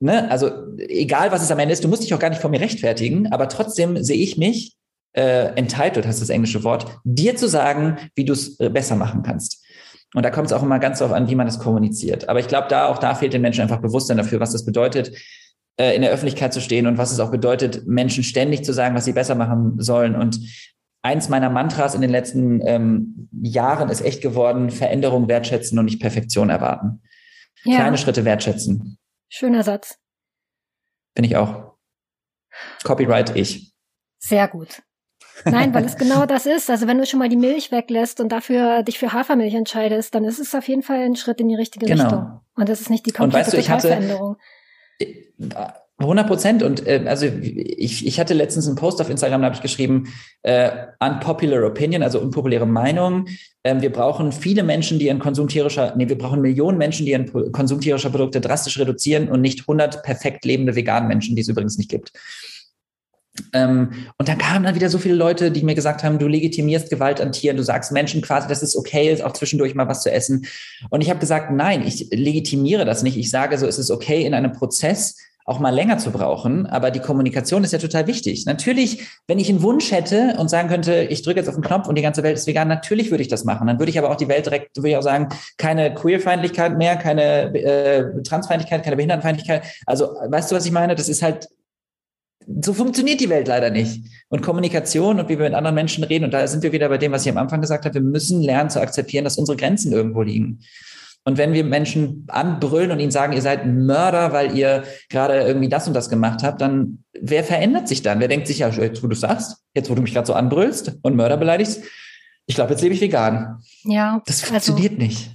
ne, 0.00 0.30
also 0.30 0.50
egal 0.78 1.32
was 1.32 1.42
es 1.42 1.50
am 1.50 1.58
Ende 1.58 1.72
ist, 1.72 1.84
du 1.84 1.88
musst 1.88 2.02
dich 2.02 2.14
auch 2.14 2.18
gar 2.18 2.30
nicht 2.30 2.40
vor 2.40 2.50
mir 2.50 2.60
rechtfertigen, 2.60 3.32
aber 3.32 3.48
trotzdem 3.48 4.02
sehe 4.02 4.16
ich 4.16 4.38
mich 4.38 4.76
äh, 5.12 5.54
entitled, 5.56 6.06
heißt 6.06 6.22
das 6.22 6.28
englische 6.28 6.64
Wort, 6.64 6.86
dir 7.04 7.36
zu 7.36 7.48
sagen, 7.48 7.98
wie 8.14 8.24
du 8.24 8.32
es 8.32 8.58
äh, 8.60 8.68
besser 8.68 8.96
machen 8.96 9.22
kannst. 9.22 9.64
Und 10.14 10.22
da 10.22 10.30
kommt 10.30 10.46
es 10.46 10.52
auch 10.52 10.62
immer 10.62 10.78
ganz 10.78 11.00
darauf 11.00 11.14
an, 11.14 11.28
wie 11.28 11.34
man 11.34 11.46
das 11.46 11.58
kommuniziert. 11.58 12.28
Aber 12.28 12.38
ich 12.38 12.46
glaube, 12.46 12.68
da 12.68 12.86
auch 12.86 12.98
da 12.98 13.16
fehlt 13.16 13.32
den 13.32 13.42
Menschen 13.42 13.62
einfach 13.62 13.80
Bewusstsein 13.80 14.16
dafür, 14.16 14.38
was 14.38 14.52
das 14.52 14.64
bedeutet, 14.64 15.10
äh, 15.76 15.96
in 15.96 16.02
der 16.02 16.12
Öffentlichkeit 16.12 16.52
zu 16.52 16.60
stehen 16.60 16.86
und 16.86 16.98
was 16.98 17.10
es 17.10 17.18
auch 17.18 17.32
bedeutet, 17.32 17.86
Menschen 17.86 18.22
ständig 18.22 18.64
zu 18.64 18.72
sagen, 18.72 18.94
was 18.94 19.04
sie 19.04 19.12
besser 19.12 19.34
machen 19.34 19.74
sollen 19.80 20.14
und 20.14 20.38
eins 21.04 21.28
meiner 21.28 21.50
Mantras 21.50 21.94
in 21.94 22.00
den 22.00 22.10
letzten 22.10 22.66
ähm, 22.66 23.28
Jahren 23.42 23.90
ist 23.90 24.00
echt 24.00 24.22
geworden, 24.22 24.70
Veränderung 24.70 25.28
wertschätzen 25.28 25.78
und 25.78 25.84
nicht 25.84 26.00
Perfektion 26.00 26.48
erwarten. 26.48 27.02
Ja. 27.64 27.76
Kleine 27.76 27.98
Schritte 27.98 28.24
wertschätzen. 28.24 28.98
Schöner 29.28 29.62
Satz. 29.62 29.98
Bin 31.14 31.24
ich 31.24 31.36
auch. 31.36 31.74
Copyright 32.84 33.36
ich. 33.36 33.74
Sehr 34.18 34.48
gut. 34.48 34.82
Nein, 35.44 35.74
weil 35.74 35.84
es 35.84 35.96
genau 35.96 36.26
das 36.26 36.46
ist. 36.46 36.70
Also 36.70 36.86
wenn 36.86 36.96
du 36.96 37.06
schon 37.06 37.18
mal 37.18 37.28
die 37.28 37.36
Milch 37.36 37.70
weglässt 37.70 38.20
und 38.20 38.30
dafür 38.30 38.82
dich 38.82 38.98
für 38.98 39.12
Hafermilch 39.12 39.54
entscheidest, 39.54 40.14
dann 40.14 40.24
ist 40.24 40.38
es 40.38 40.54
auf 40.54 40.66
jeden 40.68 40.82
Fall 40.82 41.00
ein 41.00 41.16
Schritt 41.16 41.40
in 41.40 41.48
die 41.48 41.56
richtige 41.56 41.86
genau. 41.86 42.04
Richtung. 42.04 42.40
Und 42.54 42.68
das 42.68 42.80
ist 42.80 42.88
nicht 42.88 43.04
die 43.04 43.10
komplette 43.10 43.50
und 43.50 43.52
weißt 43.52 43.52
du, 43.52 43.58
ich 43.58 43.70
hatte, 43.70 44.36
100 45.98 46.26
Prozent. 46.26 46.62
Und 46.62 46.86
äh, 46.86 47.04
also 47.06 47.26
ich, 47.26 48.06
ich 48.06 48.18
hatte 48.18 48.34
letztens 48.34 48.66
einen 48.66 48.76
Post 48.76 49.00
auf 49.00 49.10
Instagram, 49.10 49.42
da 49.42 49.46
habe 49.46 49.56
ich 49.56 49.62
geschrieben, 49.62 50.08
äh, 50.42 50.70
unpopular 51.00 51.64
opinion, 51.64 52.02
also 52.02 52.20
unpopuläre 52.20 52.66
Meinung. 52.66 53.26
Ähm, 53.62 53.80
wir 53.80 53.92
brauchen 53.92 54.32
viele 54.32 54.62
Menschen, 54.62 54.98
die 54.98 55.06
ihren 55.06 55.20
Konsum 55.20 55.48
tierischer, 55.48 55.94
nee, 55.96 56.08
wir 56.08 56.18
brauchen 56.18 56.40
Millionen 56.40 56.78
Menschen, 56.78 57.06
die 57.06 57.12
ihren 57.12 57.52
Konsum 57.52 57.80
tierischer 57.80 58.10
Produkte 58.10 58.40
drastisch 58.40 58.78
reduzieren 58.78 59.28
und 59.28 59.40
nicht 59.40 59.60
100 59.60 60.02
perfekt 60.02 60.44
lebende 60.44 60.74
veganen 60.74 61.08
Menschen, 61.08 61.36
die 61.36 61.42
es 61.42 61.48
übrigens 61.48 61.78
nicht 61.78 61.90
gibt. 61.90 62.12
Ähm, 63.52 63.90
und 64.16 64.28
dann 64.28 64.38
kamen 64.38 64.64
dann 64.64 64.76
wieder 64.76 64.88
so 64.88 64.98
viele 64.98 65.14
Leute, 65.14 65.50
die 65.50 65.62
mir 65.62 65.74
gesagt 65.74 66.04
haben, 66.04 66.18
du 66.18 66.28
legitimierst 66.28 66.88
Gewalt 66.90 67.20
an 67.20 67.32
Tieren, 67.32 67.56
du 67.56 67.64
sagst 67.64 67.90
Menschen 67.90 68.22
quasi, 68.22 68.46
dass 68.46 68.62
es 68.62 68.76
okay 68.76 69.12
ist, 69.12 69.22
auch 69.22 69.32
zwischendurch 69.32 69.74
mal 69.74 69.88
was 69.88 70.02
zu 70.02 70.10
essen. 70.10 70.46
Und 70.90 71.00
ich 71.00 71.10
habe 71.10 71.18
gesagt, 71.18 71.50
nein, 71.50 71.84
ich 71.86 72.08
legitimiere 72.12 72.84
das 72.84 73.02
nicht. 73.02 73.16
Ich 73.16 73.30
sage 73.30 73.58
so, 73.58 73.66
es 73.66 73.78
ist 73.78 73.90
okay 73.90 74.24
in 74.24 74.34
einem 74.34 74.52
Prozess, 74.52 75.16
auch 75.44 75.58
mal 75.58 75.74
länger 75.74 75.98
zu 75.98 76.10
brauchen. 76.10 76.66
Aber 76.66 76.90
die 76.90 77.00
Kommunikation 77.00 77.64
ist 77.64 77.72
ja 77.72 77.78
total 77.78 78.06
wichtig. 78.06 78.46
Natürlich, 78.46 79.06
wenn 79.26 79.38
ich 79.38 79.50
einen 79.50 79.62
Wunsch 79.62 79.92
hätte 79.92 80.36
und 80.38 80.48
sagen 80.48 80.68
könnte, 80.68 81.02
ich 81.02 81.22
drücke 81.22 81.40
jetzt 81.40 81.48
auf 81.48 81.54
den 81.54 81.64
Knopf 81.64 81.86
und 81.86 81.96
die 81.96 82.02
ganze 82.02 82.22
Welt 82.22 82.36
ist 82.36 82.46
vegan, 82.46 82.68
natürlich 82.68 83.10
würde 83.10 83.22
ich 83.22 83.28
das 83.28 83.44
machen. 83.44 83.66
Dann 83.66 83.78
würde 83.78 83.90
ich 83.90 83.98
aber 83.98 84.10
auch 84.10 84.16
die 84.16 84.28
Welt 84.28 84.46
direkt, 84.46 84.76
würde 84.76 84.88
ich 84.88 84.96
auch 84.96 85.02
sagen, 85.02 85.28
keine 85.58 85.92
Queerfeindlichkeit 85.94 86.78
mehr, 86.78 86.96
keine 86.96 87.54
äh, 87.54 88.22
Transfeindlichkeit, 88.22 88.84
keine 88.84 88.96
Behindertenfeindlichkeit. 88.96 89.64
Also, 89.86 90.06
weißt 90.06 90.50
du, 90.50 90.56
was 90.56 90.64
ich 90.64 90.72
meine? 90.72 90.94
Das 90.94 91.08
ist 91.10 91.22
halt, 91.22 91.48
so 92.60 92.72
funktioniert 92.72 93.20
die 93.20 93.28
Welt 93.28 93.48
leider 93.48 93.70
nicht. 93.70 94.02
Und 94.28 94.42
Kommunikation 94.42 95.20
und 95.20 95.28
wie 95.28 95.38
wir 95.38 95.44
mit 95.44 95.54
anderen 95.54 95.74
Menschen 95.74 96.04
reden, 96.04 96.24
und 96.24 96.32
da 96.32 96.46
sind 96.46 96.62
wir 96.62 96.72
wieder 96.72 96.88
bei 96.88 96.98
dem, 96.98 97.12
was 97.12 97.24
ich 97.24 97.30
am 97.30 97.38
Anfang 97.38 97.60
gesagt 97.60 97.84
habe, 97.84 97.94
wir 97.94 98.02
müssen 98.02 98.42
lernen 98.42 98.70
zu 98.70 98.80
akzeptieren, 98.80 99.24
dass 99.24 99.38
unsere 99.38 99.56
Grenzen 99.56 99.92
irgendwo 99.92 100.22
liegen. 100.22 100.60
Und 101.24 101.38
wenn 101.38 101.54
wir 101.54 101.64
Menschen 101.64 102.26
anbrüllen 102.28 102.90
und 102.90 103.00
ihnen 103.00 103.10
sagen, 103.10 103.32
ihr 103.32 103.40
seid 103.40 103.66
Mörder, 103.66 104.32
weil 104.32 104.54
ihr 104.56 104.84
gerade 105.08 105.40
irgendwie 105.40 105.70
das 105.70 105.88
und 105.88 105.94
das 105.94 106.10
gemacht 106.10 106.42
habt, 106.42 106.60
dann 106.60 107.04
wer 107.18 107.42
verändert 107.42 107.88
sich 107.88 108.02
dann? 108.02 108.20
Wer 108.20 108.28
denkt 108.28 108.46
sich 108.46 108.58
ja, 108.58 108.68
jetzt 108.68 109.02
wo 109.02 109.06
du 109.06 109.16
sagst, 109.16 109.62
jetzt 109.72 109.88
wo 109.88 109.94
du 109.94 110.02
mich 110.02 110.12
gerade 110.12 110.26
so 110.26 110.34
anbrüllst 110.34 110.98
und 111.02 111.16
Mörder 111.16 111.38
beleidigst, 111.38 111.82
ich 112.46 112.54
glaube, 112.54 112.72
jetzt 112.72 112.82
lebe 112.82 112.94
ich 112.94 113.00
vegan. 113.00 113.62
Ja. 113.84 114.22
Das 114.26 114.42
also 114.42 114.52
funktioniert 114.52 114.92
also, 114.92 115.02
nicht. 115.02 115.30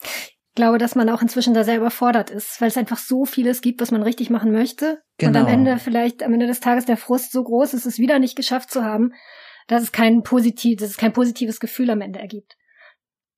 Ich 0.00 0.54
glaube, 0.54 0.78
dass 0.78 0.94
man 0.94 1.08
auch 1.08 1.22
inzwischen 1.22 1.54
da 1.54 1.64
sehr 1.64 1.78
überfordert 1.78 2.30
ist, 2.30 2.60
weil 2.60 2.68
es 2.68 2.76
einfach 2.76 2.98
so 2.98 3.24
vieles 3.24 3.62
gibt, 3.62 3.80
was 3.80 3.90
man 3.90 4.02
richtig 4.02 4.30
machen 4.30 4.52
möchte. 4.52 5.02
Genau. 5.18 5.30
Und 5.30 5.36
am 5.36 5.46
genau. 5.46 5.70
Ende 5.70 5.78
vielleicht 5.82 6.22
am 6.22 6.34
Ende 6.34 6.46
des 6.46 6.60
Tages 6.60 6.84
der 6.84 6.98
Frust 6.98 7.32
so 7.32 7.42
groß 7.42 7.74
ist, 7.74 7.86
es 7.86 7.98
wieder 7.98 8.18
nicht 8.18 8.36
geschafft 8.36 8.70
zu 8.70 8.84
haben, 8.84 9.12
dass 9.66 9.82
es 9.82 9.92
kein 9.92 10.22
positiv, 10.22 10.78
dass 10.78 10.90
es 10.90 10.96
kein 10.98 11.12
positives 11.12 11.58
Gefühl 11.58 11.90
am 11.90 12.00
Ende 12.00 12.20
ergibt. 12.20 12.56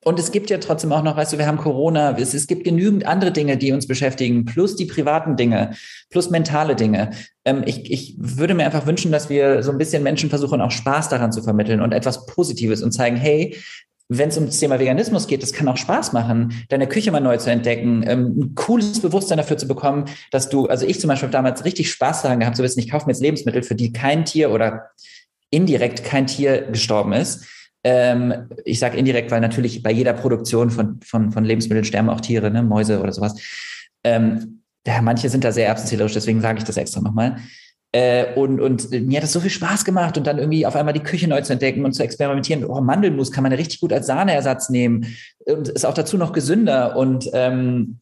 Und 0.05 0.19
es 0.19 0.31
gibt 0.33 0.51
ja 0.51 0.59
trotzdem 0.59 0.93
auch 0.93 1.03
noch, 1.03 1.17
weißt 1.17 1.33
du, 1.33 1.39
wir 1.39 1.47
haben 1.47 1.57
Corona, 1.57 2.17
es, 2.19 2.35
es 2.35 2.47
gibt 2.47 2.65
genügend 2.65 3.07
andere 3.07 3.33
Dinge, 3.33 3.57
die 3.57 3.73
uns 3.73 3.87
beschäftigen, 3.87 4.45
plus 4.45 4.77
die 4.77 4.85
privaten 4.85 5.37
Dinge, 5.37 5.75
plus 6.11 6.31
mentale 6.31 6.77
Dinge. 6.77 7.11
Ähm, 7.45 7.63
ich, 7.65 7.91
ich 7.91 8.15
würde 8.19 8.55
mir 8.55 8.67
einfach 8.67 8.87
wünschen, 8.87 9.11
dass 9.11 9.31
wir 9.31 9.63
so 9.63 9.73
ein 9.73 9.79
bisschen 9.79 10.03
Menschen 10.03 10.29
versuchen, 10.29 10.61
auch 10.61 10.71
Spaß 10.71 11.09
daran 11.09 11.33
zu 11.33 11.43
vermitteln 11.43 11.81
und 11.81 11.93
etwas 11.93 12.27
Positives 12.27 12.83
und 12.83 12.93
zeigen, 12.93 13.17
hey, 13.17 13.57
wenn 14.11 14.29
es 14.29 14.37
um 14.37 14.45
das 14.45 14.59
Thema 14.59 14.79
Veganismus 14.79 15.27
geht, 15.27 15.43
das 15.43 15.55
kann 15.55 15.67
auch 15.67 15.79
Spaß 15.79 16.13
machen, 16.13 16.53
deine 16.69 16.87
Küche 16.87 17.11
mal 17.11 17.21
neu 17.21 17.39
zu 17.39 17.51
entdecken, 17.51 18.05
ähm, 18.07 18.39
ein 18.39 18.55
cooles 18.55 19.01
Bewusstsein 19.01 19.39
dafür 19.39 19.57
zu 19.57 19.67
bekommen, 19.67 20.05
dass 20.31 20.51
du, 20.51 20.67
also 20.67 20.85
ich 20.87 21.01
zum 21.01 21.09
Beispiel 21.09 21.31
damals 21.31 21.65
richtig 21.65 21.91
Spaß 21.91 22.21
daran 22.21 22.41
gehabt 22.41 22.57
zu 22.57 22.63
wissen, 22.63 22.81
ich 22.81 22.91
kaufe 22.91 23.07
mir 23.07 23.13
jetzt 23.13 23.23
Lebensmittel, 23.23 23.63
für 23.63 23.75
die 23.75 23.93
kein 23.93 24.27
Tier 24.27 24.51
oder 24.51 24.91
indirekt 25.49 26.05
kein 26.05 26.27
Tier 26.27 26.63
gestorben 26.63 27.15
ist 27.15 27.47
ähm, 27.85 28.49
ich 28.65 28.79
sage 28.79 28.97
indirekt, 28.97 29.31
weil 29.31 29.41
natürlich 29.41 29.83
bei 29.83 29.93
jeder 29.93 30.15
Produktion 30.15 30.71
von, 30.71 31.01
von, 31.03 31.31
von 31.31 31.45
Lebensmitteln 31.45 31.85
sterben 31.85 32.09
auch 32.09 32.21
Tiere, 32.21 32.51
ne, 32.51 32.63
Mäuse 32.63 33.01
oder 33.01 33.13
sowas. 33.13 33.35
Ähm, 34.03 34.63
ja, 34.87 35.01
manche 35.03 35.29
sind 35.29 35.45
da 35.45 35.53
sehr 35.53 35.69
erbsenzählerisch, 35.69 36.15
deswegen 36.15 36.41
sage 36.41 36.59
ich 36.59 36.65
das 36.65 36.77
extra 36.77 37.01
nochmal. 37.01 37.37
Äh, 37.93 38.35
und, 38.35 38.61
und 38.61 38.91
mir 38.91 39.19
hat 39.19 39.23
das 39.23 39.33
so 39.33 39.39
viel 39.39 39.51
Spaß 39.51 39.85
gemacht 39.85 40.19
und 40.19 40.27
dann 40.27 40.39
irgendwie 40.39 40.67
auf 40.67 40.75
einmal 40.75 40.95
die 40.95 41.03
Küche 41.03 41.29
neu 41.29 41.41
zu 41.43 41.53
entdecken 41.53 41.85
und 41.85 41.93
zu 41.93 42.03
experimentieren. 42.03 42.65
Oh, 42.65 42.81
Mandelmus 42.81 43.31
kann 43.31 43.45
man 43.45 43.53
richtig 43.53 43.81
gut 43.81 43.93
als 43.93 44.07
Sahneersatz 44.07 44.69
nehmen 44.69 45.15
und 45.45 45.69
ist 45.69 45.87
auch 45.87 45.95
dazu 45.95 46.19
noch 46.19 46.33
gesünder 46.33 46.97
und 46.97 47.31
ähm, 47.35 48.01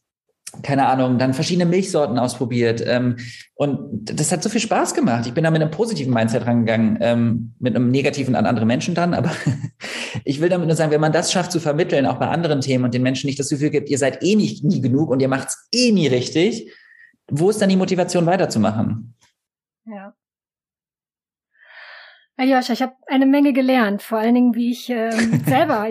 keine 0.62 0.86
Ahnung, 0.86 1.18
dann 1.18 1.32
verschiedene 1.32 1.64
Milchsorten 1.64 2.18
ausprobiert. 2.18 2.82
Ähm, 2.86 3.16
und 3.54 4.18
das 4.18 4.30
hat 4.32 4.42
so 4.42 4.48
viel 4.48 4.60
Spaß 4.60 4.94
gemacht. 4.94 5.26
Ich 5.26 5.32
bin 5.32 5.44
da 5.44 5.50
mit 5.50 5.62
einem 5.62 5.70
positiven 5.70 6.12
Mindset 6.12 6.46
rangegangen, 6.46 6.98
ähm, 7.00 7.54
mit 7.58 7.74
einem 7.74 7.90
negativen 7.90 8.34
an 8.34 8.44
andere 8.44 8.66
Menschen 8.66 8.94
dann. 8.94 9.14
Aber 9.14 9.30
ich 10.24 10.40
will 10.40 10.50
damit 10.50 10.66
nur 10.66 10.76
sagen, 10.76 10.90
wenn 10.90 11.00
man 11.00 11.12
das 11.12 11.32
schafft 11.32 11.52
zu 11.52 11.60
vermitteln, 11.60 12.06
auch 12.06 12.18
bei 12.18 12.28
anderen 12.28 12.60
Themen 12.60 12.84
und 12.84 12.92
den 12.92 13.02
Menschen 13.02 13.26
nicht 13.28 13.38
das 13.38 13.48
Gefühl 13.48 13.70
gibt, 13.70 13.88
ihr 13.88 13.98
seid 13.98 14.22
eh 14.22 14.36
nicht 14.36 14.62
nie 14.62 14.80
genug 14.80 15.10
und 15.10 15.20
ihr 15.20 15.28
macht's 15.28 15.68
eh 15.72 15.90
nie 15.90 16.08
richtig, 16.08 16.70
wo 17.30 17.48
ist 17.48 17.62
dann 17.62 17.70
die 17.70 17.76
Motivation 17.76 18.26
weiterzumachen? 18.26 19.14
Ja. 19.86 20.14
Aljoscha, 22.36 22.72
ich 22.72 22.82
habe 22.82 22.94
eine 23.06 23.26
Menge 23.26 23.52
gelernt, 23.52 24.02
vor 24.02 24.18
allen 24.18 24.34
Dingen, 24.34 24.54
wie 24.54 24.70
ich 24.70 24.88
ähm, 24.88 25.42
selber 25.46 25.88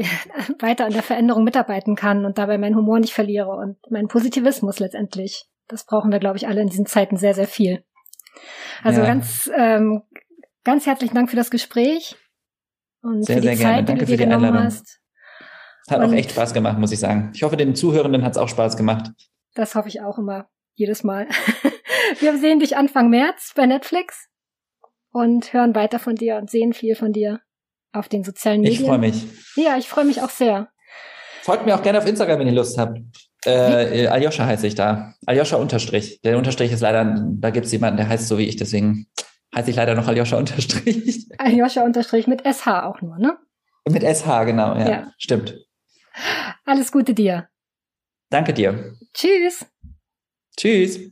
weiter 0.60 0.86
an 0.86 0.94
der 0.94 1.04
Veränderung 1.04 1.44
mitarbeiten 1.44 1.96
kann 1.96 2.26
und 2.26 2.38
dabei 2.38 2.58
meinen 2.58 2.76
Humor 2.76 3.00
nicht 3.00 3.14
verliere 3.14 3.52
und 3.52 3.78
meinen 3.90 4.08
Positivismus 4.08 4.80
letztendlich. 4.80 5.46
Das 5.68 5.86
brauchen 5.86 6.12
wir, 6.12 6.20
glaube 6.20 6.38
ich, 6.38 6.48
alle 6.48 6.62
in 6.62 6.68
diesen 6.68 6.86
Zeiten 6.86 7.18
sehr, 7.18 7.34
sehr 7.34 7.48
viel. 7.48 7.84
Also 8.84 9.02
ja. 9.02 9.08
ganz, 9.08 9.50
ähm, 9.56 10.02
ganz 10.64 10.86
herzlichen 10.86 11.16
Dank 11.16 11.30
für 11.30 11.36
das 11.36 11.52
Gespräch 11.52 12.16
und 13.02 13.24
sehr, 13.24 13.38
für 13.38 13.42
die 13.42 13.48
sehr 13.50 13.58
Zeit, 13.58 13.66
gerne. 13.66 13.84
Danke 13.84 14.06
die 14.06 14.12
du 14.12 14.18
dir 14.18 14.26
genommen 14.26 14.46
Einladung. 14.46 14.66
hast. 14.66 15.00
Hat 15.90 16.00
und 16.00 16.06
auch 16.06 16.14
echt 16.14 16.32
Spaß 16.32 16.54
gemacht, 16.54 16.78
muss 16.80 16.92
ich 16.92 17.00
sagen. 17.00 17.32
Ich 17.34 17.44
hoffe, 17.44 17.58
den 17.58 17.76
Zuhörenden 17.76 18.24
hat 18.24 18.32
es 18.32 18.38
auch 18.38 18.50
Spaß 18.50 18.78
gemacht. 18.78 19.12
Das 19.54 19.76
hoffe 19.76 19.90
ich 19.90 20.02
auch 20.02 20.18
immer, 20.18 20.50
jedes 20.74 21.04
Mal. 21.04 21.28
wir 22.20 22.38
sehen 22.38 22.60
dich 22.60 22.78
Anfang 22.78 23.10
März 23.10 23.54
bei 23.56 23.66
Netflix 23.66 24.31
und 25.12 25.54
hören 25.54 25.76
weiter 25.76 26.00
von 26.00 26.16
dir 26.16 26.38
und 26.38 26.50
sehen 26.50 26.74
viel 26.74 26.96
von 26.96 27.14
dir 27.14 27.42
auf 27.94 28.10
den 28.10 28.24
sozialen 28.24 28.62
Medien. 28.62 28.82
Ich 28.82 28.88
freue 28.88 28.98
mich. 28.98 29.26
Ja, 29.56 29.78
ich 29.78 29.88
freue 29.88 30.06
mich 30.06 30.22
auch 30.22 30.30
sehr. 30.30 30.70
Folgt 31.42 31.66
mir 31.66 31.76
auch 31.76 31.84
gerne 31.84 31.98
auf 31.98 32.08
Instagram, 32.08 32.40
wenn 32.40 32.48
ihr 32.48 32.54
Lust 32.54 32.78
habt. 32.78 33.00
Äh, 33.46 34.08
Aljoscha 34.08 34.46
heiße 34.46 34.68
ich 34.68 34.76
da. 34.76 35.16
Aljoscha 35.26 35.58
Unterstrich. 35.58 36.22
Der 36.22 36.38
Unterstrich 36.38 36.72
ist 36.72 36.82
leider, 36.82 37.26
da 37.28 37.50
gibt 37.50 37.66
es 37.66 37.72
jemanden, 37.72 37.98
der 37.98 38.08
heißt 38.08 38.28
so 38.28 38.38
wie 38.38 38.48
ich, 38.48 38.56
deswegen 38.56 39.08
heiße 39.56 39.72
ich 39.72 39.76
leider 39.76 39.96
noch 39.96 40.08
Aljoscha 40.08 40.38
unterstrich. 40.38 41.28
Aljoscha 41.38 41.84
unterstrich 41.84 42.28
mit 42.28 42.44
SH 42.46 42.86
auch 42.86 43.02
nur, 43.02 43.18
ne? 43.18 43.38
Mit 43.90 44.04
SH, 44.04 44.44
genau, 44.46 44.76
ja. 44.76 44.90
ja. 44.90 45.14
Stimmt. 45.18 45.58
Alles 46.66 46.92
Gute 46.92 47.14
dir. 47.14 47.48
Danke 48.30 48.54
dir. 48.54 48.94
Tschüss. 49.14 49.66
Tschüss. 50.56 51.12